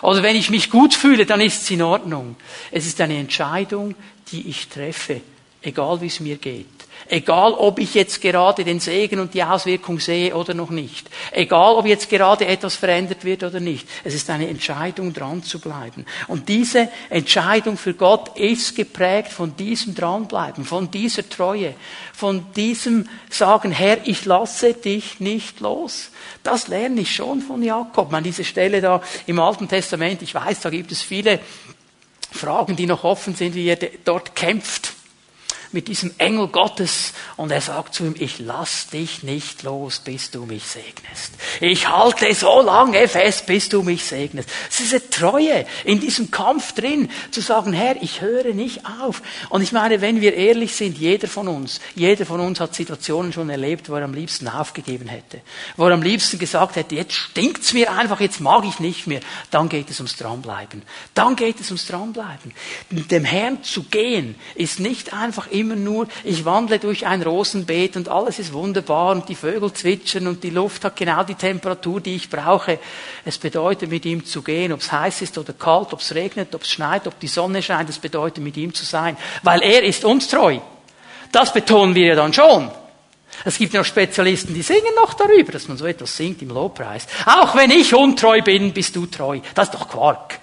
Oder 0.02 0.24
wenn 0.24 0.36
ich 0.36 0.50
mich 0.50 0.70
gut 0.70 0.94
fühle, 0.94 1.26
dann 1.26 1.42
ist 1.42 1.64
es 1.64 1.72
in 1.72 1.82
Ordnung. 1.82 2.36
Es 2.72 2.86
ist 2.86 3.00
eine 3.02 3.18
Entscheidung, 3.18 3.96
die 4.32 4.50
ich 4.50 4.68
treffe, 4.68 5.22
egal 5.62 6.02
wie 6.02 6.08
es 6.08 6.20
mir 6.20 6.38
geht. 6.38 6.68
Egal, 7.10 7.54
ob 7.54 7.80
ich 7.80 7.94
jetzt 7.94 8.22
gerade 8.22 8.66
den 8.66 8.80
Segen 8.80 9.20
und 9.20 9.34
die 9.34 9.44
Auswirkung 9.44 10.00
sehe 10.00 10.36
oder 10.36 10.54
noch 10.54 10.70
nicht. 10.70 11.10
Egal, 11.32 11.76
ob 11.76 11.86
jetzt 11.86 12.10
gerade 12.10 12.46
etwas 12.46 12.76
verändert 12.76 13.24
wird 13.24 13.44
oder 13.44 13.60
nicht. 13.60 13.88
Es 14.04 14.14
ist 14.14 14.30
eine 14.30 14.48
Entscheidung, 14.50 15.14
dran 15.14 15.42
zu 15.44 15.60
bleiben. 15.60 16.06
Und 16.28 16.50
diese 16.50 16.90
Entscheidung 17.10 17.78
für 17.78 17.94
Gott 17.94 18.38
ist 18.38 18.76
geprägt 18.76 19.32
von 19.32 19.56
diesem 19.56 19.96
Dranbleiben, 19.96 20.66
von 20.66 20.92
dieser 20.92 21.28
Treue, 21.30 21.76
von 22.14 22.46
diesem 22.56 23.08
Sagen, 23.30 23.72
Herr, 23.72 24.00
ich 24.06 24.26
lasse 24.26 24.74
dich 24.74 25.20
nicht 25.20 25.62
los. 25.62 26.10
Das 26.44 26.68
lerne 26.68 27.02
ich 27.02 27.16
schon 27.16 27.42
von 27.42 27.64
Jakob. 27.64 28.14
An 28.14 28.24
dieser 28.24 28.44
Stelle 28.44 28.82
da 28.82 29.02
im 29.28 29.40
Alten 29.40 29.70
Testament, 29.70 30.22
ich 30.22 30.36
weiß, 30.36 30.60
da 30.60 30.70
gibt 30.70 30.92
es 30.92 31.02
viele 31.02 31.40
Fragen, 32.32 32.76
die 32.76 32.86
noch 32.86 33.06
offen 33.06 33.36
sind, 33.36 33.56
wie 33.56 33.68
er 33.68 33.78
dort 34.04 34.36
kämpft 34.36 34.97
mit 35.72 35.88
diesem 35.88 36.12
Engel 36.18 36.48
Gottes 36.48 37.14
und 37.36 37.52
er 37.52 37.62
sagt 37.62 37.94
zu 37.94 38.06
ihm, 38.06 38.16
ich 38.18 38.40
lass 38.40 38.88
dich 38.88 39.24
nicht 39.24 39.64
los, 39.64 40.00
bis 40.00 40.32
du 40.32 40.46
mich 40.46 40.64
segnest. 40.64 41.34
Ich 41.62 41.90
halte 41.90 42.34
so 42.34 42.62
lange 42.62 43.08
fest, 43.08 43.46
bis 43.46 43.70
du 43.70 43.84
mich 43.84 44.04
segnest. 44.06 44.50
Es 44.70 44.80
ist 44.80 44.94
eine 44.94 45.10
Treue 45.10 45.66
in 45.84 46.00
diesem 46.00 46.32
Kampf 46.32 46.74
drin, 46.74 47.10
zu 47.32 47.42
sagen, 47.42 47.74
Herr, 47.74 48.02
ich 48.02 48.22
höre 48.22 48.54
nicht 48.54 48.82
auf. 49.02 49.22
Und 49.50 49.62
ich 49.62 49.72
meine, 49.72 50.02
wenn 50.02 50.22
wir 50.22 50.34
ehrlich 50.34 50.76
sind, 50.76 50.98
jeder 50.98 51.28
von 51.28 51.48
uns, 51.48 51.80
jeder 51.96 52.26
von 52.26 52.40
uns 52.40 52.60
hat 52.60 52.76
Situationen 52.76 53.34
schon 53.34 53.50
erlebt, 53.50 53.90
wo 53.90 53.96
er 53.96 54.04
am 54.04 54.14
liebsten 54.14 54.48
aufgegeben 54.48 55.08
hätte, 55.08 55.42
wo 55.76 55.86
er 55.86 55.94
am 55.94 56.02
liebsten 56.02 56.40
gesagt 56.40 56.76
hätte, 56.76 56.96
jetzt 56.96 57.14
stinkt's 57.14 57.74
mir 57.74 57.92
einfach, 57.92 58.20
jetzt 58.20 58.40
mag 58.40 58.66
ich 58.66 58.80
nicht 58.80 59.08
mehr. 59.08 59.22
Dann 59.52 59.70
geht 59.70 59.90
es 59.90 60.00
ums 60.00 60.16
Dranbleiben. 60.16 60.84
Dann 61.14 61.36
geht 61.36 61.60
es 61.60 61.68
ums 61.68 61.88
Dranbleiben. 61.88 62.54
Dem 62.90 63.26
Herrn 63.26 63.64
zu 63.64 63.84
gehen, 63.84 64.36
ist 64.56 64.80
nicht 64.80 65.14
einfach 65.14 65.48
immer 65.60 65.76
nur, 65.76 66.08
ich 66.24 66.46
wandle 66.46 66.80
durch 66.80 67.06
ein 67.06 67.22
Rosenbeet 67.22 67.96
und 67.98 68.10
alles 68.10 68.40
ist 68.40 68.54
wunderbar 68.54 69.12
und 69.12 69.30
die 69.30 69.36
Vögel 69.36 69.72
zwitschern 69.74 70.28
und 70.28 70.44
die 70.44 70.50
Luft 70.50 70.84
hat 70.86 70.96
genau 70.96 71.24
die 71.24 71.36
Temperatur, 71.36 72.02
die 72.02 72.16
ich 72.16 72.30
brauche. 72.30 72.80
Es 73.26 73.38
bedeutet, 73.38 73.90
mit 73.90 74.06
ihm 74.06 74.26
zu 74.26 74.42
gehen, 74.42 74.72
ob 74.72 74.82
es 74.82 74.92
heiß 74.92 75.22
ist 75.22 75.38
oder 75.38 75.54
kalt, 75.54 75.94
ob 75.94 76.00
es 76.00 76.14
regnet, 76.14 76.54
ob 76.56 76.64
es 76.64 76.70
schneit, 76.70 77.08
ob 77.08 77.20
die 77.20 77.28
Sonne 77.28 77.62
scheint, 77.62 77.90
es 77.90 78.00
bedeutet, 78.00 78.44
mit 78.44 78.58
ihm 78.58 78.74
zu 78.74 78.86
sein, 78.86 79.18
weil 79.44 79.62
er 79.62 79.84
ist 79.84 80.06
uns 80.06 80.28
treu. 80.28 80.60
Das 81.32 81.54
betonen 81.54 81.96
wir 81.96 82.08
ja 82.08 82.16
dann 82.16 82.34
schon. 82.34 82.72
Es 83.46 83.58
gibt 83.58 83.74
noch 83.74 83.86
Spezialisten, 83.86 84.54
die 84.54 84.62
singen 84.62 84.96
noch 84.96 85.14
darüber, 85.14 85.52
dass 85.52 85.68
man 85.68 85.78
so 85.78 85.86
etwas 85.86 86.16
singt 86.16 86.42
im 86.42 86.50
Lobpreis. 86.50 87.06
Auch 87.26 87.56
wenn 87.56 87.72
ich 87.72 87.94
untreu 87.94 88.42
bin, 88.42 88.74
bist 88.74 88.96
du 88.96 89.06
treu. 89.06 89.40
Das 89.54 89.68
ist 89.68 89.76
doch 89.76 89.88
Quark. 89.88 90.40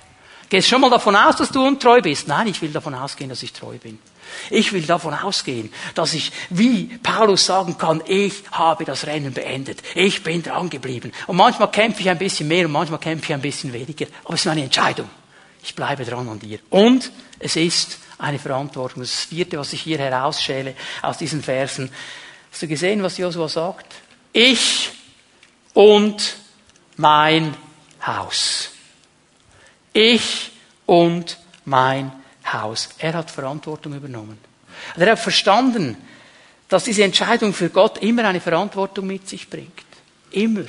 Gehst 0.48 0.68
schon 0.68 0.80
mal 0.80 0.90
davon 0.90 1.16
aus, 1.16 1.36
dass 1.36 1.50
du 1.50 1.66
untreu 1.66 2.00
bist? 2.00 2.28
Nein, 2.28 2.48
ich 2.48 2.62
will 2.62 2.70
davon 2.70 2.94
ausgehen, 2.94 3.30
dass 3.30 3.42
ich 3.42 3.52
treu 3.52 3.76
bin. 3.78 3.98
Ich 4.50 4.72
will 4.72 4.82
davon 4.82 5.14
ausgehen, 5.14 5.72
dass 5.94 6.14
ich, 6.14 6.32
wie 6.50 6.98
Paulus 7.02 7.46
sagen 7.46 7.78
kann, 7.78 8.02
ich 8.06 8.44
habe 8.50 8.84
das 8.84 9.06
Rennen 9.06 9.32
beendet. 9.32 9.82
Ich 9.94 10.22
bin 10.22 10.42
dran 10.42 10.70
geblieben. 10.70 11.12
Und 11.26 11.36
manchmal 11.36 11.70
kämpfe 11.70 12.00
ich 12.00 12.10
ein 12.10 12.18
bisschen 12.18 12.48
mehr 12.48 12.66
und 12.66 12.72
manchmal 12.72 13.00
kämpfe 13.00 13.26
ich 13.26 13.34
ein 13.34 13.40
bisschen 13.40 13.72
weniger. 13.72 14.06
Aber 14.24 14.34
es 14.34 14.40
ist 14.40 14.50
eine 14.50 14.64
Entscheidung. 14.64 15.08
Ich 15.62 15.74
bleibe 15.74 16.04
dran 16.04 16.28
an 16.28 16.38
dir. 16.38 16.58
Und 16.70 17.10
es 17.38 17.56
ist 17.56 17.98
eine 18.18 18.38
Verantwortung. 18.38 19.02
Das 19.02 19.24
vierte, 19.24 19.58
was 19.58 19.72
ich 19.72 19.82
hier 19.82 19.98
herausschäle 19.98 20.74
aus 21.02 21.18
diesen 21.18 21.42
Versen. 21.42 21.90
Hast 22.50 22.62
du 22.62 22.68
gesehen, 22.68 23.02
was 23.02 23.18
Josua 23.18 23.48
sagt? 23.48 23.94
Ich 24.32 24.90
und 25.72 26.36
mein 26.96 27.54
Haus. 28.06 28.70
Ich 29.92 30.50
und 30.86 31.38
mein 31.64 32.10
Haus. 32.10 32.23
Er 32.98 33.14
hat 33.14 33.30
Verantwortung 33.30 33.94
übernommen. 33.94 34.38
er 34.96 35.12
hat 35.12 35.18
verstanden, 35.18 35.96
dass 36.68 36.84
diese 36.84 37.04
Entscheidung 37.04 37.52
für 37.52 37.70
Gott 37.70 37.98
immer 37.98 38.24
eine 38.24 38.40
Verantwortung 38.40 39.06
mit 39.06 39.28
sich 39.28 39.48
bringt. 39.48 39.70
Immer. 40.30 40.66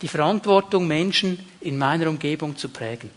Die 0.00 0.08
Verantwortung, 0.08 0.86
Menschen 0.86 1.38
in 1.60 1.78
meiner 1.78 2.08
Umgebung 2.08 2.56
zu 2.56 2.68
prägen. 2.68 3.10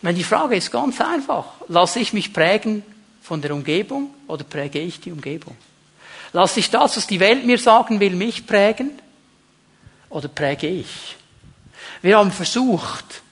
Wenn 0.00 0.14
die 0.14 0.24
Frage 0.24 0.56
ist 0.56 0.70
ganz 0.70 1.00
einfach. 1.00 1.46
Lasse 1.66 1.98
ich 1.98 2.12
mich 2.12 2.32
prägen 2.32 2.82
von 3.20 3.42
der 3.42 3.52
Umgebung 3.52 4.14
oder 4.26 4.44
präge 4.44 4.78
ich 4.78 5.00
die 5.00 5.10
Umgebung? 5.12 5.56
Lasse 6.32 6.60
ich 6.60 6.70
das, 6.70 6.96
was 6.96 7.06
die 7.06 7.20
Welt 7.20 7.44
mir 7.44 7.58
sagen 7.58 8.00
will, 8.00 8.14
mich 8.14 8.46
prägen 8.46 8.92
oder 10.08 10.28
präge 10.28 10.68
ich? 10.68 11.16
Wir 12.02 12.18
haben 12.18 12.30
versucht, 12.30 13.22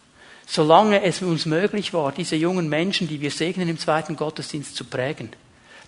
solange 0.46 1.02
es 1.02 1.20
uns 1.20 1.44
möglich 1.44 1.92
war, 1.92 2.12
diese 2.12 2.36
jungen 2.36 2.68
Menschen, 2.68 3.08
die 3.08 3.20
wir 3.20 3.30
segnen 3.30 3.68
im 3.68 3.78
zweiten 3.78 4.16
Gottesdienst 4.16 4.76
zu 4.76 4.84
prägen, 4.84 5.30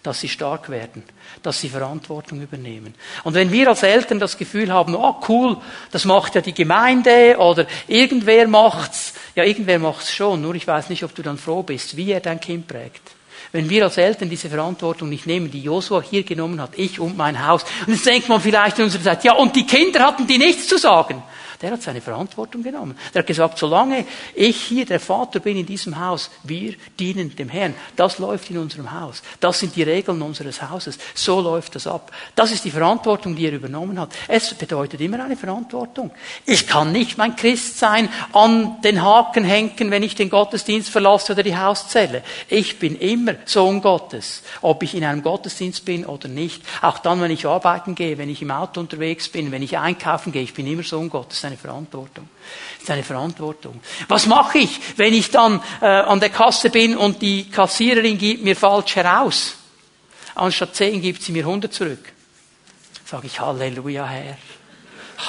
dass 0.03 0.21
sie 0.21 0.29
stark 0.29 0.69
werden, 0.69 1.03
dass 1.43 1.61
sie 1.61 1.69
Verantwortung 1.69 2.41
übernehmen. 2.41 2.95
Und 3.25 3.35
wenn 3.35 3.53
wir 3.53 3.69
als 3.69 3.83
Eltern 3.83 4.19
das 4.19 4.37
Gefühl 4.37 4.73
haben, 4.73 4.95
oh 4.95 5.17
cool, 5.29 5.57
das 5.91 6.05
macht 6.05 6.35
ja 6.35 6.41
die 6.41 6.55
Gemeinde 6.55 7.37
oder 7.39 7.67
irgendwer 7.87 8.47
macht's, 8.49 9.15
ja 9.35 9.45
irgendwer 9.45 9.79
macht's 9.79 10.13
schon, 10.13 10.43
nur 10.43 10.55
ich 10.55 10.67
weiß 10.67 10.89
nicht, 10.91 11.05
ob 11.05 11.15
du 11.15 11.23
dann 11.23 11.39
froh 11.39 11.63
bist, 11.63 11.97
wie 11.97 12.13
er 12.13 12.21
dein 12.21 12.41
Kind 12.41 12.67
prägt. 12.67 13.03
Wenn 13.51 13.71
wir 13.71 13.85
als 13.85 13.97
Eltern 13.97 14.29
diese 14.29 14.51
Verantwortung 14.51 15.09
nicht 15.09 15.27
nehmen, 15.27 15.51
die 15.51 15.63
Josua 15.63 16.03
hier 16.03 16.23
genommen 16.23 16.61
hat, 16.61 16.73
ich 16.77 17.01
und 17.01 17.17
mein 17.17 17.47
Haus, 17.47 17.65
und 17.87 17.95
jetzt 17.95 18.05
denkt 18.05 18.29
man 18.29 18.41
vielleicht 18.41 18.79
in 18.79 18.85
unserer 18.85 19.05
Zeit, 19.05 19.25
ja, 19.25 19.33
und 19.33 19.57
die 19.57 19.67
Kinder 19.67 20.01
hatten 20.01 20.27
die 20.27 20.37
nichts 20.37 20.69
zu 20.69 20.77
sagen. 20.77 21.23
Der 21.61 21.73
hat 21.73 21.83
seine 21.83 22.01
Verantwortung 22.01 22.63
genommen. 22.63 22.97
Der 23.13 23.21
hat 23.21 23.27
gesagt, 23.27 23.59
solange 23.59 24.05
ich 24.35 24.57
hier 24.57 24.87
der 24.87 25.01
Vater 25.01 25.41
bin 25.41 25.57
in 25.57 25.67
diesem 25.67 25.99
Haus, 25.99 26.31
wir 26.45 26.75
dienen 27.01 27.35
dem 27.35 27.49
Herrn. 27.49 27.75
Das 27.97 28.19
läuft 28.19 28.51
in 28.51 28.59
unserem 28.59 28.93
Haus. 28.93 29.23
Das 29.41 29.59
sind 29.59 29.75
die 29.75 29.83
Regeln 29.83 30.23
unseres 30.23 30.63
Hauses. 30.63 30.99
So 31.15 31.41
läuft 31.41 31.75
das 31.75 31.89
ab. 31.89 32.13
Das 32.37 32.53
ist 32.53 32.65
die 32.65 32.71
Verantwortung, 32.71 33.35
die 33.35 33.47
er 33.47 33.53
übernommen 33.53 33.99
hat. 33.99 34.13
Es 34.29 34.55
bedeutet 34.55 35.01
immer 35.01 35.25
eine 35.25 35.37
Verantwortung. 35.37 36.13
Ich 36.47 36.69
kann 36.69 36.93
nicht 36.93 37.19
mein 37.19 37.35
Christsein 37.35 38.09
an 38.33 38.81
den 38.83 39.03
Haken 39.03 39.43
hängen, 39.43 39.91
wenn 39.91 40.05
ich 40.05 40.15
den 40.15 40.31
Gottesdienst 40.31 40.91
verlasse 40.91 41.33
oder 41.33 41.43
die 41.43 41.57
Hauszelle. 41.57 42.23
Ich 42.49 42.79
bin 42.79 42.97
immer 42.97 43.35
Sohn 43.47 43.81
Gottes. 43.81 44.45
Ob 44.63 44.85
ich 44.85 44.95
in 44.95 45.03
einem 45.03 45.25
Gottesdienst 45.25 45.85
bin 45.85 46.07
oder 46.07 46.29
nicht. 46.29 46.63
Auch 46.83 47.01
dann, 47.01 47.21
wenn 47.21 47.33
ich 47.33 47.47
arbeiten 47.47 47.97
gehe, 47.97 48.17
wenn 48.17 48.31
ich 48.31 48.43
im 48.43 48.53
Auto 48.53 48.79
unterwegs 48.79 49.29
bin, 49.29 49.51
wenn 49.51 49.63
ich 49.63 49.77
einkaufen 49.77 50.31
gehe, 50.31 50.43
ich 50.43 50.55
bin 50.55 50.69
immer 50.69 50.85
Sohn 50.85 51.11
Gottes 51.11 51.48
eine 51.49 51.57
Verantwortung. 51.57 52.29
Das 52.75 52.83
ist 52.85 52.91
eine 52.91 53.03
Verantwortung. 53.03 53.81
Was 54.07 54.27
mache 54.27 54.59
ich, 54.59 54.81
wenn 54.97 55.15
ich 55.15 55.31
dann 55.31 55.61
äh, 55.81 55.87
an 55.87 56.21
der 56.21 56.31
Kasse 56.31 56.71
bin 56.71 56.97
und 56.97 57.21
die 57.21 57.51
Kassiererin 57.51 58.17
gibt 58.19 58.45
mir 58.45 58.57
falsch 58.57 58.97
heraus? 58.97 59.57
Anstatt 60.35 60.77
10 60.77 61.03
gibt 61.03 61.23
sie 61.23 61.33
mir 61.33 61.45
100 61.45 61.73
zurück. 61.73 62.13
Sage 63.05 63.27
ich 63.27 63.41
Halleluja, 63.41 64.07
Herr. 64.07 64.37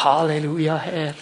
Halleluja, 0.03 0.77
Herr. 0.77 1.15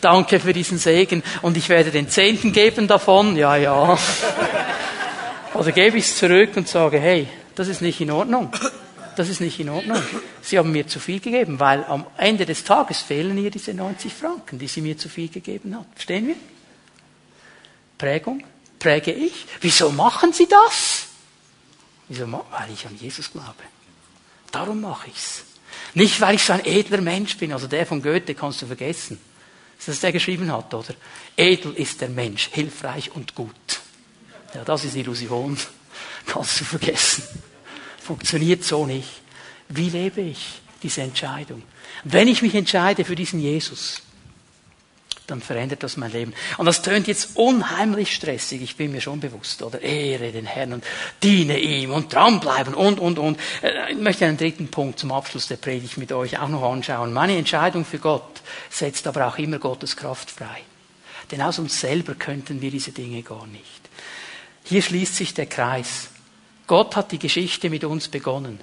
Danke 0.00 0.38
für 0.38 0.52
diesen 0.52 0.78
Segen. 0.78 1.22
Und 1.40 1.56
ich 1.56 1.68
werde 1.68 1.90
den 1.90 2.08
Zehnten 2.08 2.52
geben 2.52 2.86
davon. 2.86 3.36
Ja, 3.36 3.56
ja. 3.56 3.98
Also 5.54 5.72
gebe 5.72 5.98
ich 5.98 6.04
es 6.04 6.16
zurück 6.16 6.50
und 6.56 6.68
sage, 6.68 7.00
hey, 7.00 7.28
das 7.54 7.68
ist 7.68 7.82
nicht 7.82 8.00
in 8.00 8.10
Ordnung 8.10 8.52
das 9.16 9.28
ist 9.28 9.40
nicht 9.40 9.58
in 9.60 9.68
Ordnung. 9.68 10.02
Sie 10.42 10.58
haben 10.58 10.72
mir 10.72 10.86
zu 10.86 11.00
viel 11.00 11.20
gegeben, 11.20 11.60
weil 11.60 11.84
am 11.84 12.06
Ende 12.16 12.46
des 12.46 12.64
Tages 12.64 13.00
fehlen 13.00 13.36
ihr 13.38 13.50
diese 13.50 13.74
90 13.74 14.12
Franken, 14.12 14.58
die 14.58 14.68
sie 14.68 14.80
mir 14.80 14.96
zu 14.96 15.08
viel 15.08 15.28
gegeben 15.28 15.76
hat. 15.76 15.86
Verstehen 15.94 16.28
wir? 16.28 16.36
Prägung, 17.98 18.44
präge 18.78 19.12
ich. 19.12 19.46
Wieso 19.60 19.90
machen 19.90 20.32
Sie 20.32 20.48
das? 20.48 21.06
Wieso? 22.08 22.26
Weil 22.26 22.72
ich 22.72 22.86
an 22.86 22.96
Jesus 22.96 23.30
glaube. 23.30 23.62
Darum 24.50 24.80
mache 24.80 25.08
ich's. 25.08 25.44
Nicht, 25.94 26.20
weil 26.20 26.34
ich 26.34 26.42
so 26.42 26.52
ein 26.52 26.64
edler 26.64 27.00
Mensch 27.00 27.36
bin. 27.36 27.52
Also 27.52 27.66
der 27.66 27.86
von 27.86 28.02
Goethe 28.02 28.34
kannst 28.34 28.62
du 28.62 28.66
vergessen. 28.66 29.18
Das 29.76 29.88
ist 29.88 29.96
das, 29.96 30.00
der 30.00 30.12
geschrieben 30.12 30.52
hat, 30.52 30.72
oder? 30.74 30.94
Edel 31.36 31.72
ist 31.74 32.00
der 32.00 32.08
Mensch, 32.08 32.48
hilfreich 32.52 33.10
und 33.12 33.34
gut. 33.34 33.80
Ja, 34.54 34.64
das 34.64 34.84
ist 34.84 34.94
Illusion. 34.94 35.58
Kannst 36.26 36.60
du 36.60 36.64
vergessen. 36.64 37.24
Funktioniert 38.02 38.64
so 38.64 38.86
nicht. 38.86 39.08
Wie 39.68 39.88
lebe 39.88 40.20
ich 40.20 40.60
diese 40.82 41.02
Entscheidung? 41.02 41.62
Wenn 42.04 42.28
ich 42.28 42.42
mich 42.42 42.54
entscheide 42.54 43.04
für 43.04 43.14
diesen 43.14 43.40
Jesus, 43.40 44.02
dann 45.26 45.40
verändert 45.40 45.82
das 45.82 45.96
mein 45.96 46.10
Leben. 46.10 46.34
Und 46.58 46.66
das 46.66 46.82
tönt 46.82 47.06
jetzt 47.06 47.36
unheimlich 47.36 48.12
stressig, 48.12 48.60
ich 48.60 48.76
bin 48.76 48.92
mir 48.92 49.00
schon 49.00 49.20
bewusst, 49.20 49.62
oder? 49.62 49.80
Ehre 49.80 50.32
den 50.32 50.46
Herrn 50.46 50.72
und 50.72 50.84
diene 51.22 51.58
ihm 51.58 51.92
und 51.92 52.12
dranbleiben 52.12 52.74
und, 52.74 52.98
und, 52.98 53.18
und. 53.18 53.38
Äh, 53.62 53.92
ich 53.92 53.98
möchte 53.98 54.26
einen 54.26 54.36
dritten 54.36 54.68
Punkt 54.68 54.98
zum 54.98 55.12
Abschluss 55.12 55.46
der 55.46 55.56
Predigt 55.56 55.96
mit 55.96 56.12
euch 56.12 56.38
auch 56.38 56.48
noch 56.48 56.70
anschauen. 56.70 57.12
Meine 57.12 57.36
Entscheidung 57.36 57.84
für 57.84 57.98
Gott 57.98 58.42
setzt 58.68 59.06
aber 59.06 59.28
auch 59.28 59.38
immer 59.38 59.58
Gottes 59.58 59.96
Kraft 59.96 60.30
frei. 60.30 60.62
Denn 61.30 61.40
aus 61.40 61.58
uns 61.58 61.80
selber 61.80 62.14
könnten 62.14 62.60
wir 62.60 62.70
diese 62.70 62.90
Dinge 62.90 63.22
gar 63.22 63.46
nicht. 63.46 63.62
Hier 64.64 64.82
schließt 64.82 65.16
sich 65.16 65.34
der 65.34 65.46
Kreis. 65.46 66.08
Gott 66.66 66.96
hat 66.96 67.12
die 67.12 67.18
Geschichte 67.18 67.70
mit 67.70 67.84
uns 67.84 68.08
begonnen. 68.08 68.60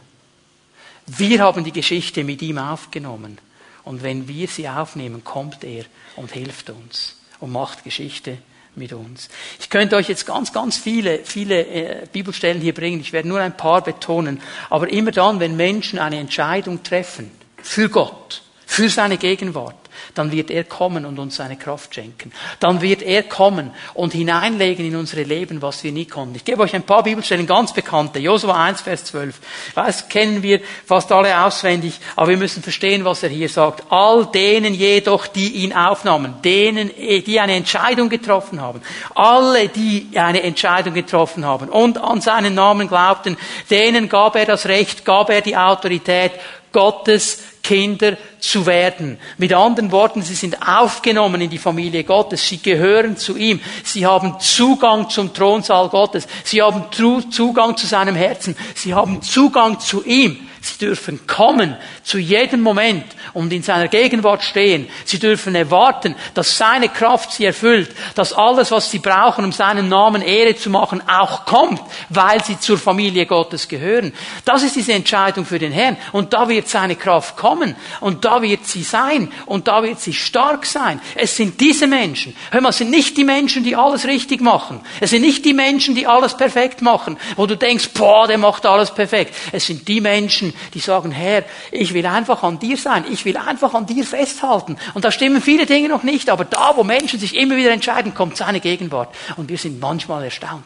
Wir 1.06 1.39
haben 1.39 1.64
die 1.64 1.72
Geschichte 1.72 2.24
mit 2.24 2.41
ihm 2.41 2.58
aufgenommen. 2.58 3.39
Und 3.84 4.04
wenn 4.04 4.28
wir 4.28 4.47
sie 4.47 4.70
aufnehmen, 4.70 5.24
kommt 5.24 5.64
er 5.64 5.86
und 6.16 6.32
hilft 6.32 6.70
uns 6.70 7.16
und 7.39 7.52
macht 7.52 7.84
Geschichte 7.84 8.38
mit 8.76 8.93
uns. 8.93 9.30
Ich 9.60 9.70
könnte 9.70 9.95
euch 9.95 10.10
jetzt 10.10 10.26
ganz, 10.26 10.54
ganz 10.54 10.78
viele, 10.78 11.20
viele 11.24 11.66
äh, 11.66 12.08
Bibelstellen 12.12 12.62
hier 12.62 12.74
bringen. 12.74 13.02
Ich 13.02 13.14
werde 13.14 13.28
nur 13.28 13.39
ein 13.39 13.58
paar 13.58 13.82
betonen. 13.82 14.41
Aber 14.70 14.89
immer 14.89 15.12
dann, 15.12 15.39
wenn 15.39 15.56
Menschen 15.56 16.00
eine 16.00 16.20
Entscheidung 16.20 16.84
treffen 16.84 17.32
für 17.62 17.89
Gott, 17.89 18.43
für 18.66 18.89
seine 18.89 19.18
Gegenwart, 19.18 19.88
dann 20.14 20.32
wird 20.32 20.52
er 20.52 20.64
kommen 20.64 21.06
und 21.06 21.20
uns 21.20 21.36
seine 21.36 21.58
Kraft 21.58 21.95
schenken. 21.95 22.32
Dann 22.60 22.82
wird 22.82 23.02
er 23.02 23.24
kommen 23.24 23.72
und 23.93 24.14
hineinlegen 24.14 24.86
in 24.86 24.95
unsere 24.95 25.24
Leben, 25.24 25.62
was 25.62 25.84
wir 25.84 25.91
nie 25.91 26.06
konnten. 26.06 26.36
Ich 26.36 26.45
gebe 26.45 26.62
euch 26.62 26.76
ein 26.76 26.84
paar 26.84 27.04
Bibelstellen, 27.04 27.47
ganz 27.47 27.74
bekannte. 27.74 28.20
Josua 28.20 28.64
1, 28.64 28.82
Vers 28.82 29.06
12. 29.06 29.39
Das 29.76 30.10
kennen 30.10 30.43
wir 30.43 30.62
fast 30.86 31.12
alle 31.12 31.43
auswendig, 31.43 32.00
aber 32.16 32.30
wir 32.30 32.38
müssen 32.38 32.64
verstehen, 32.64 33.06
was 33.06 33.24
er 33.24 33.30
hier 33.30 33.50
sagt. 33.50 33.84
All 33.89 34.26
denen 34.26 34.74
jedoch, 34.74 35.28
die 35.28 35.64
ihn 35.64 35.74
aufnahmen, 35.74 36.36
denen, 36.43 36.91
die 36.97 37.39
eine 37.39 37.56
Entscheidung 37.56 38.10
getroffen 38.10 38.62
haben, 38.62 38.82
alle, 39.16 39.70
die 39.70 40.10
eine 40.16 40.43
Entscheidung 40.43 40.93
getroffen 40.93 41.45
haben 41.45 41.70
und 41.70 41.97
an 41.97 42.22
seinen 42.22 42.56
Namen 42.56 42.88
glaubten, 42.88 43.38
denen 43.70 44.10
gab 44.10 44.36
er 44.36 44.45
das 44.45 44.66
Recht, 44.66 45.06
gab 45.06 45.30
er 45.30 45.41
die 45.41 45.58
Autorität, 45.58 46.32
Gottes 46.72 47.41
Kinder 47.70 48.17
zu 48.39 48.65
werden. 48.65 49.20
Mit 49.38 49.53
anderen 49.53 49.91
Worten, 49.91 50.24
sie 50.24 50.34
sind 50.34 50.57
aufgenommen 50.67 51.39
in 51.39 51.51
die 51.51 51.59
Familie 51.59 52.03
Gottes. 52.03 52.47
Sie 52.47 52.57
gehören 52.57 53.15
zu 53.15 53.38
ihm. 53.38 53.59
Sie 53.84 54.07
haben 54.07 54.39
Zugang 54.39 55.07
zum 55.11 55.36
Thronsaal 55.36 55.88
Gottes. 55.89 56.28
Sie 56.43 56.63
haben 56.63 56.86
Zugang 57.30 57.78
zu 57.78 57.86
seinem 57.86 58.15
Herzen. 58.15 58.55
Sie 58.74 58.95
haben 58.95 59.22
Zugang 59.22 59.80
zu 59.80 60.03
ihm. 60.03 60.49
Sie 60.70 60.86
dürfen 60.86 61.26
kommen 61.26 61.76
zu 62.03 62.20
jedem 62.20 62.61
Moment 62.61 63.05
und 63.34 63.51
in 63.51 63.63
seiner 63.63 63.88
Gegenwart 63.88 64.43
stehen. 64.43 64.88
Sie 65.03 65.17
dürfen 65.17 65.55
erwarten, 65.55 66.15
dass 66.34 66.57
seine 66.57 66.89
Kraft 66.89 67.32
sie 67.34 67.45
erfüllt, 67.45 67.89
dass 68.15 68.34
alles, 68.34 68.72
was 68.72 68.91
sie 68.91 68.99
brauchen, 68.99 69.45
um 69.45 69.51
seinen 69.51 69.89
Namen 69.89 70.22
Ehre 70.22 70.55
zu 70.55 70.70
machen, 70.70 71.01
auch 71.07 71.45
kommt, 71.45 71.82
weil 72.09 72.43
sie 72.43 72.59
zur 72.59 72.78
Familie 72.78 73.26
Gottes 73.26 73.67
gehören. 73.67 74.13
Das 74.45 74.63
ist 74.63 74.76
diese 74.76 74.93
Entscheidung 74.93 75.45
für 75.45 75.59
den 75.59 75.72
Herrn. 75.72 75.97
Und 76.11 76.34
da 76.34 76.47
wird 76.47 76.67
seine 76.67 76.95
Kraft 76.95 77.36
kommen 77.36 77.76
und 77.99 78.26
da 78.26 78.41
wird 78.41 78.65
sie 78.65 78.84
sein 78.84 79.32
und 79.45 79.67
da 79.67 79.82
wird 79.82 79.99
sie 79.99 80.13
stark 80.13 80.65
sein. 80.65 81.01
Es 81.15 81.36
sind 81.36 81.59
diese 81.59 81.88
Menschen. 81.88 82.36
Hör 82.51 82.61
mal, 82.61 82.70
es 82.70 82.78
sind 82.78 82.91
nicht 82.91 83.17
die 83.17 83.24
Menschen, 83.24 83.63
die 83.63 83.76
alles 83.76 84.05
richtig 84.05 84.41
machen. 84.41 84.82
Es 84.99 85.09
sind 85.09 85.22
nicht 85.22 85.45
die 85.45 85.53
Menschen, 85.53 85.95
die 85.95 86.05
alles 86.05 86.38
perfekt 86.38 86.82
machen, 86.82 87.17
wo 87.36 87.47
du 87.47 87.57
denkst, 87.57 87.89
boah, 87.93 88.28
der 88.28 88.38
macht 88.38 88.65
alles 88.65 88.93
perfekt. 88.93 89.34
Es 89.51 89.65
sind 89.65 89.88
die 89.88 90.01
Menschen, 90.01 90.53
die 90.74 90.80
sagen, 90.80 91.12
Herr, 91.12 91.43
ich 91.72 91.93
will 91.93 92.05
einfach 92.05 92.43
an 92.43 92.60
dir 92.60 92.78
sein. 92.78 93.05
Ich 93.12 93.26
will 93.26 93.38
einfach 93.38 93.74
an 93.74 93.86
dir 93.86 94.03
festhalten. 94.03 94.78
Und 94.93 95.05
da 95.05 95.12
stimmen 95.12 95.41
viele 95.41 95.66
Dinge 95.66 95.89
noch 95.89 96.03
nicht, 96.03 96.30
aber 96.30 96.45
da, 96.45 96.76
wo 96.76 96.84
Menschen 96.84 97.20
sich 97.20 97.36
immer 97.36 97.57
wieder 97.57 97.72
entscheiden, 97.72 98.14
kommt 98.14 98.38
seine 98.38 98.60
Gegenwart. 98.60 99.16
Und 99.38 99.49
wir 99.49 99.57
sind 99.57 99.80
manchmal 99.80 100.24
erstaunt 100.24 100.66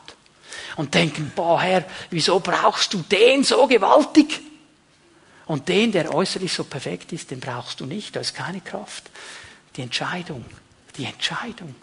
und 0.76 0.94
denken, 0.94 1.32
boah, 1.36 1.62
Herr, 1.62 1.84
wieso 2.10 2.40
brauchst 2.40 2.94
du 2.94 3.00
den 3.00 3.44
so 3.44 3.68
gewaltig? 3.68 4.42
Und 5.46 5.68
den, 5.68 5.92
der 5.92 6.14
äußerlich 6.14 6.54
so 6.54 6.64
perfekt 6.64 7.12
ist, 7.12 7.32
den 7.32 7.40
brauchst 7.40 7.80
du 7.80 7.86
nicht. 7.86 8.16
Da 8.16 8.22
ist 8.22 8.34
keine 8.34 8.62
Kraft. 8.62 9.10
Die 9.76 9.82
Entscheidung, 9.82 10.46
die 10.98 11.06
Entscheidung, 11.06 11.76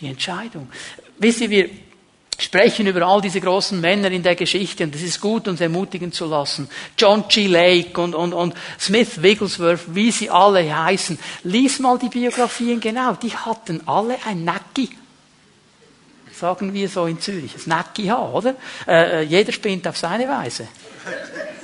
die 0.00 0.08
Entscheidung. 0.08 0.68
Wisst 1.18 1.40
ihr, 1.40 1.50
wir 1.50 1.70
sprechen 2.38 2.86
über 2.86 3.02
all 3.02 3.20
diese 3.20 3.40
großen 3.40 3.80
Männer 3.80 4.10
in 4.12 4.22
der 4.22 4.36
Geschichte 4.36 4.84
und 4.84 4.94
es 4.94 5.02
ist 5.02 5.20
gut, 5.20 5.48
uns 5.48 5.60
ermutigen 5.60 6.12
zu 6.12 6.26
lassen. 6.26 6.68
John 6.96 7.24
G. 7.28 7.48
Lake 7.48 8.00
und, 8.00 8.14
und, 8.14 8.32
und 8.32 8.54
Smith 8.78 9.20
Wigglesworth, 9.20 9.94
wie 9.94 10.12
sie 10.12 10.30
alle 10.30 10.84
heißen. 10.84 11.18
Lies 11.42 11.80
mal 11.80 11.98
die 11.98 12.08
Biografien 12.08 12.80
genau. 12.80 13.14
Die 13.14 13.36
hatten 13.36 13.82
alle 13.86 14.16
ein 14.24 14.44
Nacki. 14.44 14.88
Sagen 16.32 16.72
wir 16.72 16.88
so 16.88 17.06
in 17.06 17.20
Zürich. 17.20 17.52
Das 17.52 17.66
Nacki 17.66 18.06
haben, 18.06 18.32
oder? 18.32 18.54
Äh, 18.86 19.20
äh, 19.20 19.22
jeder 19.22 19.52
spinnt 19.52 19.88
auf 19.88 19.96
seine 19.96 20.28
Weise. 20.28 20.68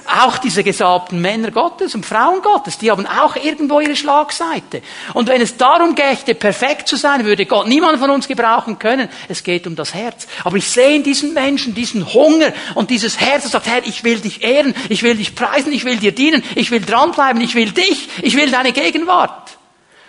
Auch 0.07 0.39
diese 0.39 0.63
gesalbten 0.63 1.21
Männer 1.21 1.51
Gottes 1.51 1.95
und 1.95 2.05
Frauen 2.05 2.43
Gottes, 2.43 2.77
die 2.77 2.91
haben 2.91 3.07
auch 3.07 3.37
irgendwo 3.37 3.81
ihre 3.81 3.97
Schlagseite. 3.97 4.83
Und 5.15 5.29
wenn 5.29 5.41
es 5.41 5.57
darum 5.57 5.95
gächte, 5.95 6.35
perfekt 6.35 6.89
zu 6.89 6.97
sein, 6.97 7.25
würde 7.25 7.47
Gott 7.47 7.69
niemand 7.69 7.99
von 7.99 8.11
uns 8.11 8.29
gebrauchen 8.29 8.79
können. 8.79 9.09
Es 9.29 9.43
geht 9.43 9.67
um 9.67 9.77
das 9.77 9.95
Herz. 9.95 10.27
Aber 10.45 10.57
ich 10.57 10.69
sehe 10.69 10.97
in 10.97 11.03
diesen 11.03 11.33
Menschen 11.33 11.75
diesen 11.75 12.13
Hunger 12.13 12.53
und 12.75 12.91
dieses 12.91 13.19
Herz, 13.19 13.45
das 13.45 13.53
sagt, 13.53 13.67
Herr, 13.67 13.87
ich 13.87 14.05
will 14.05 14.21
dich 14.21 14.43
ehren, 14.43 14.75
ich 14.91 15.03
will 15.03 15.17
dich 15.17 15.35
preisen, 15.35 15.73
ich 15.73 15.85
will 15.85 15.97
dir 15.97 16.13
dienen, 16.13 16.43
ich 16.55 16.71
will 16.71 16.81
dranbleiben, 16.81 17.41
ich 17.41 17.55
will 17.55 17.71
dich, 17.71 18.09
ich 18.23 18.37
will 18.37 18.51
deine 18.51 18.73
Gegenwart. 18.73 19.57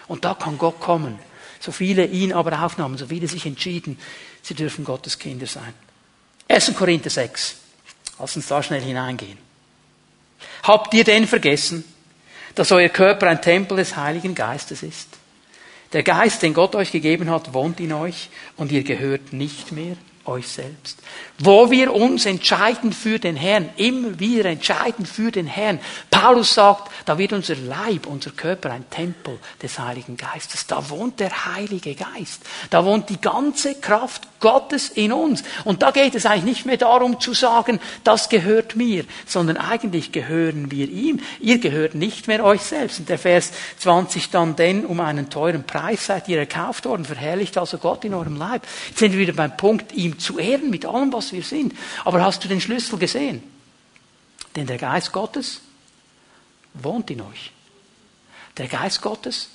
Und 0.08 0.26
da 0.26 0.34
kann 0.34 0.58
Gott 0.58 0.80
kommen. 0.82 1.18
So 1.60 1.72
viele 1.72 2.06
ihn 2.06 2.34
aber 2.34 2.64
aufnahmen, 2.64 2.98
so 2.98 3.08
viele 3.08 3.28
sich 3.28 3.46
entschieden, 3.46 3.98
sie 4.42 4.56
dürfen 4.56 4.84
Gottes 4.84 5.18
Kinder 5.18 5.48
sein. 5.48 5.74
1. 6.48 6.76
Korinther 6.76 7.10
6. 7.10 7.56
Lass 8.20 8.36
uns 8.36 8.48
da 8.48 8.62
schnell 8.62 8.82
hineingehen. 8.82 9.45
Habt 10.64 10.94
ihr 10.94 11.04
denn 11.04 11.28
vergessen, 11.28 11.84
dass 12.56 12.72
euer 12.72 12.90
Körper 12.90 13.28
ein 13.28 13.42
Tempel 13.42 13.78
des 13.78 13.96
Heiligen 13.96 14.36
Geistes 14.36 14.84
ist? 14.84 15.10
Der 15.94 16.04
Geist, 16.04 16.42
den 16.42 16.54
Gott 16.54 16.76
euch 16.76 16.92
gegeben 16.92 17.30
hat, 17.30 17.54
wohnt 17.54 17.80
in 17.80 17.94
euch 17.94 18.30
und 18.58 18.72
ihr 18.72 18.84
gehört 18.84 19.34
nicht 19.34 19.72
mehr 19.72 19.96
euch 20.26 20.48
selbst. 20.48 21.00
Wo 21.40 21.70
wir 21.72 21.94
uns 21.94 22.26
entscheiden 22.26 22.94
für 22.94 23.20
den 23.20 23.36
Herrn, 23.36 23.70
immer 23.78 24.20
wieder 24.20 24.46
entscheiden 24.46 25.06
für 25.06 25.32
den 25.32 25.48
Herrn. 25.48 25.80
Paulus 26.10 26.54
sagt, 26.54 26.92
da 27.06 27.18
wird 27.18 27.34
unser 27.34 27.56
Leib, 27.56 28.08
unser 28.08 28.32
Körper 28.32 28.72
ein 28.72 28.90
Tempel 28.90 29.40
des 29.62 29.80
Heiligen 29.80 30.18
Geistes. 30.18 30.68
Da 30.68 30.90
wohnt 30.90 31.20
der 31.20 31.56
Heilige 31.56 31.96
Geist. 31.96 32.42
Da 32.70 32.86
wohnt 32.86 33.10
die 33.10 33.20
ganze 33.20 33.76
Kraft 33.76 34.24
Gottes 34.40 34.90
in 34.90 35.12
uns. 35.12 35.44
Und 35.64 35.82
da 35.82 35.92
geht 35.92 36.16
es 36.16 36.26
eigentlich 36.26 36.44
nicht 36.46 36.66
mehr 36.66 36.78
darum 36.78 37.20
zu 37.20 37.34
sagen, 37.34 37.80
das 38.04 38.30
gehört 38.30 38.76
mir, 38.76 39.06
sondern 39.26 39.58
eigentlich 39.58 40.12
gehören 40.12 40.72
wir 40.72 40.88
ihm. 40.88 41.20
Ihr 41.40 41.60
gehört 41.60 41.96
nicht 41.96 42.28
mehr 42.28 42.44
euch 42.44 42.62
selbst. 42.62 43.00
Und 43.00 43.10
der 43.10 43.18
Vers 43.18 43.52
20 43.80 44.30
dann, 44.30 44.56
denn 44.56 44.86
um 44.86 45.00
einen 45.00 45.30
teuren 45.30 45.64
Preis 45.64 46.06
seid 46.06 46.28
ihr 46.28 46.38
erkauft 46.38 46.86
worden, 46.86 47.06
verherrlicht 47.06 47.58
also 47.58 47.78
Gott 47.78 48.06
in 48.06 48.14
eurem 48.14 48.36
Leib. 48.36 48.64
Jetzt 48.90 49.00
sind 49.00 49.14
wir 49.14 49.20
wieder 49.20 49.34
beim 49.34 49.58
Punkt, 49.58 49.94
ihm 49.94 50.15
zu 50.18 50.40
ehren 50.40 50.70
mit 50.70 50.86
allem, 50.86 51.12
was 51.14 51.32
wir 51.32 51.44
sind. 51.44 51.74
Aber 52.04 52.24
hast 52.24 52.44
du 52.44 52.48
den 52.48 52.62
Schlüssel 52.62 52.98
gesehen? 53.00 53.44
Denn 54.56 54.68
der 54.68 54.78
Geist 54.78 55.12
Gottes 55.12 55.62
wohnt 56.74 57.10
in 57.12 57.22
euch. 57.22 57.52
Der 58.58 58.68
Geist 58.68 59.02
Gottes 59.02 59.50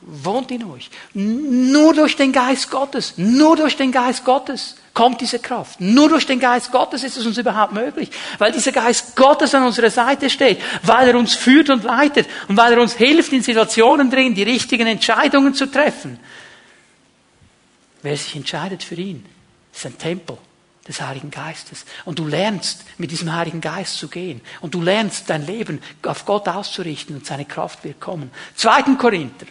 wohnt 0.00 0.50
in 0.50 0.64
euch. 0.64 0.90
Nur 1.14 1.94
durch 1.94 2.16
den 2.16 2.32
Geist 2.32 2.70
Gottes, 2.70 3.14
nur 3.16 3.56
durch 3.56 3.76
den 3.76 3.90
Geist 3.90 4.24
Gottes 4.24 4.76
kommt 4.94 5.20
diese 5.20 5.38
Kraft. 5.38 5.80
Nur 5.80 6.08
durch 6.08 6.26
den 6.26 6.38
Geist 6.38 6.70
Gottes 6.70 7.02
ist 7.02 7.16
es 7.16 7.26
uns 7.26 7.38
überhaupt 7.38 7.72
möglich, 7.72 8.10
weil 8.38 8.52
dieser 8.52 8.72
Geist 8.72 9.16
Gottes 9.16 9.54
an 9.54 9.64
unserer 9.64 9.90
Seite 9.90 10.30
steht, 10.30 10.60
weil 10.82 11.08
er 11.08 11.16
uns 11.16 11.34
führt 11.34 11.70
und 11.70 11.84
leitet 11.84 12.28
und 12.48 12.56
weil 12.56 12.74
er 12.74 12.80
uns 12.80 12.94
hilft, 12.94 13.32
in 13.32 13.42
Situationen 13.42 14.10
drin 14.10 14.34
die 14.34 14.42
richtigen 14.42 14.86
Entscheidungen 14.86 15.54
zu 15.54 15.66
treffen. 15.66 16.18
Wer 18.02 18.16
sich 18.16 18.36
entscheidet 18.36 18.82
für 18.82 18.94
ihn, 18.94 19.24
ist 19.76 19.86
ein 19.86 19.98
Tempel 19.98 20.38
des 20.86 21.00
Heiligen 21.00 21.30
Geistes. 21.30 21.84
Und 22.04 22.18
du 22.18 22.26
lernst, 22.26 22.84
mit 22.98 23.10
diesem 23.10 23.34
Heiligen 23.34 23.60
Geist 23.60 23.98
zu 23.98 24.08
gehen. 24.08 24.40
Und 24.60 24.74
du 24.74 24.82
lernst, 24.82 25.28
dein 25.28 25.44
Leben 25.44 25.80
auf 26.02 26.24
Gott 26.24 26.48
auszurichten 26.48 27.16
und 27.16 27.26
seine 27.26 27.44
Kraft 27.44 27.84
wird 27.84 28.00
kommen. 28.00 28.30
Zweiten 28.54 28.96
Korinther 28.96 29.46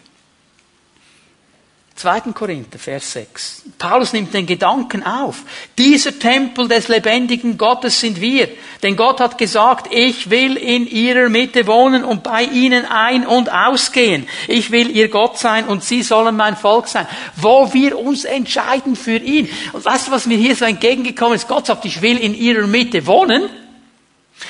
2. 1.96 2.34
Korinther, 2.34 2.78
Vers 2.78 3.14
6. 3.14 3.64
Paulus 3.78 4.12
nimmt 4.12 4.34
den 4.34 4.46
Gedanken 4.46 5.02
auf. 5.02 5.44
Dieser 5.78 6.20
Tempel 6.20 6.68
des 6.68 6.90
lebendigen 6.90 7.58
Gottes 7.58 8.02
sind 8.02 8.20
wir. 8.20 8.50
Denn 8.84 8.98
Gott 8.98 9.22
hat 9.22 9.38
gesagt, 9.38 9.94
ich 9.94 10.30
will 10.30 10.58
in 10.58 10.88
ihrer 10.88 11.30
Mitte 11.30 11.66
wohnen 11.68 12.04
und 12.04 12.22
bei 12.22 12.44
ihnen 12.44 12.86
ein- 12.86 13.26
und 13.26 13.50
ausgehen. 13.50 14.28
Ich 14.50 14.72
will 14.72 14.94
ihr 14.94 15.08
Gott 15.08 15.38
sein 15.38 15.68
und 15.68 15.86
sie 15.86 16.04
sollen 16.04 16.36
mein 16.36 16.58
Volk 16.58 16.90
sein. 16.90 17.08
Wo 17.38 17.74
wir 17.74 17.98
uns 17.98 18.26
entscheiden 18.26 18.98
für 18.98 19.18
ihn. 19.18 19.48
Und 19.72 19.86
weißt 19.86 20.08
du, 20.08 20.12
was 20.12 20.26
mir 20.26 20.38
hier 20.38 20.56
so 20.58 20.66
entgegengekommen 20.66 21.36
ist? 21.36 21.48
Gott 21.48 21.68
sagt, 21.68 21.86
ich 21.86 22.02
will 22.02 22.18
in 22.18 22.36
ihrer 22.36 22.68
Mitte 22.68 23.08
wohnen 23.08 23.50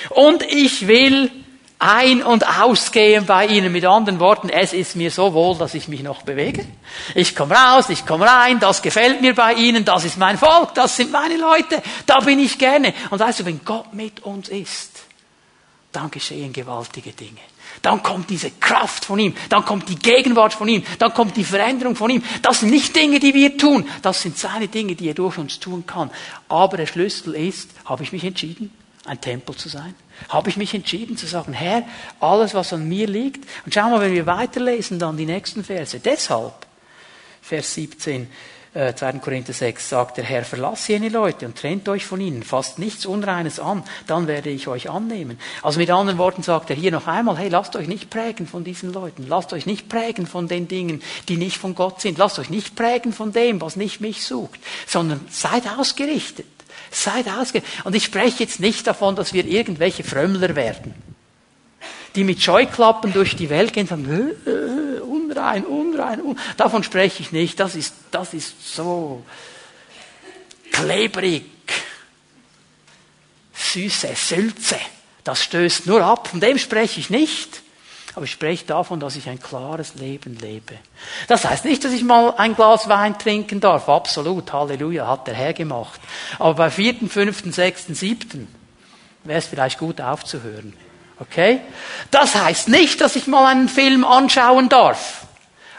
und 0.09 0.41
ich 0.41 0.87
will 0.87 1.29
ein- 1.79 2.23
und 2.23 2.47
ausgehen 2.47 3.25
bei 3.25 3.47
ihnen. 3.47 3.71
Mit 3.71 3.85
anderen 3.85 4.19
Worten, 4.19 4.49
es 4.49 4.73
ist 4.73 4.95
mir 4.95 5.11
so 5.11 5.33
wohl, 5.33 5.57
dass 5.57 5.73
ich 5.73 5.87
mich 5.87 6.03
noch 6.03 6.21
bewege. 6.23 6.65
Ich 7.13 7.35
komme 7.35 7.55
raus, 7.55 7.89
ich 7.89 8.05
komme 8.05 8.25
rein, 8.25 8.59
das 8.59 8.81
gefällt 8.81 9.21
mir 9.21 9.35
bei 9.35 9.53
ihnen, 9.53 9.85
das 9.85 10.05
ist 10.05 10.17
mein 10.17 10.37
Volk, 10.37 10.73
das 10.73 10.95
sind 10.95 11.11
meine 11.11 11.37
Leute, 11.37 11.81
da 12.05 12.19
bin 12.19 12.39
ich 12.39 12.57
gerne. 12.57 12.93
Und 13.09 13.19
weißt 13.19 13.41
du, 13.41 13.45
wenn 13.45 13.63
Gott 13.63 13.93
mit 13.93 14.23
uns 14.23 14.49
ist, 14.49 15.03
dann 15.91 16.11
geschehen 16.11 16.53
gewaltige 16.53 17.11
Dinge. 17.11 17.41
Dann 17.81 18.01
kommt 18.01 18.29
diese 18.29 18.51
Kraft 18.51 19.05
von 19.05 19.19
ihm, 19.19 19.35
dann 19.49 19.65
kommt 19.65 19.89
die 19.89 19.99
Gegenwart 19.99 20.53
von 20.53 20.67
ihm, 20.67 20.83
dann 20.97 21.13
kommt 21.13 21.35
die 21.35 21.43
Veränderung 21.43 21.95
von 21.95 22.09
ihm. 22.09 22.23
Das 22.41 22.61
sind 22.61 22.69
nicht 22.69 22.95
Dinge, 22.95 23.19
die 23.19 23.33
wir 23.33 23.57
tun, 23.57 23.87
das 24.01 24.21
sind 24.21 24.37
seine 24.37 24.67
Dinge, 24.67 24.95
die 24.95 25.09
er 25.09 25.13
durch 25.13 25.37
uns 25.37 25.59
tun 25.59 25.85
kann. 25.85 26.09
Aber 26.47 26.77
der 26.77 26.87
Schlüssel 26.87 27.35
ist, 27.35 27.69
habe 27.85 28.03
ich 28.03 28.11
mich 28.11 28.23
entschieden? 28.23 28.71
ein 29.05 29.21
Tempel 29.21 29.55
zu 29.55 29.69
sein? 29.69 29.95
Habe 30.29 30.49
ich 30.49 30.57
mich 30.57 30.73
entschieden 30.73 31.17
zu 31.17 31.27
sagen, 31.27 31.53
Herr, 31.53 31.83
alles, 32.19 32.53
was 32.53 32.73
an 32.73 32.87
mir 32.87 33.07
liegt, 33.07 33.47
und 33.65 33.73
schau 33.73 33.89
mal, 33.89 34.01
wenn 34.01 34.13
wir 34.13 34.25
weiterlesen, 34.25 34.99
dann 34.99 35.17
die 35.17 35.25
nächsten 35.25 35.63
Verse. 35.63 35.99
Deshalb, 35.99 36.53
Vers 37.41 37.73
17, 37.75 38.27
äh, 38.75 38.93
2. 38.93 39.13
Korinther 39.13 39.53
6, 39.53 39.89
sagt 39.89 40.17
der 40.17 40.25
Herr, 40.25 40.43
verlasst 40.43 40.89
jene 40.89 41.09
Leute 41.09 41.45
und 41.45 41.57
trennt 41.57 41.87
euch 41.87 42.05
von 42.05 42.19
ihnen, 42.19 42.43
fasst 42.43 42.77
nichts 42.77 43.05
Unreines 43.05 43.59
an, 43.59 43.83
dann 44.05 44.27
werde 44.27 44.49
ich 44.49 44.67
euch 44.67 44.89
annehmen. 44.89 45.39
Also 45.63 45.79
mit 45.79 45.89
anderen 45.89 46.17
Worten 46.17 46.43
sagt 46.43 46.69
er 46.69 46.75
hier 46.75 46.91
noch 46.91 47.07
einmal, 47.07 47.37
hey, 47.37 47.49
lasst 47.49 47.75
euch 47.75 47.87
nicht 47.87 48.09
prägen 48.09 48.47
von 48.47 48.63
diesen 48.63 48.91
Leuten, 48.91 49.25
lasst 49.27 49.53
euch 49.53 49.65
nicht 49.65 49.89
prägen 49.89 50.27
von 50.27 50.47
den 50.47 50.67
Dingen, 50.67 51.01
die 51.29 51.37
nicht 51.37 51.57
von 51.57 51.73
Gott 51.73 52.01
sind, 52.01 52.17
lasst 52.17 52.37
euch 52.37 52.49
nicht 52.49 52.75
prägen 52.75 53.13
von 53.13 53.31
dem, 53.31 53.61
was 53.61 53.75
nicht 53.75 54.01
mich 54.01 54.25
sucht, 54.25 54.59
sondern 54.85 55.21
seid 55.29 55.63
ausgerichtet 55.77 56.45
Seid 56.95 57.27
ausge... 57.27 57.61
Und 57.83 57.93
ich 57.93 58.05
spreche 58.05 58.43
jetzt 58.43 58.61
nicht 58.61 58.87
davon, 58.87 59.17
dass 59.17 59.33
wir 59.33 59.45
irgendwelche 59.45 60.05
Frömmler 60.05 60.55
werden, 60.55 60.93
die 62.15 62.23
mit 62.23 62.41
Scheuklappen 62.41 63.11
durch 63.11 63.35
die 63.35 63.49
Welt 63.49 63.73
gehen 63.73 63.85
und 63.89 64.05
sagen, 64.05 64.31
äh, 64.45 65.01
unrein, 65.01 65.65
unrein, 65.65 66.21
unrein. 66.21 66.39
Davon 66.55 66.83
spreche 66.83 67.21
ich 67.21 67.33
nicht. 67.33 67.59
Das 67.59 67.75
ist, 67.75 67.93
das 68.11 68.33
ist 68.33 68.73
so 68.73 69.25
klebrig, 70.71 71.43
süße 73.53 74.13
Sülze. 74.15 74.79
Das 75.25 75.43
stößt 75.43 75.87
nur 75.87 76.01
ab. 76.01 76.29
Von 76.29 76.39
dem 76.39 76.57
spreche 76.57 77.01
ich 77.01 77.09
nicht. 77.09 77.61
Aber 78.15 78.23
ich 78.23 78.31
spreche 78.31 78.65
davon, 78.65 79.01
dass 79.01 79.17
ich 79.17 79.27
ein 79.27 79.41
klares 79.41 79.95
Leben 79.95 80.37
lebe. 80.39 80.75
Das 81.27 81.43
heißt 81.43 81.65
nicht, 81.65 81.83
dass 81.83 81.91
ich 81.91 82.03
mal 82.03 82.33
ein 82.37 82.55
Glas 82.55 82.87
Wein 82.87 83.19
trinken 83.19 83.59
darf. 83.59 83.89
Absolut. 83.89 84.53
Halleluja. 84.53 85.05
Hat 85.05 85.27
der 85.27 85.33
Herr 85.33 85.53
gemacht. 85.53 85.99
Aber 86.39 86.53
bei 86.53 86.71
vierten, 86.71 87.09
fünften, 87.09 87.51
sechsten, 87.51 87.93
siebten 87.93 88.47
wäre 89.25 89.39
es 89.39 89.47
vielleicht 89.47 89.79
gut 89.79 89.99
aufzuhören. 89.99 90.73
Okay? 91.19 91.59
Das 92.09 92.35
heißt 92.35 92.69
nicht, 92.69 93.01
dass 93.01 93.17
ich 93.17 93.27
mal 93.27 93.47
einen 93.47 93.67
Film 93.67 94.05
anschauen 94.05 94.69
darf. 94.69 95.27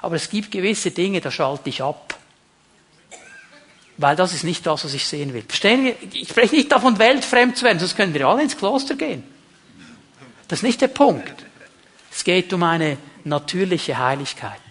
Aber 0.02 0.16
es 0.16 0.28
gibt 0.28 0.50
gewisse 0.50 0.90
Dinge, 0.90 1.22
da 1.22 1.30
schalte 1.30 1.70
ich 1.70 1.82
ab. 1.82 2.18
Weil 3.96 4.14
das 4.14 4.34
ist 4.34 4.44
nicht 4.44 4.66
das, 4.66 4.84
was 4.84 4.92
ich 4.92 5.06
sehen 5.06 5.32
will. 5.32 5.42
Verstehen 5.48 5.84
wir? 5.84 5.96
Ich 6.12 6.28
spreche 6.28 6.54
nicht 6.54 6.70
davon, 6.70 6.98
weltfremd 6.98 7.56
zu 7.56 7.64
werden, 7.64 7.78
sonst 7.78 7.96
können 7.96 8.12
wir 8.12 8.26
alle 8.26 8.42
ins 8.42 8.58
Kloster 8.58 8.94
gehen. 8.94 9.24
Das 10.48 10.58
ist 10.58 10.62
nicht 10.64 10.82
der 10.82 10.88
Punkt. 10.88 11.45
Es 12.16 12.24
geht 12.24 12.50
um 12.54 12.62
eine 12.62 12.96
natürliche 13.24 13.98
Heiligkeit, 13.98 14.62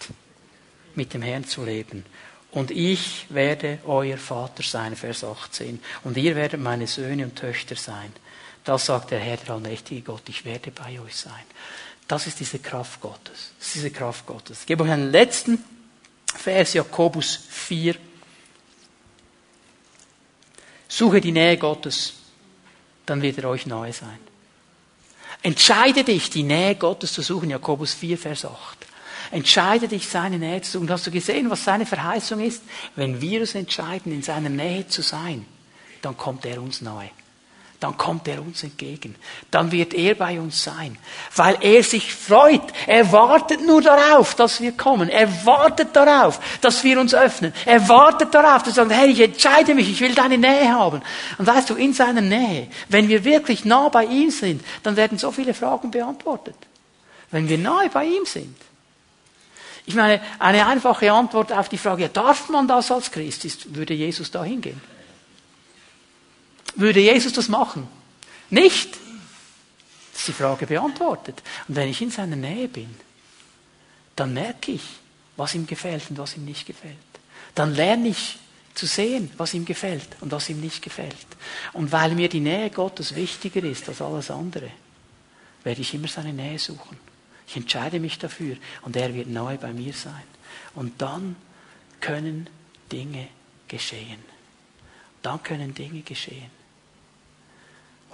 mit 0.96 1.14
dem 1.14 1.22
Herrn 1.22 1.46
zu 1.46 1.64
leben. 1.64 2.04
Und 2.50 2.72
ich 2.72 3.28
werde 3.30 3.78
euer 3.86 4.18
Vater 4.18 4.64
sein, 4.64 4.96
Vers 4.96 5.24
18. 5.24 5.80
Und 6.04 6.18
ihr 6.18 6.36
werdet 6.36 6.60
meine 6.60 6.88
Söhne 6.88 7.24
und 7.24 7.36
Töchter 7.36 7.76
sein. 7.76 8.12
Das 8.64 8.88
sagt 8.88 9.12
der 9.12 9.20
Herr, 9.20 9.38
der 9.38 9.52
allmächtige 9.54 10.02
Gott. 10.02 10.24
Ich 10.28 10.44
werde 10.44 10.72
bei 10.72 11.00
euch 11.00 11.16
sein. 11.16 11.44
Das 12.08 12.26
ist 12.26 12.40
diese 12.40 12.58
Kraft 12.58 13.00
Gottes. 13.00 13.52
Das 13.60 13.68
ist 13.68 13.76
diese 13.76 13.92
Kraft 13.92 14.26
Gottes. 14.26 14.62
Ich 14.62 14.66
gebe 14.66 14.84
euch 14.84 14.90
einen 14.90 15.12
letzten 15.12 15.64
Vers, 16.26 16.74
Jakobus 16.74 17.42
4. 17.48 17.96
Suche 20.88 21.22
die 21.22 21.32
Nähe 21.32 21.58
Gottes, 21.58 22.14
dann 23.06 23.22
wird 23.22 23.38
er 23.38 23.50
euch 23.50 23.68
nahe 23.68 23.94
sein. 23.94 24.18
Entscheide 25.46 26.04
dich, 26.04 26.32
die 26.32 26.42
Nähe 26.42 26.74
Gottes 26.74 27.14
zu 27.14 27.22
suchen, 27.22 27.52
Jakobus 27.52 27.94
4, 27.94 28.18
Vers 28.18 28.46
8. 28.46 28.56
Entscheide 29.30 29.88
dich, 29.88 30.08
seine 30.08 30.40
Nähe 30.40 30.60
zu 30.64 30.72
suchen. 30.72 30.90
Hast 30.90 31.06
du 31.06 31.12
gesehen, 31.12 31.52
was 31.52 31.64
seine 31.64 31.86
Verheißung 31.86 32.40
ist? 32.40 32.64
Wenn 32.96 33.22
wir 33.22 33.42
uns 33.42 33.54
entscheiden, 33.54 34.12
in 34.12 34.24
seiner 34.24 34.50
Nähe 34.50 34.88
zu 34.88 35.04
sein, 35.04 35.46
dann 36.02 36.18
kommt 36.18 36.48
er 36.48 36.60
uns 36.60 36.82
nahe 36.82 37.12
dann 37.80 37.98
kommt 37.98 38.28
er 38.28 38.42
uns 38.42 38.64
entgegen. 38.64 39.16
Dann 39.52 39.72
wird 39.72 39.94
er 39.94 40.16
bei 40.16 40.40
uns 40.40 40.64
sein, 40.64 40.98
weil 41.36 41.58
er 41.62 41.84
sich 41.84 42.14
freut. 42.14 42.62
Er 42.88 43.12
wartet 43.12 43.66
nur 43.66 43.82
darauf, 43.82 44.36
dass 44.36 44.62
wir 44.62 44.72
kommen. 44.72 45.10
Er 45.10 45.46
wartet 45.46 45.96
darauf, 45.96 46.40
dass 46.62 46.84
wir 46.84 47.00
uns 47.00 47.14
öffnen. 47.14 47.54
Er 47.66 47.88
wartet 47.90 48.34
darauf, 48.34 48.64
dass 48.64 48.76
wir 48.76 48.84
sagen, 48.84 48.92
hey, 48.92 49.12
ich 49.12 49.20
entscheide 49.20 49.76
mich, 49.76 49.90
ich 49.90 50.00
will 50.00 50.16
deine 50.16 50.38
Nähe 50.38 50.72
haben. 50.72 51.02
Und 51.38 51.48
weißt 51.48 51.70
du, 51.70 51.76
in 51.76 51.94
seiner 51.94 52.22
Nähe, 52.22 52.68
wenn 52.90 53.10
wir 53.10 53.24
wirklich 53.24 53.66
nah 53.66 53.90
bei 53.90 54.06
ihm 54.06 54.32
sind, 54.32 54.64
dann 54.84 54.96
werden 54.96 55.18
so 55.18 55.32
viele 55.32 55.54
Fragen 55.54 55.92
beantwortet. 55.92 56.56
Wenn 57.32 57.50
wir 57.50 57.58
nahe 57.58 57.90
bei 57.90 58.06
ihm 58.06 58.26
sind. 58.26 58.56
Ich 59.86 59.96
meine, 59.96 60.22
eine 60.40 60.66
einfache 60.66 61.12
Antwort 61.12 61.52
auf 61.52 61.70
die 61.70 61.78
Frage, 61.78 62.10
darf 62.10 62.50
man 62.50 62.68
das 62.68 62.90
als 62.90 63.12
Christ, 63.12 63.46
ist, 63.46 63.76
würde 63.76 63.94
Jesus 63.94 64.32
da 64.32 64.44
hingehen? 64.44 64.82
Würde 66.76 67.00
Jesus 67.00 67.34
das 67.34 67.50
machen? 67.50 67.88
Nicht. 68.50 68.94
Das 70.12 70.22
ist 70.22 70.28
die 70.28 70.34
Frage 70.34 70.68
beantwortet. 70.68 71.42
Und 71.68 71.76
wenn 71.76 71.90
ich 71.90 72.02
in 72.02 72.12
seiner 72.12 72.36
Nähe 72.36 72.68
bin, 72.68 72.94
dann 74.16 74.34
merke 74.34 74.74
ich, 74.74 74.84
was 75.38 75.56
ihm 75.56 75.68
gefällt 75.68 76.10
und 76.10 76.18
was 76.18 76.38
ihm 76.38 76.46
nicht 76.46 76.66
gefällt. 76.66 76.96
Dann 77.54 77.74
lerne 77.74 78.10
ich 78.10 78.38
zu 78.74 78.86
sehen, 78.86 79.32
was 79.38 79.54
ihm 79.54 79.66
gefällt 79.66 80.08
und 80.22 80.32
was 80.32 80.50
ihm 80.50 80.60
nicht 80.60 80.82
gefällt. 80.82 81.16
Und 81.74 81.92
weil 81.92 82.16
mir 82.16 82.30
die 82.30 82.40
Nähe 82.40 82.70
Gottes 82.70 83.16
wichtiger 83.16 83.64
ist 83.64 83.88
als 83.88 84.02
alles 84.02 84.32
andere, 84.32 84.70
werde 85.64 85.82
ich 85.82 85.94
immer 85.94 86.08
seine 86.08 86.34
Nähe 86.34 86.60
suchen. 86.60 86.98
Ich 87.48 87.56
entscheide 87.56 88.00
mich 88.00 88.18
dafür 88.18 88.58
und 88.82 88.96
er 88.96 89.14
wird 89.14 89.28
neu 89.28 89.58
bei 89.58 89.72
mir 89.72 89.94
sein. 89.94 90.24
Und 90.74 91.02
dann 91.02 91.36
können 92.02 92.50
Dinge 92.92 93.28
geschehen. 93.68 94.24
Dann 95.22 95.42
können 95.42 95.74
Dinge 95.74 96.02
geschehen 96.02 96.65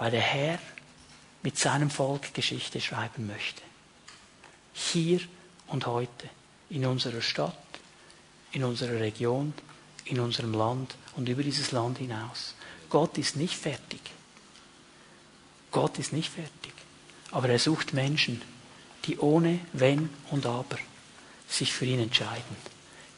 weil 0.02 0.10
der 0.10 0.20
Herr 0.20 0.58
mit 1.44 1.56
seinem 1.56 1.88
Volk 1.88 2.34
Geschichte 2.34 2.80
schreiben 2.80 3.28
möchte. 3.28 3.62
Hier 4.72 5.20
und 5.68 5.86
heute, 5.86 6.28
in 6.70 6.84
unserer 6.86 7.20
Stadt, 7.20 7.54
in 8.50 8.64
unserer 8.64 8.98
Region, 8.98 9.54
in 10.06 10.18
unserem 10.18 10.54
Land 10.54 10.96
und 11.14 11.28
über 11.28 11.44
dieses 11.44 11.70
Land 11.70 11.98
hinaus. 11.98 12.56
Gott 12.90 13.16
ist 13.16 13.36
nicht 13.36 13.54
fertig. 13.54 14.00
Gott 15.70 16.00
ist 16.00 16.12
nicht 16.12 16.32
fertig. 16.32 16.72
Aber 17.30 17.48
er 17.48 17.60
sucht 17.60 17.92
Menschen, 17.92 18.42
die 19.04 19.18
ohne 19.18 19.60
Wenn 19.72 20.10
und 20.32 20.46
Aber 20.46 20.78
sich 21.46 21.72
für 21.72 21.84
ihn 21.84 22.00
entscheiden. 22.00 22.56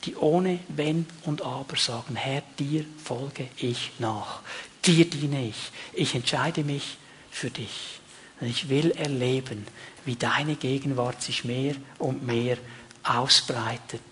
Die 0.04 0.16
ohne 0.16 0.58
Wenn 0.68 1.06
und 1.22 1.40
Aber 1.40 1.76
sagen, 1.76 2.16
Herr, 2.16 2.42
dir 2.58 2.84
folge 3.02 3.48
ich 3.56 3.92
nach 3.98 4.42
dir 4.86 5.04
diene 5.04 5.48
ich. 5.48 5.70
Ich 5.92 6.14
entscheide 6.14 6.64
mich 6.64 6.98
für 7.30 7.50
dich. 7.50 8.00
Ich 8.40 8.68
will 8.68 8.90
erleben, 8.92 9.66
wie 10.04 10.16
deine 10.16 10.56
Gegenwart 10.56 11.22
sich 11.22 11.44
mehr 11.44 11.74
und 11.98 12.26
mehr 12.26 12.56
ausbreitet. 13.02 14.02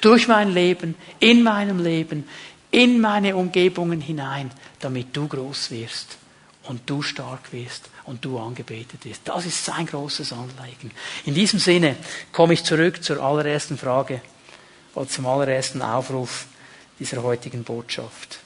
Durch 0.00 0.28
mein 0.28 0.52
Leben, 0.52 0.94
in 1.20 1.42
meinem 1.42 1.82
Leben, 1.82 2.24
in 2.70 3.00
meine 3.00 3.36
Umgebungen 3.36 4.00
hinein, 4.00 4.50
damit 4.80 5.16
du 5.16 5.28
groß 5.28 5.70
wirst 5.70 6.18
und 6.64 6.88
du 6.88 7.02
stark 7.02 7.52
wirst 7.52 7.90
und 8.04 8.24
du 8.24 8.38
angebetet 8.38 9.04
wirst. 9.04 9.22
Das 9.24 9.46
ist 9.46 9.64
sein 9.64 9.86
großes 9.86 10.32
Anliegen. 10.32 10.90
In 11.24 11.34
diesem 11.34 11.58
Sinne 11.58 11.96
komme 12.32 12.54
ich 12.54 12.64
zurück 12.64 13.02
zur 13.02 13.22
allerersten 13.22 13.78
Frage 13.78 14.20
oder 14.94 15.08
zum 15.08 15.26
allerersten 15.26 15.82
Aufruf 15.82 16.46
dieser 16.98 17.22
heutigen 17.22 17.64
Botschaft. 17.64 18.41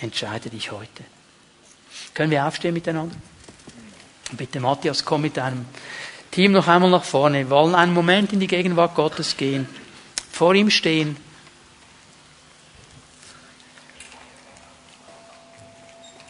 Entscheide 0.00 0.48
dich 0.48 0.70
heute. 0.70 1.04
Können 2.14 2.30
wir 2.30 2.46
aufstehen 2.46 2.74
miteinander? 2.74 3.16
Bitte, 4.32 4.60
Matthias, 4.60 5.04
komm 5.04 5.22
mit 5.22 5.36
deinem 5.36 5.66
Team 6.30 6.52
noch 6.52 6.68
einmal 6.68 6.90
nach 6.90 7.04
vorne. 7.04 7.38
Wir 7.38 7.50
wollen 7.50 7.74
einen 7.74 7.92
Moment 7.92 8.32
in 8.32 8.40
die 8.40 8.46
Gegenwart 8.46 8.94
Gottes 8.94 9.36
gehen, 9.36 9.68
vor 10.30 10.54
ihm 10.54 10.70
stehen. 10.70 11.16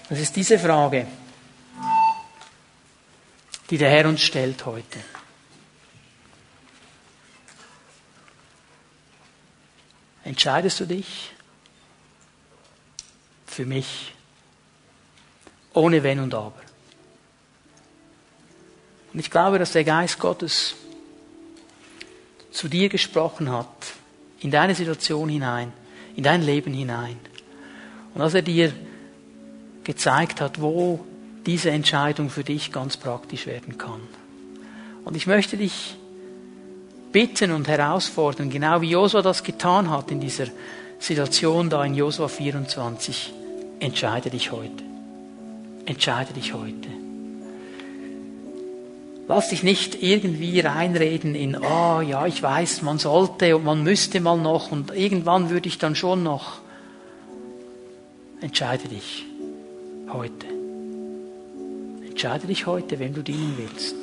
Das 0.09 0.19
ist 0.19 0.35
diese 0.37 0.59
Frage, 0.59 1.07
die 3.69 3.77
der 3.77 3.91
Herr 3.91 4.09
uns 4.09 4.23
stellt 4.23 4.64
heute. 4.64 4.99
Entscheidest 10.25 10.81
du 10.81 10.87
dich? 10.87 11.33
Für 13.59 13.67
mich. 13.67 14.15
Ohne 15.75 16.05
Wenn 16.05 16.21
und 16.21 16.33
Aber. 16.33 16.63
Und 19.13 19.19
ich 19.19 19.33
glaube, 19.33 19.59
dass 19.59 19.73
der 19.73 19.83
Geist 19.83 20.21
Gottes 20.21 20.77
zu 22.53 22.69
dir 22.69 22.89
gesprochen 22.89 23.51
hat, 23.51 23.67
in 24.39 24.53
deine 24.53 24.77
Situation 24.77 25.29
hinein, 25.29 25.73
in 26.15 26.23
dein 26.23 26.43
Leben 26.43 26.73
hinein. 26.73 27.17
Und 28.15 28.21
dass 28.21 28.35
er 28.35 28.43
dir 28.43 28.73
gezeigt 29.83 30.41
hat, 30.41 30.61
wo 30.61 31.05
diese 31.45 31.73
Entscheidung 31.73 32.31
für 32.31 32.45
dich 32.45 32.71
ganz 32.71 32.97
praktisch 32.97 33.47
werden 33.47 33.77
kann. 33.77 34.03
Und 35.05 35.17
ich 35.17 35.27
möchte 35.27 35.57
dich 35.57 35.97
bitten 37.11 37.51
und 37.51 37.67
herausfordern, 37.67 38.51
genau 38.51 38.83
wie 38.83 38.91
Josua 38.91 39.21
das 39.21 39.43
getan 39.43 39.91
hat 39.91 40.13
in 40.13 40.21
dieser 40.21 40.47
Situation 41.01 41.69
da 41.69 41.85
in 41.85 41.97
Josua 41.97 42.29
24. 42.29 43.33
Entscheide 43.81 44.31
dich 44.31 44.53
heute. 44.53 44.85
Entscheide 45.87 46.33
dich 46.33 46.53
heute. 46.55 46.89
Lass 49.29 49.51
dich 49.51 49.62
nicht 49.62 50.03
irgendwie 50.03 50.61
reinreden 50.61 51.35
in, 51.35 51.55
oh, 51.55 52.01
ja, 52.01 52.26
ich 52.26 52.43
weiß, 52.43 52.83
man 52.83 52.99
sollte 52.99 53.57
und 53.57 53.64
man 53.64 53.83
müsste 53.83 54.20
mal 54.20 54.39
noch 54.39 54.72
und 54.72 54.91
irgendwann 54.91 55.51
würde 55.51 55.68
ich 55.68 55.76
dann 55.76 55.95
schon 55.95 56.22
noch. 56.22 56.61
Entscheide 58.41 58.89
dich 58.89 59.26
heute. 60.11 60.47
Entscheide 62.09 62.47
dich 62.47 62.66
heute, 62.66 62.99
wem 62.99 63.14
du 63.14 63.22
dienen 63.22 63.55
willst. 63.59 63.97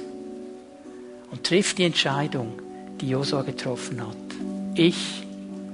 Und 1.32 1.44
triff 1.44 1.74
die 1.74 1.84
Entscheidung, 1.84 2.62
die 3.02 3.10
Josua 3.10 3.42
getroffen 3.42 4.02
hat. 4.02 4.16
Ich 4.76 5.24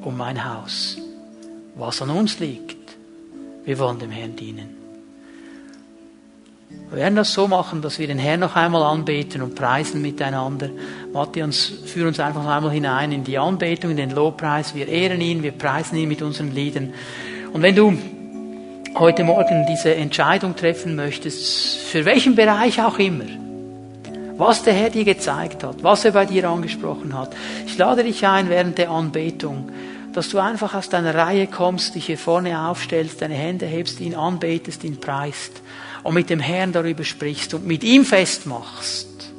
und 0.02 0.18
mein 0.18 0.44
Haus. 0.44 0.98
Was 1.76 2.02
an 2.02 2.10
uns 2.10 2.40
liegt, 2.40 2.81
wir 3.66 3.80
wollen 3.80 4.00
dem 4.00 4.12
Herrn 4.12 4.36
dienen. 4.36 4.82
Wir 6.90 7.00
werden 7.00 7.16
das 7.16 7.34
so 7.34 7.48
machen, 7.48 7.82
dass 7.82 8.00
wir 8.00 8.08
den 8.08 8.20
Herrn 8.20 8.42
noch 8.42 8.56
einmal 8.56 8.84
anbeten 8.84 9.42
und 9.42 9.56
preisen 9.56 10.02
miteinander. 10.02 10.70
Matthias, 11.14 11.72
führ 11.86 12.08
uns 12.08 12.20
einfach 12.20 12.46
einmal 12.46 12.72
hinein 12.72 13.12
in 13.12 13.24
die 13.24 13.38
Anbetung, 13.38 13.92
in 13.92 13.98
den 13.98 14.12
Lobpreis. 14.12 14.76
Wir 14.76 14.88
ehren 14.88 15.22
ihn, 15.22 15.42
wir 15.42 15.54
preisen 15.54 15.98
ihn 15.98 16.10
mit 16.10 16.22
unseren 16.22 16.54
Liedern. 16.54 16.94
Und 17.54 17.62
wenn 17.62 17.76
du 17.76 17.98
heute 18.96 19.24
Morgen 19.24 19.66
diese 19.70 19.96
Entscheidung 19.96 20.56
treffen 20.56 20.96
möchtest, 20.96 21.78
für 21.78 22.04
welchen 22.04 22.36
Bereich 22.36 22.82
auch 22.82 23.00
immer, 23.00 23.26
was 24.38 24.64
der 24.64 24.74
Herr 24.74 24.90
dir 24.90 25.06
gezeigt 25.06 25.64
hat, 25.64 25.84
was 25.84 26.04
er 26.04 26.12
bei 26.12 26.26
dir 26.26 26.50
angesprochen 26.50 27.18
hat, 27.18 27.34
ich 27.66 27.78
lade 27.78 28.04
dich 28.04 28.26
ein 28.26 28.50
während 28.50 28.78
der 28.78 28.90
Anbetung, 28.90 29.70
dass 30.14 30.30
du 30.30 30.40
einfach 30.40 30.74
aus 30.74 30.90
deiner 30.90 31.16
Reihe 31.16 31.48
kommst, 31.48 31.96
dich 31.96 32.08
hier 32.08 32.18
vorne 32.18 32.68
aufstellst, 32.68 33.22
deine 33.22 33.36
Hände 33.36 33.66
hebst, 33.66 34.00
ihn 34.00 34.16
anbetest, 34.16 34.84
ihn 34.84 35.00
preist 35.00 35.62
und 36.04 36.14
mit 36.14 36.30
dem 36.30 36.40
Herrn 36.40 36.72
darüber 36.72 37.04
sprichst 37.04 37.54
und 37.54 37.66
mit 37.66 37.84
ihm 37.84 38.06
festmachst, 38.06 39.32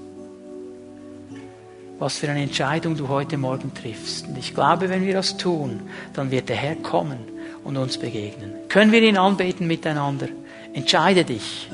was 1.98 2.18
für 2.18 2.28
eine 2.28 2.42
Entscheidung 2.42 2.96
du 2.96 3.08
heute 3.08 3.36
Morgen 3.36 3.72
triffst. 3.74 4.28
Und 4.28 4.38
ich 4.38 4.54
glaube, 4.54 4.88
wenn 4.88 5.04
wir 5.04 5.14
das 5.14 5.36
tun, 5.36 5.82
dann 6.14 6.30
wird 6.30 6.48
der 6.48 6.56
Herr 6.56 6.76
kommen 6.76 7.18
und 7.64 7.76
uns 7.76 7.98
begegnen. 7.98 8.52
Können 8.68 8.92
wir 8.92 9.02
ihn 9.02 9.18
anbeten 9.18 9.66
miteinander? 9.66 10.28
Entscheide 10.72 11.24
dich, 11.24 11.68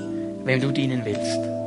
wem 0.44 0.60
du 0.60 0.72
dienen 0.72 1.02
willst. 1.04 1.57